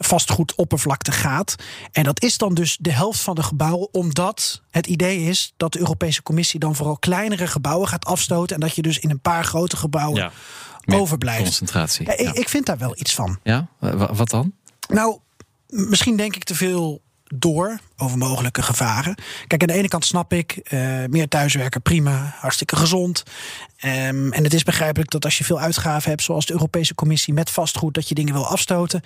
vastgoedoppervlakte 0.04 1.12
gaat. 1.12 1.54
En 1.92 2.02
dat 2.04 2.22
is 2.22 2.38
dan 2.38 2.54
dus 2.54 2.76
de 2.80 2.92
helft 2.92 3.20
van 3.20 3.34
de 3.34 3.42
gebouwen, 3.42 3.88
omdat 3.94 4.62
het 4.70 4.86
idee 4.86 5.22
is 5.24 5.52
dat 5.56 5.72
de 5.72 5.78
Europese 5.78 6.22
Commissie 6.22 6.60
dan 6.60 6.74
vooral 6.74 6.98
kleinere 6.98 7.46
gebouwen 7.46 7.88
gaat 7.88 8.04
afstoten. 8.04 8.54
En 8.54 8.60
dat 8.60 8.74
je 8.74 8.82
dus 8.82 8.98
in 8.98 9.10
een 9.10 9.20
paar 9.20 9.44
grote 9.44 9.76
gebouwen 9.76 10.30
overblijft. 10.86 11.42
Concentratie. 11.42 12.06
Ja, 12.06 12.12
Ja, 12.18 12.30
ik, 12.30 12.34
ik 12.36 12.48
vind 12.48 12.66
daar 12.66 12.78
wel 12.78 12.96
iets 12.98 13.14
van. 13.14 13.38
Ja? 13.42 13.66
Wa- 13.78 14.14
Wat 14.14 14.30
dan? 14.30 14.52
Nou, 14.88 15.18
misschien 15.68 16.16
denk 16.16 16.36
ik 16.36 16.44
te 16.44 16.54
veel 16.54 17.00
door 17.24 17.78
over 18.00 18.18
mogelijke 18.18 18.62
gevaren. 18.62 19.14
Kijk, 19.46 19.60
aan 19.60 19.68
de 19.68 19.74
ene 19.74 19.88
kant 19.88 20.04
snap 20.04 20.32
ik, 20.32 20.52
eh, 20.52 20.80
meer 21.08 21.28
thuiswerken, 21.28 21.82
prima, 21.82 22.34
hartstikke 22.38 22.76
gezond. 22.76 23.22
Ehm, 23.76 24.32
en 24.32 24.44
het 24.44 24.54
is 24.54 24.62
begrijpelijk 24.62 25.10
dat 25.10 25.24
als 25.24 25.38
je 25.38 25.44
veel 25.44 25.60
uitgaven 25.60 26.10
hebt, 26.10 26.22
zoals 26.22 26.46
de 26.46 26.52
Europese 26.52 26.94
Commissie 26.94 27.34
met 27.34 27.50
vastgoed, 27.50 27.94
dat 27.94 28.08
je 28.08 28.14
dingen 28.14 28.32
wil 28.32 28.46
afstoten. 28.46 29.02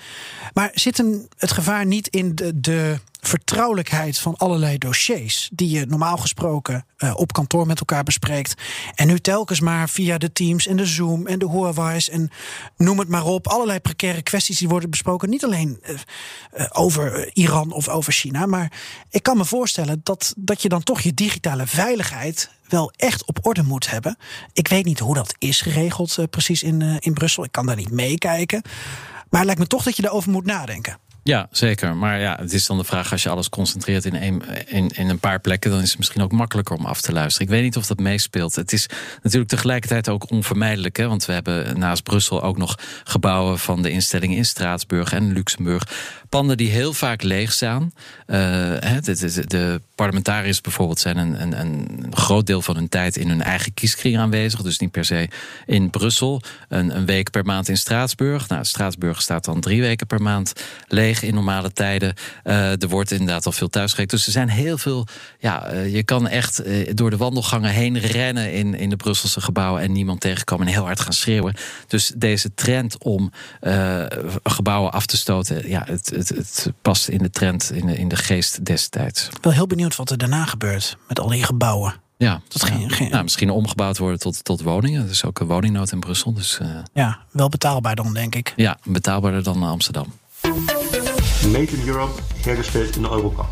Maar 0.52 0.70
zit 0.74 0.98
een, 0.98 1.28
het 1.38 1.52
gevaar 1.52 1.87
niet 1.87 2.09
in 2.09 2.35
de, 2.35 2.61
de 2.61 2.98
vertrouwelijkheid 3.20 4.18
van 4.18 4.37
allerlei 4.37 4.78
dossiers 4.78 5.50
die 5.52 5.70
je 5.70 5.87
normaal 5.87 6.16
gesproken 6.16 6.87
eh, 6.96 7.12
op 7.16 7.33
kantoor 7.33 7.66
met 7.66 7.78
elkaar 7.78 8.02
bespreekt. 8.02 8.54
En 8.94 9.07
nu 9.07 9.18
telkens 9.18 9.61
maar 9.61 9.88
via 9.88 10.18
de 10.18 10.33
Teams 10.33 10.66
en 10.66 10.76
de 10.76 10.87
Zoom 10.87 11.26
en 11.26 11.38
de 11.38 11.48
Huawei's 11.50 12.09
en 12.09 12.30
noem 12.76 12.98
het 12.98 13.09
maar 13.09 13.24
op. 13.24 13.46
Allerlei 13.46 13.80
precaire 13.80 14.22
kwesties 14.22 14.59
die 14.59 14.68
worden 14.68 14.90
besproken. 14.90 15.30
Niet 15.30 15.44
alleen 15.44 15.83
eh, 15.83 16.66
over 16.72 17.30
Iran 17.33 17.72
of 17.72 17.88
over 17.88 18.12
China. 18.12 18.46
Maar 18.46 18.72
ik 19.10 19.22
kan 19.22 19.36
me 19.36 19.44
voorstellen 19.44 20.00
dat, 20.02 20.34
dat 20.36 20.62
je 20.62 20.68
dan 20.68 20.82
toch 20.82 21.00
je 21.00 21.14
digitale 21.14 21.66
veiligheid 21.66 22.50
wel 22.68 22.92
echt 22.96 23.24
op 23.24 23.38
orde 23.42 23.62
moet 23.62 23.90
hebben. 23.90 24.16
Ik 24.52 24.68
weet 24.68 24.84
niet 24.84 24.98
hoe 24.98 25.14
dat 25.14 25.34
is 25.38 25.60
geregeld 25.60 26.18
eh, 26.18 26.24
precies 26.30 26.62
in, 26.62 26.82
eh, 26.82 26.96
in 26.98 27.12
Brussel. 27.14 27.44
Ik 27.44 27.52
kan 27.52 27.66
daar 27.66 27.76
niet 27.76 27.90
meekijken. 27.90 28.62
Maar 29.28 29.40
het 29.40 29.44
lijkt 29.44 29.60
me 29.60 29.66
toch 29.66 29.82
dat 29.82 29.96
je 29.96 30.02
daarover 30.02 30.30
moet 30.30 30.46
nadenken. 30.46 30.98
Ja, 31.24 31.48
zeker. 31.50 31.96
Maar 31.96 32.20
ja, 32.20 32.36
het 32.40 32.52
is 32.52 32.66
dan 32.66 32.78
de 32.78 32.84
vraag: 32.84 33.12
als 33.12 33.22
je 33.22 33.28
alles 33.28 33.48
concentreert 33.48 34.04
in 34.04 34.14
een, 34.14 34.42
in, 34.66 34.88
in 34.88 35.08
een 35.08 35.18
paar 35.18 35.40
plekken, 35.40 35.70
dan 35.70 35.80
is 35.80 35.88
het 35.88 35.98
misschien 35.98 36.22
ook 36.22 36.32
makkelijker 36.32 36.76
om 36.76 36.84
af 36.84 37.00
te 37.00 37.12
luisteren. 37.12 37.46
Ik 37.46 37.52
weet 37.52 37.62
niet 37.62 37.76
of 37.76 37.86
dat 37.86 37.98
meespeelt. 37.98 38.54
Het 38.54 38.72
is 38.72 38.88
natuurlijk 39.22 39.50
tegelijkertijd 39.50 40.08
ook 40.08 40.30
onvermijdelijk, 40.30 40.96
hè, 40.96 41.08
want 41.08 41.24
we 41.24 41.32
hebben 41.32 41.78
naast 41.78 42.02
Brussel 42.02 42.42
ook 42.42 42.56
nog 42.56 42.78
gebouwen 43.04 43.58
van 43.58 43.82
de 43.82 43.90
instellingen 43.90 44.36
in 44.36 44.44
Straatsburg 44.44 45.12
en 45.12 45.32
Luxemburg. 45.32 45.88
Panden 46.28 46.56
die 46.56 46.70
heel 46.70 46.92
vaak 46.92 47.22
leeg 47.22 47.52
staan. 47.52 47.92
Eh, 48.26 48.37
de, 49.00 49.14
de, 49.14 49.46
de 49.46 49.80
parlementariërs 49.94 50.60
bijvoorbeeld 50.60 51.00
zijn 51.00 51.16
een, 51.16 51.42
een, 51.42 51.60
een 51.60 52.06
groot 52.10 52.46
deel 52.46 52.62
van 52.62 52.74
hun 52.74 52.88
tijd 52.88 53.16
in 53.16 53.28
hun 53.28 53.42
eigen 53.42 53.74
kieskring 53.74 54.18
aanwezig. 54.18 54.62
Dus 54.62 54.78
niet 54.78 54.90
per 54.90 55.04
se 55.04 55.28
in 55.66 55.90
Brussel. 55.90 56.42
Een, 56.68 56.96
een 56.96 57.06
week 57.06 57.30
per 57.30 57.44
maand 57.44 57.68
in 57.68 57.76
Straatsburg. 57.76 58.48
Nou, 58.48 58.64
Straatsburg 58.64 59.22
staat 59.22 59.44
dan 59.44 59.60
drie 59.60 59.80
weken 59.80 60.06
per 60.06 60.22
maand 60.22 60.52
leeg 60.88 61.22
in 61.22 61.34
normale 61.34 61.72
tijden. 61.72 62.14
Eh, 62.42 62.82
er 62.82 62.88
wordt 62.88 63.10
inderdaad 63.10 63.46
al 63.46 63.52
veel 63.52 63.68
thuisgewerkt. 63.68 64.10
Dus 64.10 64.26
er 64.26 64.32
zijn 64.32 64.48
heel 64.48 64.78
veel. 64.78 65.06
Ja, 65.38 65.66
eh, 65.66 65.94
je 65.94 66.02
kan 66.02 66.28
echt 66.28 66.62
door 66.96 67.10
de 67.10 67.16
wandelgangen 67.16 67.70
heen 67.70 67.98
rennen 67.98 68.52
in, 68.52 68.74
in 68.74 68.90
de 68.90 68.96
Brusselse 68.96 69.40
gebouwen 69.40 69.82
en 69.82 69.92
niemand 69.92 70.20
tegenkomen 70.20 70.66
en 70.66 70.72
heel 70.72 70.84
hard 70.84 71.00
gaan 71.00 71.12
schreeuwen. 71.12 71.54
Dus 71.87 72.12
deze 72.16 72.54
trend 72.54 72.98
om 72.98 73.32
gebouwen 74.42 74.92
af 74.92 75.06
te 75.06 75.16
stoten, 75.16 75.68
ja, 75.68 75.87
het, 75.87 76.23
het, 76.28 76.64
het 76.64 76.72
past 76.82 77.08
in 77.08 77.18
de 77.18 77.30
trend, 77.30 77.70
in 77.72 77.87
de, 77.87 77.96
in 77.98 78.08
de 78.08 78.16
geest 78.16 78.64
destijds. 78.64 79.24
Ik 79.24 79.30
ben 79.32 79.40
wel 79.42 79.52
heel 79.52 79.66
benieuwd 79.66 79.96
wat 79.96 80.10
er 80.10 80.18
daarna 80.18 80.44
gebeurt 80.44 80.96
met 81.08 81.20
al 81.20 81.28
die 81.28 81.44
gebouwen. 81.44 81.94
Ja, 82.16 82.40
Dat 82.48 82.68
ja. 82.68 82.88
geen- 82.88 83.10
Nou, 83.10 83.22
misschien 83.22 83.50
omgebouwd 83.50 83.98
worden 83.98 84.18
tot, 84.18 84.44
tot 84.44 84.62
woningen. 84.62 85.04
Er 85.04 85.10
is 85.10 85.24
ook 85.24 85.40
een 85.40 85.46
woningnood 85.46 85.92
in 85.92 86.00
Brussel. 86.00 86.32
Dus 86.34 86.58
eh, 86.58 86.68
Ja, 86.92 87.18
wel 87.30 87.48
betaalbaar 87.48 87.94
dan, 87.96 88.14
denk 88.14 88.34
ik. 88.34 88.52
ja, 88.56 88.78
betaalbaarder 88.84 89.42
dan 89.42 89.62
Amsterdam. 89.62 90.12
Made 91.52 91.66
in 91.76 91.87
Europe, 91.88 92.20
hergesteld 92.42 92.96
in 92.96 93.02
Europa. 93.02 93.46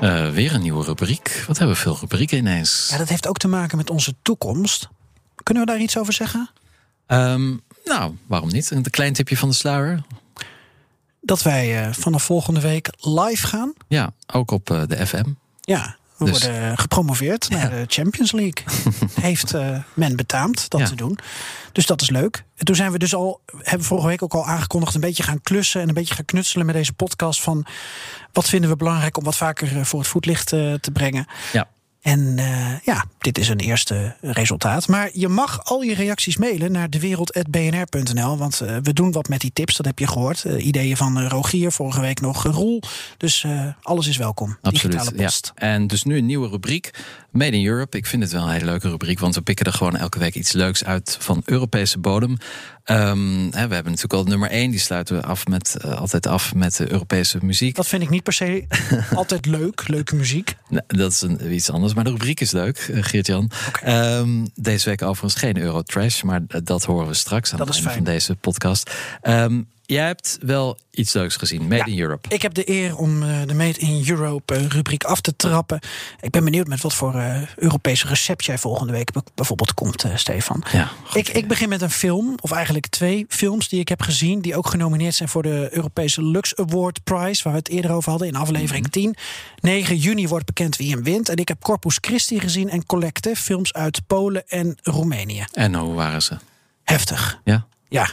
Eh, 0.00 0.30
weer 0.30 0.54
een 0.54 0.60
nieuwe 0.62 0.84
rubriek. 0.84 1.44
Wat 1.46 1.58
hebben 1.58 1.76
we 1.76 1.82
veel 1.82 1.96
rubrieken 2.00 2.38
ineens? 2.38 2.88
Ja, 2.90 2.98
dat 2.98 3.08
heeft 3.08 3.26
ook 3.28 3.38
te 3.38 3.48
maken 3.48 3.76
met 3.76 3.90
onze 3.90 4.14
toekomst. 4.22 4.88
Kunnen 5.42 5.64
we 5.64 5.70
daar 5.70 5.80
iets 5.80 5.98
over 5.98 6.12
zeggen? 6.12 6.50
Ehm, 7.06 7.56
nou, 7.84 8.16
waarom 8.26 8.48
niet? 8.48 8.70
Een 8.70 8.82
klein 8.90 9.12
tipje 9.12 9.36
van 9.36 9.48
de 9.48 9.54
sluier. 9.54 10.02
Dat 11.24 11.42
wij 11.42 11.84
eh, 11.86 11.92
vanaf 11.92 12.22
volgende 12.22 12.60
week 12.60 12.88
live 13.00 13.46
gaan. 13.46 13.72
Ja, 13.88 14.12
ook 14.32 14.50
op 14.50 14.70
eh, 14.70 14.82
de 14.86 15.06
FM. 15.06 15.24
Ja, 15.60 15.96
we 16.16 16.24
Dus- 16.24 16.42
worden 16.44 16.78
gepromoveerd 16.78 17.48
naar 17.50 17.70
de 17.70 17.84
Champions 17.86 18.32
League. 18.32 18.64
Heeft 19.20 19.54
eh, 19.54 19.78
men 19.94 20.16
betaamd 20.16 20.70
dat 20.70 20.80
Ja. 20.80 20.86
te 20.86 20.94
doen. 20.94 21.18
Dus 21.72 21.86
dat 21.86 22.00
is 22.00 22.10
leuk. 22.10 22.44
En 22.56 22.64
toen 22.64 22.74
zijn 22.76 22.92
we 22.92 22.98
dus 22.98 23.14
al, 23.14 23.40
hebben 23.58 23.86
vorige 23.86 24.06
week 24.06 24.22
ook 24.22 24.34
al 24.34 24.46
aangekondigd, 24.46 24.94
een 24.94 25.00
beetje 25.00 25.22
gaan 25.22 25.40
klussen 25.40 25.80
en 25.80 25.88
een 25.88 25.94
beetje 25.94 26.14
gaan 26.14 26.24
knutselen 26.24 26.66
met 26.66 26.74
deze 26.74 26.92
podcast. 26.92 27.40
Van 27.42 27.66
wat 28.32 28.48
vinden 28.48 28.70
we 28.70 28.76
belangrijk 28.76 29.16
om 29.16 29.24
wat 29.24 29.36
vaker 29.36 29.86
voor 29.86 29.98
het 29.98 30.08
voetlicht 30.08 30.46
te 30.46 30.90
brengen. 30.92 31.26
Ja. 31.52 31.68
En 32.02 32.38
eh, 32.38 32.78
ja, 32.84 33.04
dit 33.18 33.38
is 33.38 33.48
een 33.48 33.58
eerste 33.58 34.16
resultaat. 34.20 34.88
Maar 34.88 35.10
je 35.12 35.28
mag 35.28 35.64
al 35.64 35.82
je 35.82 35.94
reacties 35.94 36.36
mailen 36.36 36.72
naar 36.72 36.90
dewereld.bnr.nl. 36.90 38.38
Want 38.38 38.60
eh, 38.60 38.76
we 38.82 38.92
doen 38.92 39.12
wat 39.12 39.28
met 39.28 39.40
die 39.40 39.52
tips, 39.52 39.76
dat 39.76 39.86
heb 39.86 39.98
je 39.98 40.06
gehoord. 40.06 40.44
Eh, 40.44 40.66
ideeën 40.66 40.96
van 40.96 41.26
Rogier, 41.26 41.72
vorige 41.72 42.00
week 42.00 42.20
nog 42.20 42.42
Roel. 42.42 42.82
Dus 43.16 43.46
alles 43.82 44.06
is 44.06 44.16
welkom. 44.16 44.58
Absoluut. 44.62 44.92
Digitale 44.92 45.22
Ja. 45.22 45.30
En 45.54 45.86
dus 45.86 46.02
nu 46.02 46.16
een 46.16 46.26
nieuwe 46.26 46.48
rubriek. 46.48 46.90
Made 47.32 47.56
in 47.56 47.66
Europe. 47.66 47.96
Ik 47.96 48.06
vind 48.06 48.22
het 48.22 48.32
wel 48.32 48.42
een 48.42 48.50
hele 48.50 48.64
leuke 48.64 48.88
rubriek. 48.88 49.18
Want 49.18 49.34
we 49.34 49.40
pikken 49.40 49.66
er 49.66 49.72
gewoon 49.72 49.96
elke 49.96 50.18
week 50.18 50.34
iets 50.34 50.52
leuks 50.52 50.84
uit 50.84 51.16
van 51.20 51.42
Europese 51.44 51.98
bodem. 51.98 52.36
Ehm, 52.84 53.42
hè, 53.50 53.68
we 53.68 53.74
hebben 53.74 53.84
natuurlijk 53.84 54.12
al 54.12 54.24
nummer 54.24 54.50
1. 54.50 54.70
Die 54.70 54.80
sluiten 54.80 55.16
we 55.16 55.22
af 55.22 55.46
met, 55.46 55.76
eh, 55.80 56.00
altijd 56.00 56.26
af 56.26 56.54
met 56.54 56.76
de 56.76 56.92
Europese 56.92 57.38
muziek. 57.42 57.74
Dat 57.76 57.86
vind 57.86 58.02
ik 58.02 58.10
niet 58.10 58.22
per 58.22 58.32
se 58.32 58.66
altijd 59.14 59.46
leuk, 59.46 59.88
leuke 59.88 60.14
muziek. 60.14 60.54
Nou, 60.68 60.82
dat 60.86 61.12
is 61.12 61.20
een, 61.20 61.52
iets 61.52 61.70
anders, 61.70 61.94
maar 61.94 62.04
de 62.04 62.10
rubriek 62.10 62.40
is 62.40 62.50
leuk, 62.50 62.78
eh, 62.78 63.02
Geert-Jan. 63.02 63.50
Ehm, 63.82 64.46
deze 64.54 64.88
week 64.88 65.02
overigens 65.02 65.34
geen 65.34 65.58
Eurotrash, 65.58 66.22
maar 66.22 66.40
dat 66.64 66.84
horen 66.84 67.06
we 67.06 67.14
straks 67.14 67.52
aan 67.52 67.58
Dat 67.58 67.68
het 67.68 67.76
einde 67.76 67.92
van 67.92 68.04
deze 68.04 68.34
podcast. 68.34 68.90
Ehm, 69.20 69.60
jij 69.92 70.06
hebt 70.06 70.38
wel 70.40 70.78
iets 70.90 71.12
leuks 71.12 71.36
gezien. 71.36 71.68
Made 71.68 71.90
in 71.90 71.98
Europe. 71.98 72.28
Ik 72.28 72.42
heb 72.42 72.54
de 72.54 72.70
eer 72.70 72.96
om 72.96 73.22
uh, 73.22 73.40
de 73.46 73.54
Made 73.54 73.78
in 73.78 74.04
Europe 74.08 74.54
uh, 74.54 74.66
rubriek 74.66 75.04
af 75.04 75.20
te 75.20 75.36
trappen. 75.36 75.80
Ik 76.20 76.30
ben 76.30 76.44
benieuwd 76.44 76.66
met 76.66 76.80
wat 76.80 76.94
voor 76.94 77.14
uh, 77.14 77.48
Europese 77.56 78.06
recept 78.06 78.44
jij 78.44 78.58
volgende 78.58 78.92
week 78.92 79.10
bijvoorbeeld 79.34 79.74
komt, 79.74 80.04
Stefan. 80.14 80.64
Ja, 80.72 80.90
ik, 81.12 81.28
ik 81.28 81.48
begin 81.48 81.68
met 81.68 81.82
een 81.82 81.90
film, 81.90 82.34
of 82.40 82.50
eigenlijk 82.50 82.86
twee 82.86 83.26
films 83.28 83.68
die 83.68 83.80
ik 83.80 83.88
heb 83.88 84.02
gezien... 84.02 84.40
die 84.40 84.56
ook 84.56 84.66
genomineerd 84.66 85.14
zijn 85.14 85.28
voor 85.28 85.42
de 85.42 85.68
Europese 85.70 86.24
Lux 86.24 86.56
Award 86.56 87.04
Prize... 87.04 87.42
waar 87.42 87.52
we 87.52 87.58
het 87.58 87.68
eerder 87.68 87.90
over 87.90 88.10
hadden 88.10 88.28
in 88.28 88.36
aflevering 88.36 88.86
mm 88.94 89.02
-hmm. 89.02 89.14
10. 89.60 89.70
9 89.70 89.96
juni 89.96 90.28
wordt 90.28 90.46
bekend 90.46 90.76
wie 90.76 90.90
hem 90.90 91.02
wint. 91.02 91.28
En 91.28 91.36
ik 91.36 91.48
heb 91.48 91.60
Corpus 91.60 91.98
Christi 92.00 92.40
gezien 92.40 92.70
en 92.70 92.86
Collective, 92.86 93.42
films 93.42 93.72
uit 93.72 94.06
Polen 94.06 94.48
en 94.48 94.78
Roemenië. 94.82 95.44
En 95.52 95.74
hoe 95.74 95.94
waren 95.94 96.22
ze? 96.22 96.36
Heftig. 96.84 97.40
Ja? 97.44 97.66
Ja. 97.88 98.08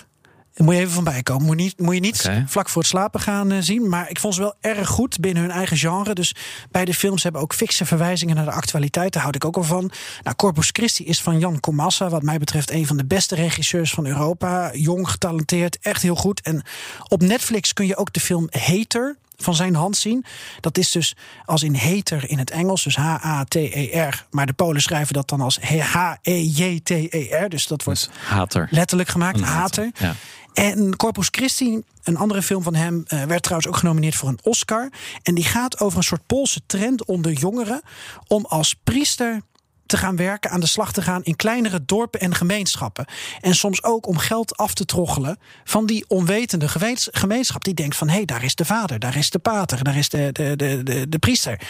Daar 0.59 0.67
moet 0.67 0.77
je 0.77 0.83
even 0.83 0.93
van 0.93 1.03
bijkomen. 1.03 1.45
Moet, 1.45 1.55
niet, 1.55 1.79
moet 1.79 1.93
je 1.93 1.99
niet 1.99 2.19
okay. 2.19 2.43
vlak 2.47 2.69
voor 2.69 2.81
het 2.81 2.91
slapen 2.91 3.19
gaan 3.19 3.51
uh, 3.51 3.57
zien. 3.61 3.89
Maar 3.89 4.09
ik 4.09 4.19
vond 4.19 4.33
ze 4.33 4.41
wel 4.41 4.55
erg 4.61 4.87
goed 4.87 5.19
binnen 5.19 5.43
hun 5.43 5.51
eigen 5.51 5.77
genre. 5.77 6.13
Dus 6.13 6.35
beide 6.71 6.93
films 6.93 7.23
hebben 7.23 7.41
ook 7.41 7.53
fikse 7.53 7.85
verwijzingen 7.85 8.35
naar 8.35 8.45
de 8.45 8.51
actualiteit. 8.51 9.13
Daar 9.13 9.21
houd 9.21 9.35
ik 9.35 9.45
ook 9.45 9.57
al 9.57 9.63
van. 9.63 9.91
Nou, 10.23 10.35
Corpus 10.35 10.69
Christi 10.71 11.05
is 11.05 11.21
van 11.21 11.39
Jan 11.39 11.59
Komassa. 11.59 12.09
Wat 12.09 12.23
mij 12.23 12.37
betreft 12.37 12.71
een 12.71 12.87
van 12.87 12.97
de 12.97 13.05
beste 13.05 13.35
regisseurs 13.35 13.91
van 13.91 14.05
Europa. 14.05 14.71
Jong, 14.73 15.09
getalenteerd, 15.09 15.79
echt 15.81 16.01
heel 16.01 16.15
goed. 16.15 16.41
En 16.41 16.61
op 17.07 17.21
Netflix 17.21 17.73
kun 17.73 17.87
je 17.87 17.97
ook 17.97 18.13
de 18.13 18.19
film 18.19 18.47
Hater 18.49 19.17
van 19.43 19.55
zijn 19.55 19.75
hand 19.75 19.97
zien. 19.97 20.25
Dat 20.59 20.77
is 20.77 20.91
dus 20.91 21.15
als 21.45 21.63
in 21.63 21.75
hater 21.75 22.29
in 22.29 22.37
het 22.39 22.51
Engels, 22.51 22.83
dus 22.83 22.95
H-A-T-E-R. 22.95 24.25
Maar 24.31 24.45
de 24.45 24.53
Polen 24.53 24.81
schrijven 24.81 25.13
dat 25.13 25.29
dan 25.29 25.41
als 25.41 25.59
H-E-J-T-E-R. 25.59 27.49
Dus 27.49 27.67
dat 27.67 27.83
wordt 27.83 28.09
dus 28.09 28.19
hater. 28.27 28.67
letterlijk 28.71 29.09
gemaakt, 29.09 29.37
Een 29.37 29.43
hater. 29.43 29.83
hater, 29.83 30.07
ja. 30.07 30.15
En 30.53 30.95
Corpus 30.95 31.27
Christi, 31.31 31.81
een 32.03 32.17
andere 32.17 32.41
film 32.41 32.63
van 32.63 32.75
hem, 32.75 33.03
uh, 33.07 33.23
werd 33.23 33.43
trouwens 33.43 33.69
ook 33.71 33.77
genomineerd 33.77 34.15
voor 34.15 34.29
een 34.29 34.39
Oscar. 34.41 34.89
En 35.23 35.35
die 35.35 35.43
gaat 35.43 35.79
over 35.79 35.97
een 35.97 36.03
soort 36.03 36.25
Poolse 36.25 36.61
trend 36.65 37.05
onder 37.05 37.31
jongeren 37.31 37.81
om 38.27 38.45
als 38.45 38.75
priester 38.83 39.41
te 39.89 39.97
gaan 39.97 40.15
werken, 40.15 40.51
aan 40.51 40.59
de 40.59 40.67
slag 40.67 40.91
te 40.91 41.01
gaan 41.01 41.23
in 41.23 41.35
kleinere 41.35 41.85
dorpen 41.85 42.19
en 42.19 42.35
gemeenschappen. 42.35 43.05
En 43.41 43.55
soms 43.55 43.83
ook 43.83 44.07
om 44.07 44.17
geld 44.17 44.57
af 44.57 44.73
te 44.73 44.85
troggelen 44.85 45.37
van 45.63 45.85
die 45.85 46.05
onwetende 46.07 46.67
gemeenschap 47.11 47.63
die 47.63 47.73
denkt 47.73 47.95
van 47.95 48.07
hé, 48.07 48.15
hey, 48.15 48.25
daar 48.25 48.43
is 48.43 48.55
de 48.55 48.65
vader, 48.65 48.99
daar 48.99 49.15
is 49.15 49.29
de 49.29 49.39
pater, 49.39 49.83
daar 49.83 49.97
is 49.97 50.09
de, 50.09 50.29
de, 50.31 50.55
de, 50.55 51.09
de, 51.09 51.19
priester. 51.19 51.61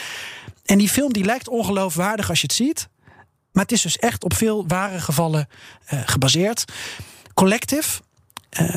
En 0.66 0.78
die 0.78 0.90
film 0.90 1.14
die 1.14 1.26
lijkt 1.26 1.50
ongeloofwaardig 1.50 2.30
als 2.30 2.42
je 2.42 2.48
het 2.48 2.56
ziet. 2.56 2.90
Maar 3.52 3.64
het 3.64 3.72
is 3.72 3.82
dus 3.82 3.98
echt 3.98 4.24
op 4.24 4.34
veel 4.34 4.68
ware 4.68 5.00
gevallen 5.00 5.48
uh, 5.94 6.00
gebaseerd. 6.06 6.66
Collective, 7.34 8.02
uh, 8.60 8.76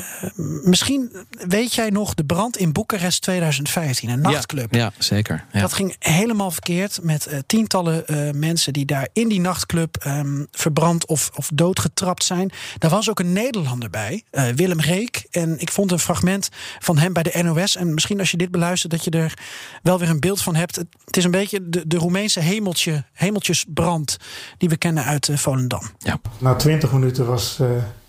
misschien 0.65 1.13
weet 1.49 1.75
jij 1.75 1.91
nog 1.91 2.15
de 2.15 2.25
brand 2.25 2.57
in 2.57 2.73
Boekarest 2.73 3.23
2015, 3.23 4.09
een 4.09 4.21
nachtclub. 4.21 4.75
Ja, 4.75 4.81
ja 4.81 4.93
zeker. 4.99 5.45
Ja. 5.53 5.61
Dat 5.61 5.73
ging 5.73 5.97
helemaal 5.99 6.51
verkeerd 6.51 6.99
met 7.03 7.27
uh, 7.31 7.39
tientallen 7.47 8.05
uh, 8.07 8.31
mensen 8.31 8.73
die 8.73 8.85
daar 8.85 9.09
in 9.13 9.29
die 9.29 9.41
nachtclub 9.41 10.05
um, 10.07 10.47
verbrand 10.51 11.07
of, 11.07 11.31
of 11.35 11.51
doodgetrapt 11.55 12.25
zijn. 12.25 12.51
Daar 12.79 12.91
was 12.91 13.11
ook 13.11 13.19
een 13.19 13.33
Nederlander 13.33 13.91
bij, 13.91 14.23
Willem 14.55 14.81
Reek. 14.81 15.27
En 15.31 15.61
ik 15.61 15.71
vond 15.71 15.93
een 15.93 15.99
fragment 15.99 16.49
van 16.79 16.99
hem 16.99 17.13
bij 17.13 17.23
de 17.23 17.43
NOS. 17.43 17.77
En 17.77 17.95
misschien 17.95 18.19
als 18.19 18.31
je 18.31 18.37
dit 18.37 18.51
beluistert, 18.51 18.93
dat 18.93 19.05
je 19.05 19.11
er 19.11 19.35
wel 19.83 19.99
weer 19.99 20.09
een 20.11 20.21
beeld 20.21 20.43
van 20.43 20.55
hebt. 20.55 20.77
Het 21.05 21.17
is 21.17 21.25
een 21.25 21.31
beetje 21.31 21.69
de, 21.69 21.87
de 21.87 21.97
Roemeense 21.97 22.41
hemeltje, 22.41 23.05
hemeltjesbrand 23.13 24.17
die 24.59 24.69
we 24.69 24.77
kennen 24.77 25.05
uit 25.05 25.31
Volendam. 25.33 25.91
Ja. 25.99 26.21
Na 26.39 26.55
twintig 26.55 26.93
minuten 26.93 27.27
was, 27.27 27.61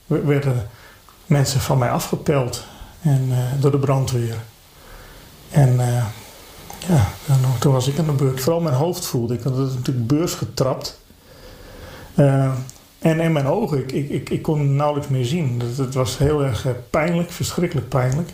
werden 0.07 0.69
mensen 1.25 1.59
van 1.59 1.77
mij 1.77 1.89
afgepeld 1.89 2.63
en, 3.01 3.27
uh, 3.29 3.37
door 3.59 3.71
de 3.71 3.77
brandweer. 3.77 4.37
En 5.49 5.73
uh, 5.73 6.05
ja, 6.87 7.07
dan, 7.25 7.37
toen 7.59 7.73
was 7.73 7.87
ik 7.87 7.99
aan 7.99 8.05
de 8.05 8.11
beurt. 8.11 8.41
Vooral 8.41 8.61
mijn 8.61 8.75
hoofd 8.75 9.05
voelde 9.05 9.33
ik, 9.33 9.43
het 9.43 9.57
is 9.57 9.73
natuurlijk 9.73 10.07
beurs 10.07 10.33
getrapt. 10.33 11.01
Uh, 12.15 12.51
en 12.99 13.19
in 13.19 13.31
mijn 13.31 13.47
ogen, 13.47 13.77
ik, 13.77 14.09
ik, 14.09 14.29
ik, 14.29 14.41
kon 14.41 14.75
nauwelijks 14.75 15.09
meer 15.09 15.25
zien. 15.25 15.59
Het, 15.59 15.77
het 15.77 15.93
was 15.93 16.17
heel 16.17 16.43
erg 16.43 16.67
pijnlijk, 16.89 17.31
verschrikkelijk 17.31 17.89
pijnlijk. 17.89 18.29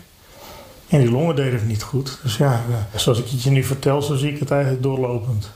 En 0.88 1.00
die 1.00 1.10
longen 1.10 1.36
deden 1.36 1.52
het 1.52 1.66
niet 1.66 1.82
goed. 1.82 2.18
Dus 2.22 2.36
ja, 2.36 2.64
zoals 2.94 3.18
ik 3.18 3.28
het 3.28 3.42
je 3.42 3.50
nu 3.50 3.64
vertel, 3.64 4.02
zo 4.02 4.16
zie 4.16 4.32
ik 4.32 4.38
het 4.38 4.50
eigenlijk 4.50 4.82
doorlopend. 4.82 5.50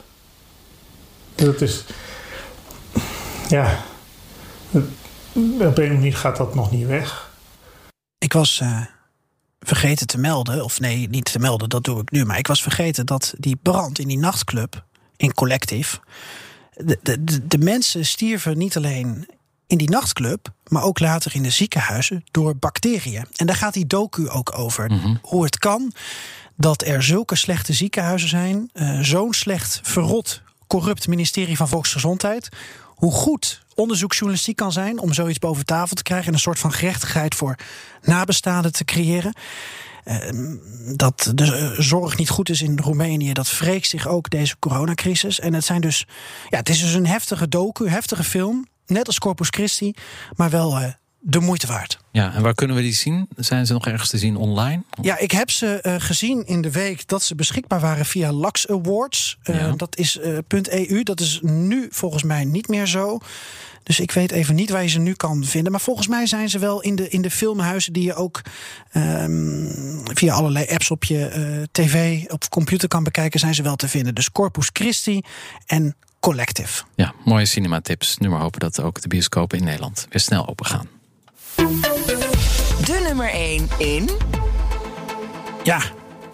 Dat 1.35 1.61
is... 1.61 1.85
Ja... 3.49 3.83
Op 5.35 5.77
een 5.77 5.93
manier 5.93 6.15
gaat 6.15 6.37
dat 6.37 6.55
nog 6.55 6.71
niet 6.71 6.87
weg. 6.87 7.31
Ik 8.17 8.33
was 8.33 8.59
uh, 8.63 8.81
vergeten 9.59 10.07
te 10.07 10.17
melden, 10.17 10.63
of 10.63 10.79
nee, 10.79 11.09
niet 11.09 11.31
te 11.31 11.39
melden, 11.39 11.69
dat 11.69 11.83
doe 11.83 12.01
ik 12.01 12.11
nu. 12.11 12.25
Maar 12.25 12.37
ik 12.37 12.47
was 12.47 12.61
vergeten 12.61 13.05
dat 13.05 13.33
die 13.37 13.55
brand 13.61 13.99
in 13.99 14.07
die 14.07 14.17
nachtclub, 14.17 14.85
in 15.17 15.33
Collective. 15.33 15.99
De, 16.73 16.99
de, 17.01 17.47
de 17.47 17.57
mensen 17.57 18.05
stierven 18.05 18.57
niet 18.57 18.77
alleen 18.77 19.27
in 19.67 19.77
die 19.77 19.89
nachtclub, 19.89 20.47
maar 20.67 20.83
ook 20.83 20.99
later 20.99 21.35
in 21.35 21.43
de 21.43 21.49
ziekenhuizen 21.49 22.23
door 22.31 22.55
bacteriën. 22.55 23.25
En 23.35 23.45
daar 23.45 23.55
gaat 23.55 23.73
die 23.73 23.87
docu 23.87 24.29
ook 24.29 24.57
over. 24.57 24.91
Mhm. 24.91 25.15
Hoe 25.21 25.43
het 25.43 25.57
kan 25.57 25.93
dat 26.55 26.85
er 26.85 27.03
zulke 27.03 27.35
slechte 27.35 27.73
ziekenhuizen 27.73 28.29
zijn, 28.29 28.69
uh, 28.73 28.99
zo'n 28.99 29.33
slecht 29.33 29.79
verrot, 29.83 30.41
corrupt 30.67 31.07
ministerie 31.07 31.57
van 31.57 31.67
Volksgezondheid 31.67 32.49
hoe 32.95 33.11
goed 33.11 33.63
onderzoeksjournalistiek 33.75 34.55
kan 34.55 34.71
zijn 34.71 34.99
om 34.99 35.13
zoiets 35.13 35.39
boven 35.39 35.65
tafel 35.65 35.95
te 35.95 36.03
krijgen 36.03 36.27
en 36.27 36.33
een 36.33 36.39
soort 36.39 36.59
van 36.59 36.73
gerechtigheid 36.73 37.35
voor 37.35 37.55
nabestaanden 38.01 38.71
te 38.71 38.85
creëren. 38.85 39.33
Uh, 40.05 40.17
dat 40.95 41.31
de 41.35 41.75
zorg 41.77 42.17
niet 42.17 42.29
goed 42.29 42.49
is 42.49 42.61
in 42.61 42.79
Roemenië, 42.79 43.33
dat 43.33 43.57
wreekt 43.57 43.87
zich 43.87 44.07
ook 44.07 44.29
deze 44.29 44.59
coronacrisis. 44.59 45.39
En 45.39 45.53
het 45.53 45.65
zijn 45.65 45.81
dus, 45.81 46.07
ja, 46.49 46.57
het 46.57 46.69
is 46.69 46.79
dus 46.79 46.93
een 46.93 47.07
heftige 47.07 47.47
docu, 47.47 47.89
heftige 47.89 48.23
film, 48.23 48.67
net 48.85 49.07
als 49.07 49.19
Corpus 49.19 49.47
Christi, 49.49 49.93
maar 50.35 50.49
wel 50.49 50.81
uh, 50.81 50.87
de 51.27 51.39
moeite 51.39 51.67
waard. 51.67 51.99
Ja, 52.11 52.33
en 52.33 52.41
waar 52.41 52.53
kunnen 52.53 52.75
we 52.75 52.81
die 52.81 52.93
zien? 52.93 53.27
Zijn 53.35 53.65
ze 53.65 53.73
nog 53.73 53.87
ergens 53.87 54.09
te 54.09 54.17
zien 54.17 54.35
online? 54.35 54.83
Ja, 55.01 55.17
ik 55.17 55.31
heb 55.31 55.49
ze 55.49 55.79
uh, 55.81 55.95
gezien 55.97 56.45
in 56.45 56.61
de 56.61 56.71
week 56.71 57.07
dat 57.07 57.23
ze 57.23 57.35
beschikbaar 57.35 57.79
waren 57.79 58.05
via 58.05 58.31
Lux 58.31 58.67
Awards. 58.67 59.37
Uh, 59.43 59.59
ja. 59.59 59.71
Dat 59.71 59.97
is 59.97 60.19
uh, 60.23 60.37
.eu. 60.63 61.03
Dat 61.03 61.19
is 61.19 61.39
nu 61.41 61.87
volgens 61.89 62.23
mij 62.23 62.45
niet 62.45 62.67
meer 62.67 62.87
zo. 62.87 63.19
Dus 63.83 63.99
ik 63.99 64.11
weet 64.11 64.31
even 64.31 64.55
niet 64.55 64.69
waar 64.69 64.81
je 64.81 64.89
ze 64.89 64.99
nu 64.99 65.13
kan 65.13 65.43
vinden. 65.43 65.71
Maar 65.71 65.81
volgens 65.81 66.07
mij 66.07 66.25
zijn 66.25 66.49
ze 66.49 66.59
wel 66.59 66.81
in 66.81 66.95
de, 66.95 67.09
in 67.09 67.21
de 67.21 67.31
filmhuizen 67.31 67.93
die 67.93 68.03
je 68.03 68.15
ook 68.15 68.41
um, 68.93 70.01
via 70.13 70.33
allerlei 70.33 70.65
apps 70.67 70.91
op 70.91 71.03
je 71.03 71.67
tv, 71.71 72.23
op 72.27 72.49
computer 72.49 72.87
kan 72.87 73.03
bekijken, 73.03 73.39
zijn 73.39 73.55
ze 73.55 73.63
wel 73.63 73.75
te 73.75 73.87
vinden. 73.87 74.15
Dus 74.15 74.31
Corpus 74.31 74.69
Christi 74.73 75.21
en 75.65 75.95
Collective. 76.19 76.83
Ja, 76.95 77.13
mooie 77.25 77.45
cinematips. 77.45 78.17
Nu 78.17 78.29
maar 78.29 78.41
hopen 78.41 78.59
dat 78.59 78.81
ook 78.81 79.01
de 79.01 79.07
bioscopen 79.07 79.57
in 79.57 79.63
Nederland 79.63 80.07
weer 80.09 80.21
snel 80.21 80.47
open 80.47 80.65
gaan. 80.65 80.94
De 81.55 83.03
nummer 83.07 83.29
1 83.29 83.69
in. 83.77 84.09
Ja, 85.63 85.81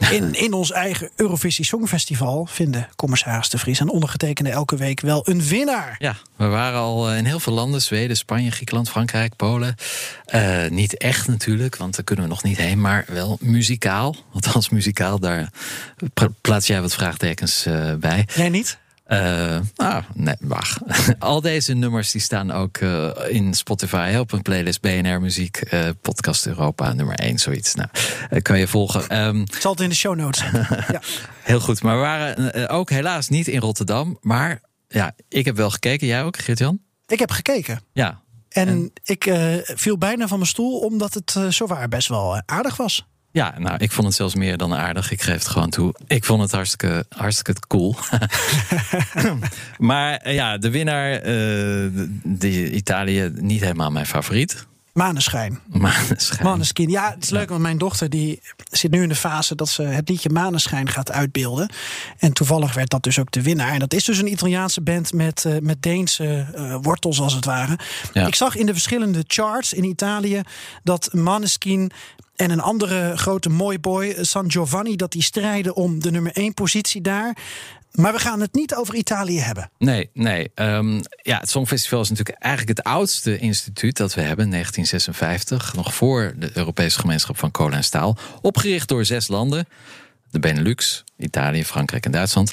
in, 0.09 0.34
in 0.34 0.53
ons 0.53 0.72
eigen 0.72 1.09
Eurovisie 1.15 1.65
Songfestival 1.65 2.45
vinden 2.49 2.88
commissaris 2.95 3.49
De 3.49 3.57
Vries 3.57 3.80
en 3.80 3.89
ondergetekende 3.89 4.49
elke 4.49 4.76
week 4.76 4.99
wel 4.99 5.22
een 5.30 5.43
winnaar. 5.43 5.95
Ja, 5.99 6.15
we 6.36 6.45
waren 6.45 6.80
al 6.80 7.13
in 7.13 7.26
heel 7.26 7.39
veel 7.39 7.53
landen: 7.53 7.82
Zweden, 7.82 8.17
Spanje, 8.17 8.51
Griekenland, 8.51 8.89
Frankrijk, 8.89 9.36
Polen. 9.36 9.76
Uh, 10.36 10.67
niet 10.67 10.97
echt 10.97 11.28
natuurlijk, 11.28 11.76
want 11.76 11.95
daar 11.95 12.03
kunnen 12.03 12.26
we 12.26 12.32
nog 12.32 12.43
niet 12.43 12.57
heen, 12.57 12.82
maar 12.82 13.05
wel 13.07 13.38
muzikaal. 13.41 14.15
Althans, 14.34 14.69
muzikaal, 14.69 15.19
daar 15.19 15.49
plaats 16.41 16.67
jij 16.67 16.82
wat 16.82 16.93
vraagtekens 16.93 17.67
uh, 17.67 17.93
bij. 17.95 18.28
Jij 18.36 18.49
niet? 18.49 18.78
Uh, 19.12 19.59
nou, 19.76 20.03
nee, 20.14 20.36
wacht. 20.39 20.80
Al 21.20 21.41
deze 21.41 21.74
nummers 21.74 22.12
die 22.12 22.22
staan 22.22 22.51
ook 22.51 22.78
uh, 22.78 23.09
in 23.30 23.53
Spotify 23.53 24.16
op 24.20 24.32
een 24.32 24.41
playlist 24.41 24.82
BNR 24.82 25.22
Muziek, 25.22 25.74
uh, 25.74 25.89
Podcast 26.01 26.45
Europa, 26.45 26.93
nummer 26.93 27.16
1, 27.16 27.39
zoiets. 27.39 27.76
Nou, 27.76 27.89
kan 28.41 28.59
je 28.59 28.68
volgen. 28.68 29.26
Um, 29.26 29.45
zal 29.59 29.72
het 29.72 29.82
in 29.82 29.89
de 29.89 29.95
show 29.95 30.16
notes 30.16 30.43
ja. 30.91 31.01
Heel 31.41 31.59
goed, 31.59 31.82
maar 31.82 31.95
we 31.95 32.01
waren 32.01 32.70
ook 32.70 32.89
helaas 32.89 33.30
niet 33.30 33.47
in 33.47 33.59
Rotterdam. 33.59 34.18
Maar 34.22 34.62
ja, 34.88 35.16
ik 35.30 35.45
heb 35.45 35.55
wel 35.55 35.70
gekeken. 35.70 36.07
Jij 36.07 36.24
ook, 36.24 36.38
Geert-Jan? 36.38 36.80
Ik 37.05 37.20
heb 37.20 37.32
gekeken. 37.32 37.82
Ja. 37.93 38.22
En, 38.49 38.68
en... 38.68 38.91
ik 39.03 39.32
viel 39.64 39.97
bijna 39.97 40.28
van 40.28 40.38
mijn 40.38 40.49
stoel 40.49 40.80
omdat 40.80 41.14
het 41.14 41.53
zo 41.53 41.68
waar 41.68 41.88
best 41.88 42.07
wel 42.07 42.41
aardig 42.45 42.78
was. 42.78 43.05
Ja, 43.32 43.53
nou, 43.57 43.77
ik 43.77 43.91
vond 43.91 44.07
het 44.07 44.15
zelfs 44.15 44.36
meer 44.36 44.57
dan 44.57 44.73
aardig. 44.73 45.11
Ik 45.11 45.21
geef 45.21 45.34
het 45.34 45.47
gewoon 45.47 45.69
toe. 45.69 45.95
Ik 46.07 46.25
vond 46.25 46.41
het 46.41 46.51
hartstikke, 46.51 47.05
hartstikke 47.09 47.59
cool. 47.67 47.95
maar 49.77 50.32
ja, 50.32 50.57
de 50.57 50.69
winnaar, 50.69 51.13
uh, 51.13 51.25
de 52.23 52.71
Italië, 52.71 53.32
niet 53.36 53.61
helemaal 53.61 53.91
mijn 53.91 54.05
favoriet. 54.05 54.65
Maneschijn. 54.93 55.59
Maneschijn. 55.67 56.43
Maneskin. 56.43 56.89
Ja, 56.89 57.11
het 57.13 57.23
is 57.23 57.29
leuk, 57.29 57.49
want 57.49 57.61
mijn 57.61 57.77
dochter 57.77 58.09
die 58.09 58.41
zit 58.71 58.91
nu 58.91 59.01
in 59.01 59.09
de 59.09 59.15
fase 59.15 59.55
dat 59.55 59.69
ze 59.69 59.82
het 59.82 60.09
liedje 60.09 60.29
Maneschijn 60.29 60.89
gaat 60.89 61.11
uitbeelden. 61.11 61.69
En 62.17 62.34
toevallig 62.34 62.73
werd 62.73 62.89
dat 62.89 63.03
dus 63.03 63.19
ook 63.19 63.32
de 63.32 63.41
winnaar. 63.41 63.73
En 63.73 63.79
dat 63.79 63.93
is 63.93 64.03
dus 64.03 64.17
een 64.17 64.32
Italiaanse 64.32 64.82
band 64.82 65.13
met, 65.13 65.43
uh, 65.47 65.57
met 65.61 65.82
Deense 65.82 66.47
uh, 66.55 66.75
wortels, 66.82 67.19
als 67.19 67.34
het 67.34 67.45
ware. 67.45 67.79
Ja. 68.13 68.27
Ik 68.27 68.36
zag 68.36 68.55
in 68.55 68.65
de 68.65 68.73
verschillende 68.73 69.23
charts 69.27 69.73
in 69.73 69.84
Italië 69.84 70.41
dat 70.84 71.13
Maneskin 71.13 71.91
en 72.41 72.51
een 72.51 72.61
andere 72.61 73.17
grote 73.17 73.49
mooi 73.49 73.79
boy, 73.79 74.15
San 74.21 74.51
Giovanni, 74.51 74.95
dat 74.95 75.11
die 75.11 75.21
strijden 75.21 75.75
om 75.75 76.01
de 76.01 76.11
nummer 76.11 76.31
1 76.31 76.53
positie 76.53 77.01
daar. 77.01 77.37
Maar 77.91 78.13
we 78.13 78.19
gaan 78.19 78.41
het 78.41 78.53
niet 78.53 78.75
over 78.75 78.95
Italië 78.95 79.39
hebben. 79.39 79.71
Nee, 79.77 80.09
nee. 80.13 80.51
Um, 80.55 81.01
ja, 81.21 81.39
het 81.39 81.49
Songfestival 81.49 82.01
is 82.01 82.09
natuurlijk 82.09 82.37
eigenlijk 82.39 82.77
het 82.77 82.87
oudste 82.87 83.37
instituut 83.37 83.97
dat 83.97 84.13
we 84.13 84.21
hebben, 84.21 84.49
1956. 84.49 85.73
Nog 85.73 85.93
voor 85.93 86.33
de 86.37 86.49
Europese 86.53 86.99
gemeenschap 86.99 87.37
van 87.37 87.51
kolen 87.51 87.73
en 87.73 87.83
staal. 87.83 88.17
Opgericht 88.41 88.87
door 88.87 89.05
zes 89.05 89.27
landen. 89.27 89.67
De 90.32 90.39
Benelux, 90.39 91.03
Italië, 91.17 91.65
Frankrijk 91.65 92.05
en 92.05 92.11
Duitsland. 92.11 92.51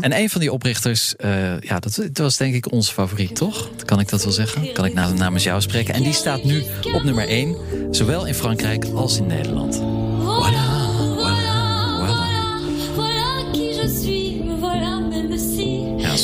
En 0.00 0.16
een 0.16 0.30
van 0.30 0.40
die 0.40 0.52
oprichters, 0.52 1.14
uh, 1.18 1.60
ja, 1.60 1.78
dat, 1.78 1.94
dat, 1.96 2.18
was 2.18 2.36
denk 2.36 2.54
ik 2.54 2.72
onze 2.72 2.92
favoriet, 2.92 3.36
toch? 3.36 3.70
Kan 3.84 4.00
ik 4.00 4.08
dat 4.08 4.24
wel 4.24 4.32
zeggen? 4.32 4.72
Kan 4.72 4.84
ik 4.84 4.94
namens 4.94 5.44
jou 5.44 5.60
spreken? 5.60 5.94
En 5.94 6.02
die 6.02 6.12
staat 6.12 6.44
nu 6.44 6.64
op 6.92 7.02
nummer 7.02 7.28
1, 7.28 7.56
zowel 7.90 8.26
in 8.26 8.34
Frankrijk 8.34 8.84
als 8.84 9.18
in 9.18 9.26
Nederland. 9.26 9.82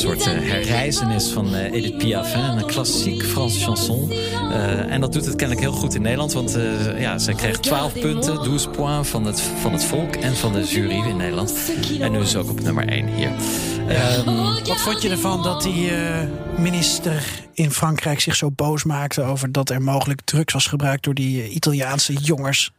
Soort 0.03 0.27
uh, 0.27 0.33
herreizenis 0.49 1.31
van 1.31 1.53
uh, 1.53 1.71
Edith 1.71 1.97
Piaf. 1.97 2.33
Hè? 2.33 2.39
Een 2.39 2.65
klassiek 2.65 3.23
Franse 3.23 3.59
chanson. 3.59 4.11
Uh, 4.11 4.91
en 4.91 5.01
dat 5.01 5.13
doet 5.13 5.25
het 5.25 5.35
kennelijk 5.35 5.67
heel 5.67 5.75
goed 5.75 5.95
in 5.95 6.01
Nederland. 6.01 6.33
Want 6.33 6.57
ja, 6.97 7.17
zij 7.17 7.33
kreeg 7.33 7.59
12 7.59 7.93
punten, 7.93 8.41
12 8.41 8.71
points 8.71 9.09
van 9.09 9.25
het, 9.25 9.41
van 9.41 9.73
het 9.73 9.83
volk 9.83 10.15
en 10.15 10.35
van 10.35 10.53
de 10.53 10.63
jury 10.63 11.07
in 11.07 11.17
Nederland. 11.17 11.53
En 11.99 12.11
nu 12.11 12.19
is 12.19 12.35
ook 12.35 12.49
op 12.49 12.61
nummer 12.61 12.87
1 12.87 13.07
hier. 13.07 13.31
Um, 14.27 14.35
wat 14.65 14.81
vond 14.81 15.01
je 15.01 15.09
ervan 15.09 15.43
dat 15.43 15.61
die 15.61 15.91
minister 16.57 17.23
in 17.53 17.71
Frankrijk 17.71 18.19
zich 18.19 18.35
zo 18.35 18.51
boos 18.51 18.83
maakte 18.83 19.21
over 19.21 19.51
dat 19.51 19.69
er 19.69 19.81
mogelijk 19.81 20.21
drugs 20.21 20.53
was 20.53 20.67
gebruikt 20.67 21.03
door 21.03 21.13
die 21.13 21.49
Italiaanse 21.49 22.13
jongens? 22.13 22.71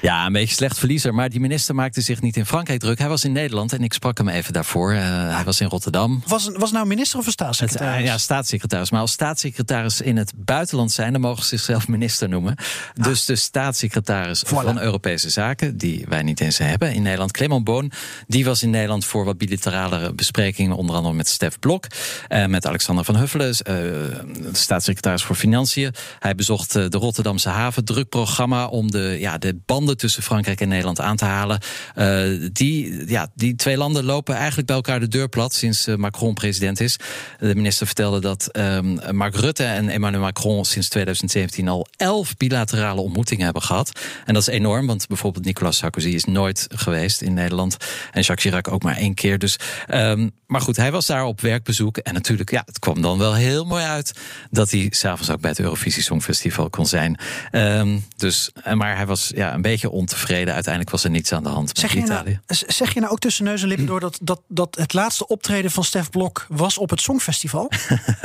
Ja, 0.00 0.26
een 0.26 0.32
beetje 0.32 0.54
slecht 0.54 0.78
verliezer. 0.78 1.14
Maar 1.14 1.28
die 1.28 1.40
minister 1.40 1.74
maakte 1.74 2.00
zich 2.00 2.20
niet 2.20 2.36
in 2.36 2.46
Frankrijk 2.46 2.80
druk. 2.80 2.98
Hij 2.98 3.08
was 3.08 3.24
in 3.24 3.32
Nederland 3.32 3.72
en 3.72 3.82
ik 3.82 3.92
sprak 3.92 4.18
hem 4.18 4.28
even 4.28 4.52
daarvoor. 4.52 4.92
hij 4.92 5.44
was 5.44 5.60
in 5.60 5.68
Rotterdam. 5.68 6.22
Was, 6.26 6.50
was 6.54 6.72
nou 6.72 6.86
minister 6.86 7.18
of 7.18 7.26
een 7.26 7.32
staatssecretaris? 7.32 7.96
Het, 7.96 8.06
ja, 8.06 8.18
staatssecretaris. 8.18 8.90
Maar 8.90 9.00
als 9.00 9.12
staatssecretaris 9.12 10.00
in 10.00 10.16
het 10.16 10.32
buitenland 10.36 10.92
zijn, 10.92 11.12
dan 11.12 11.20
mogen 11.20 11.42
ze 11.42 11.48
zichzelf 11.48 11.88
minister 11.88 12.28
noemen. 12.28 12.54
Ah. 12.56 13.04
Dus 13.04 13.24
de 13.24 13.36
staatssecretaris 13.36 14.42
van 14.46 14.80
Europese 14.80 15.30
Zaken, 15.30 15.76
die 15.76 16.04
wij 16.08 16.22
niet 16.22 16.40
eens 16.40 16.58
hebben 16.58 16.92
in 16.92 17.02
Nederland, 17.02 17.32
Clement 17.32 17.64
Boon, 17.64 17.92
die 18.26 18.44
was 18.44 18.62
in 18.62 18.70
Nederland 18.70 19.04
voor 19.04 19.24
wat 19.24 19.38
bilaterale 19.38 20.12
besprekingen, 20.12 20.76
onder 20.76 20.96
andere 20.96 21.14
met 21.14 21.28
Stef 21.28 21.58
Blok, 21.58 21.86
uh, 22.28 22.46
met 22.46 22.66
Alexander 22.66 23.04
van 23.04 23.16
Huffelen, 23.16 23.56
de 24.26 24.48
staatssecretaris 24.52 25.22
voor 25.22 25.36
Financiën. 25.36 25.94
Hij 26.18 26.34
bezocht 26.34 26.76
uh, 26.76 26.88
de 26.88 26.98
Rotterdamse 26.98 27.48
haven, 27.48 27.84
druk 27.84 28.08
programma 28.08 28.66
om 28.66 28.90
de, 28.90 29.16
ja, 29.18 29.38
de 29.38 29.58
banden 29.66 29.96
tussen 29.96 30.22
Frankrijk 30.22 30.60
en 30.60 30.68
Nederland 30.68 31.00
aan 31.00 31.16
te 31.16 31.24
halen. 31.24 31.60
die, 32.52 33.08
ja, 33.08 33.30
die 33.34 33.56
twee 33.56 33.76
landen 33.76 34.04
lopen 34.04 34.34
eigenlijk 34.34 34.66
bij 34.66 34.76
elkaar 34.76 35.00
de 35.00 35.08
deur 35.08 35.28
plat 35.28 35.54
sinds 35.54 35.86
Macron 35.86 36.34
president 36.34 36.80
is. 36.80 36.96
De 37.38 37.54
minister 37.54 37.86
vertelde 37.86 38.20
dat 38.20 38.48
um, 38.52 38.98
Mark 39.10 39.34
Rutte 39.34 39.64
en 39.64 39.88
Emmanuel 39.88 40.22
Macron 40.22 40.64
sinds 40.64 40.88
2017 40.88 41.68
al 41.68 41.86
elf 41.96 42.36
bilaterale 42.36 43.00
ontmoetingen 43.00 43.44
hebben 43.44 43.62
gehad. 43.62 44.00
En 44.24 44.34
dat 44.34 44.42
is 44.42 44.54
enorm, 44.54 44.86
want 44.86 45.06
bijvoorbeeld 45.06 45.44
Nicolas 45.44 45.76
Sarkozy 45.76 46.08
is 46.08 46.24
nooit 46.24 46.66
geweest 46.74 47.20
in 47.20 47.34
Nederland. 47.34 47.76
En 48.12 48.22
Jacques 48.22 48.42
Chirac 48.42 48.68
ook 48.72 48.82
maar 48.82 48.96
één 48.96 49.14
keer. 49.14 49.38
Dus, 49.38 49.56
um, 49.88 50.30
maar 50.46 50.60
goed, 50.60 50.76
hij 50.76 50.92
was 50.92 51.06
daar 51.06 51.24
op 51.24 51.40
werkbezoek. 51.40 51.96
En 51.96 52.14
natuurlijk, 52.14 52.50
ja, 52.50 52.62
het 52.66 52.78
kwam 52.78 53.02
dan 53.02 53.18
wel 53.18 53.34
heel 53.34 53.64
mooi 53.64 53.84
uit 53.84 54.09
dat 54.50 54.70
hij 54.70 54.86
s'avonds 54.90 55.30
ook 55.30 55.40
bij 55.40 55.50
het 55.50 55.60
Eurovisie 55.60 56.02
Songfestival 56.02 56.70
kon 56.70 56.86
zijn. 56.86 57.18
Um, 57.52 58.04
dus, 58.16 58.50
maar 58.74 58.96
hij 58.96 59.06
was 59.06 59.32
ja, 59.34 59.54
een 59.54 59.62
beetje 59.62 59.90
ontevreden. 59.90 60.54
Uiteindelijk 60.54 60.92
was 60.92 61.04
er 61.04 61.10
niets 61.10 61.32
aan 61.32 61.42
de 61.42 61.48
hand 61.48 61.78
zeg 61.78 61.94
met 61.94 62.04
Italië. 62.04 62.40
Nou, 62.46 62.62
zeg 62.66 62.94
je 62.94 63.00
nou 63.00 63.12
ook 63.12 63.18
tussen 63.18 63.44
neus 63.44 63.62
en 63.62 63.68
lippen 63.68 63.86
door 63.86 64.00
dat, 64.00 64.18
dat, 64.22 64.40
dat 64.48 64.76
het 64.80 64.92
laatste 64.92 65.26
optreden 65.26 65.70
van 65.70 65.84
Stef 65.84 66.10
Blok 66.10 66.46
was 66.48 66.78
op 66.78 66.90
het 66.90 67.00
Songfestival? 67.00 67.70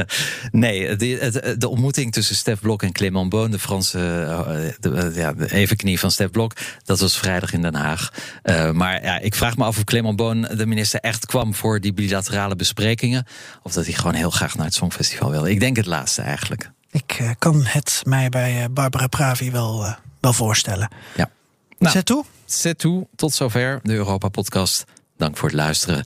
nee, 0.51 0.95
de, 0.95 1.55
de, 1.57 1.67
ontmoeting 1.67 2.13
tussen 2.13 2.35
Stef 2.35 2.59
Blok 2.59 2.83
en 2.83 2.91
Clément 2.91 3.29
Boon, 3.29 3.51
de 3.51 3.59
Franse 3.59 3.97
uh, 3.99 4.47
de, 4.79 5.11
ja, 5.15 5.33
de 5.33 5.51
evenknie 5.51 5.99
van 5.99 6.11
Stef 6.11 6.29
Blok, 6.31 6.53
dat 6.83 6.99
was 6.99 7.17
vrijdag 7.17 7.53
in 7.53 7.61
Den 7.61 7.75
Haag. 7.75 8.13
Uh, 8.43 8.71
maar 8.71 9.03
ja, 9.03 9.19
ik 9.19 9.35
vraag 9.35 9.57
me 9.57 9.63
af 9.63 9.77
of 9.77 9.83
Clément 9.83 10.15
Boon, 10.15 10.41
de 10.41 10.65
minister, 10.65 10.99
echt 10.99 11.25
kwam 11.25 11.55
voor 11.55 11.79
die 11.79 11.93
bilaterale 11.93 12.55
besprekingen. 12.55 13.25
Of 13.63 13.73
dat 13.73 13.85
hij 13.85 13.93
gewoon 13.93 14.13
heel 14.13 14.29
graag 14.29 14.55
naar 14.55 14.65
het 14.65 14.75
Songfestival 14.75 15.31
wilde. 15.31 15.49
Ik 15.49 15.59
denk 15.59 15.74
het 15.77 15.85
laatste 15.85 16.21
eigenlijk. 16.21 16.71
Ik 16.91 17.19
uh, 17.21 17.29
kan 17.39 17.65
het 17.65 18.01
mij 18.03 18.29
bij 18.29 18.67
Barbara 18.71 19.07
Pravi 19.07 19.51
wel, 19.51 19.95
wel 20.19 20.33
voorstellen. 20.33 20.89
Ja. 21.15 21.29
Nou, 21.77 21.93
zet 21.93 22.05
toe. 22.05 22.25
Zet 22.45 22.77
toe. 22.77 23.07
Tot 23.15 23.33
zover 23.33 23.79
de 23.83 23.93
Europa-podcast. 23.93 24.83
Dank 25.17 25.37
voor 25.37 25.49
het 25.49 25.57
luisteren. 25.57 26.05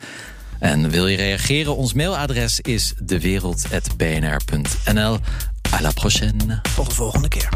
En 0.60 0.90
wil 0.90 1.08
je 1.08 1.18
reageren? 1.18 1.76
Ons 1.76 1.94
mailadres 1.94 2.60
is 2.60 2.94
dewereld.bnr.nl. 3.04 5.20
À 5.78 5.82
la 5.82 5.92
prochaine. 5.92 6.62
Tot 6.76 6.90
de 6.90 6.96
volgende 6.96 7.28
keer. 7.28 7.50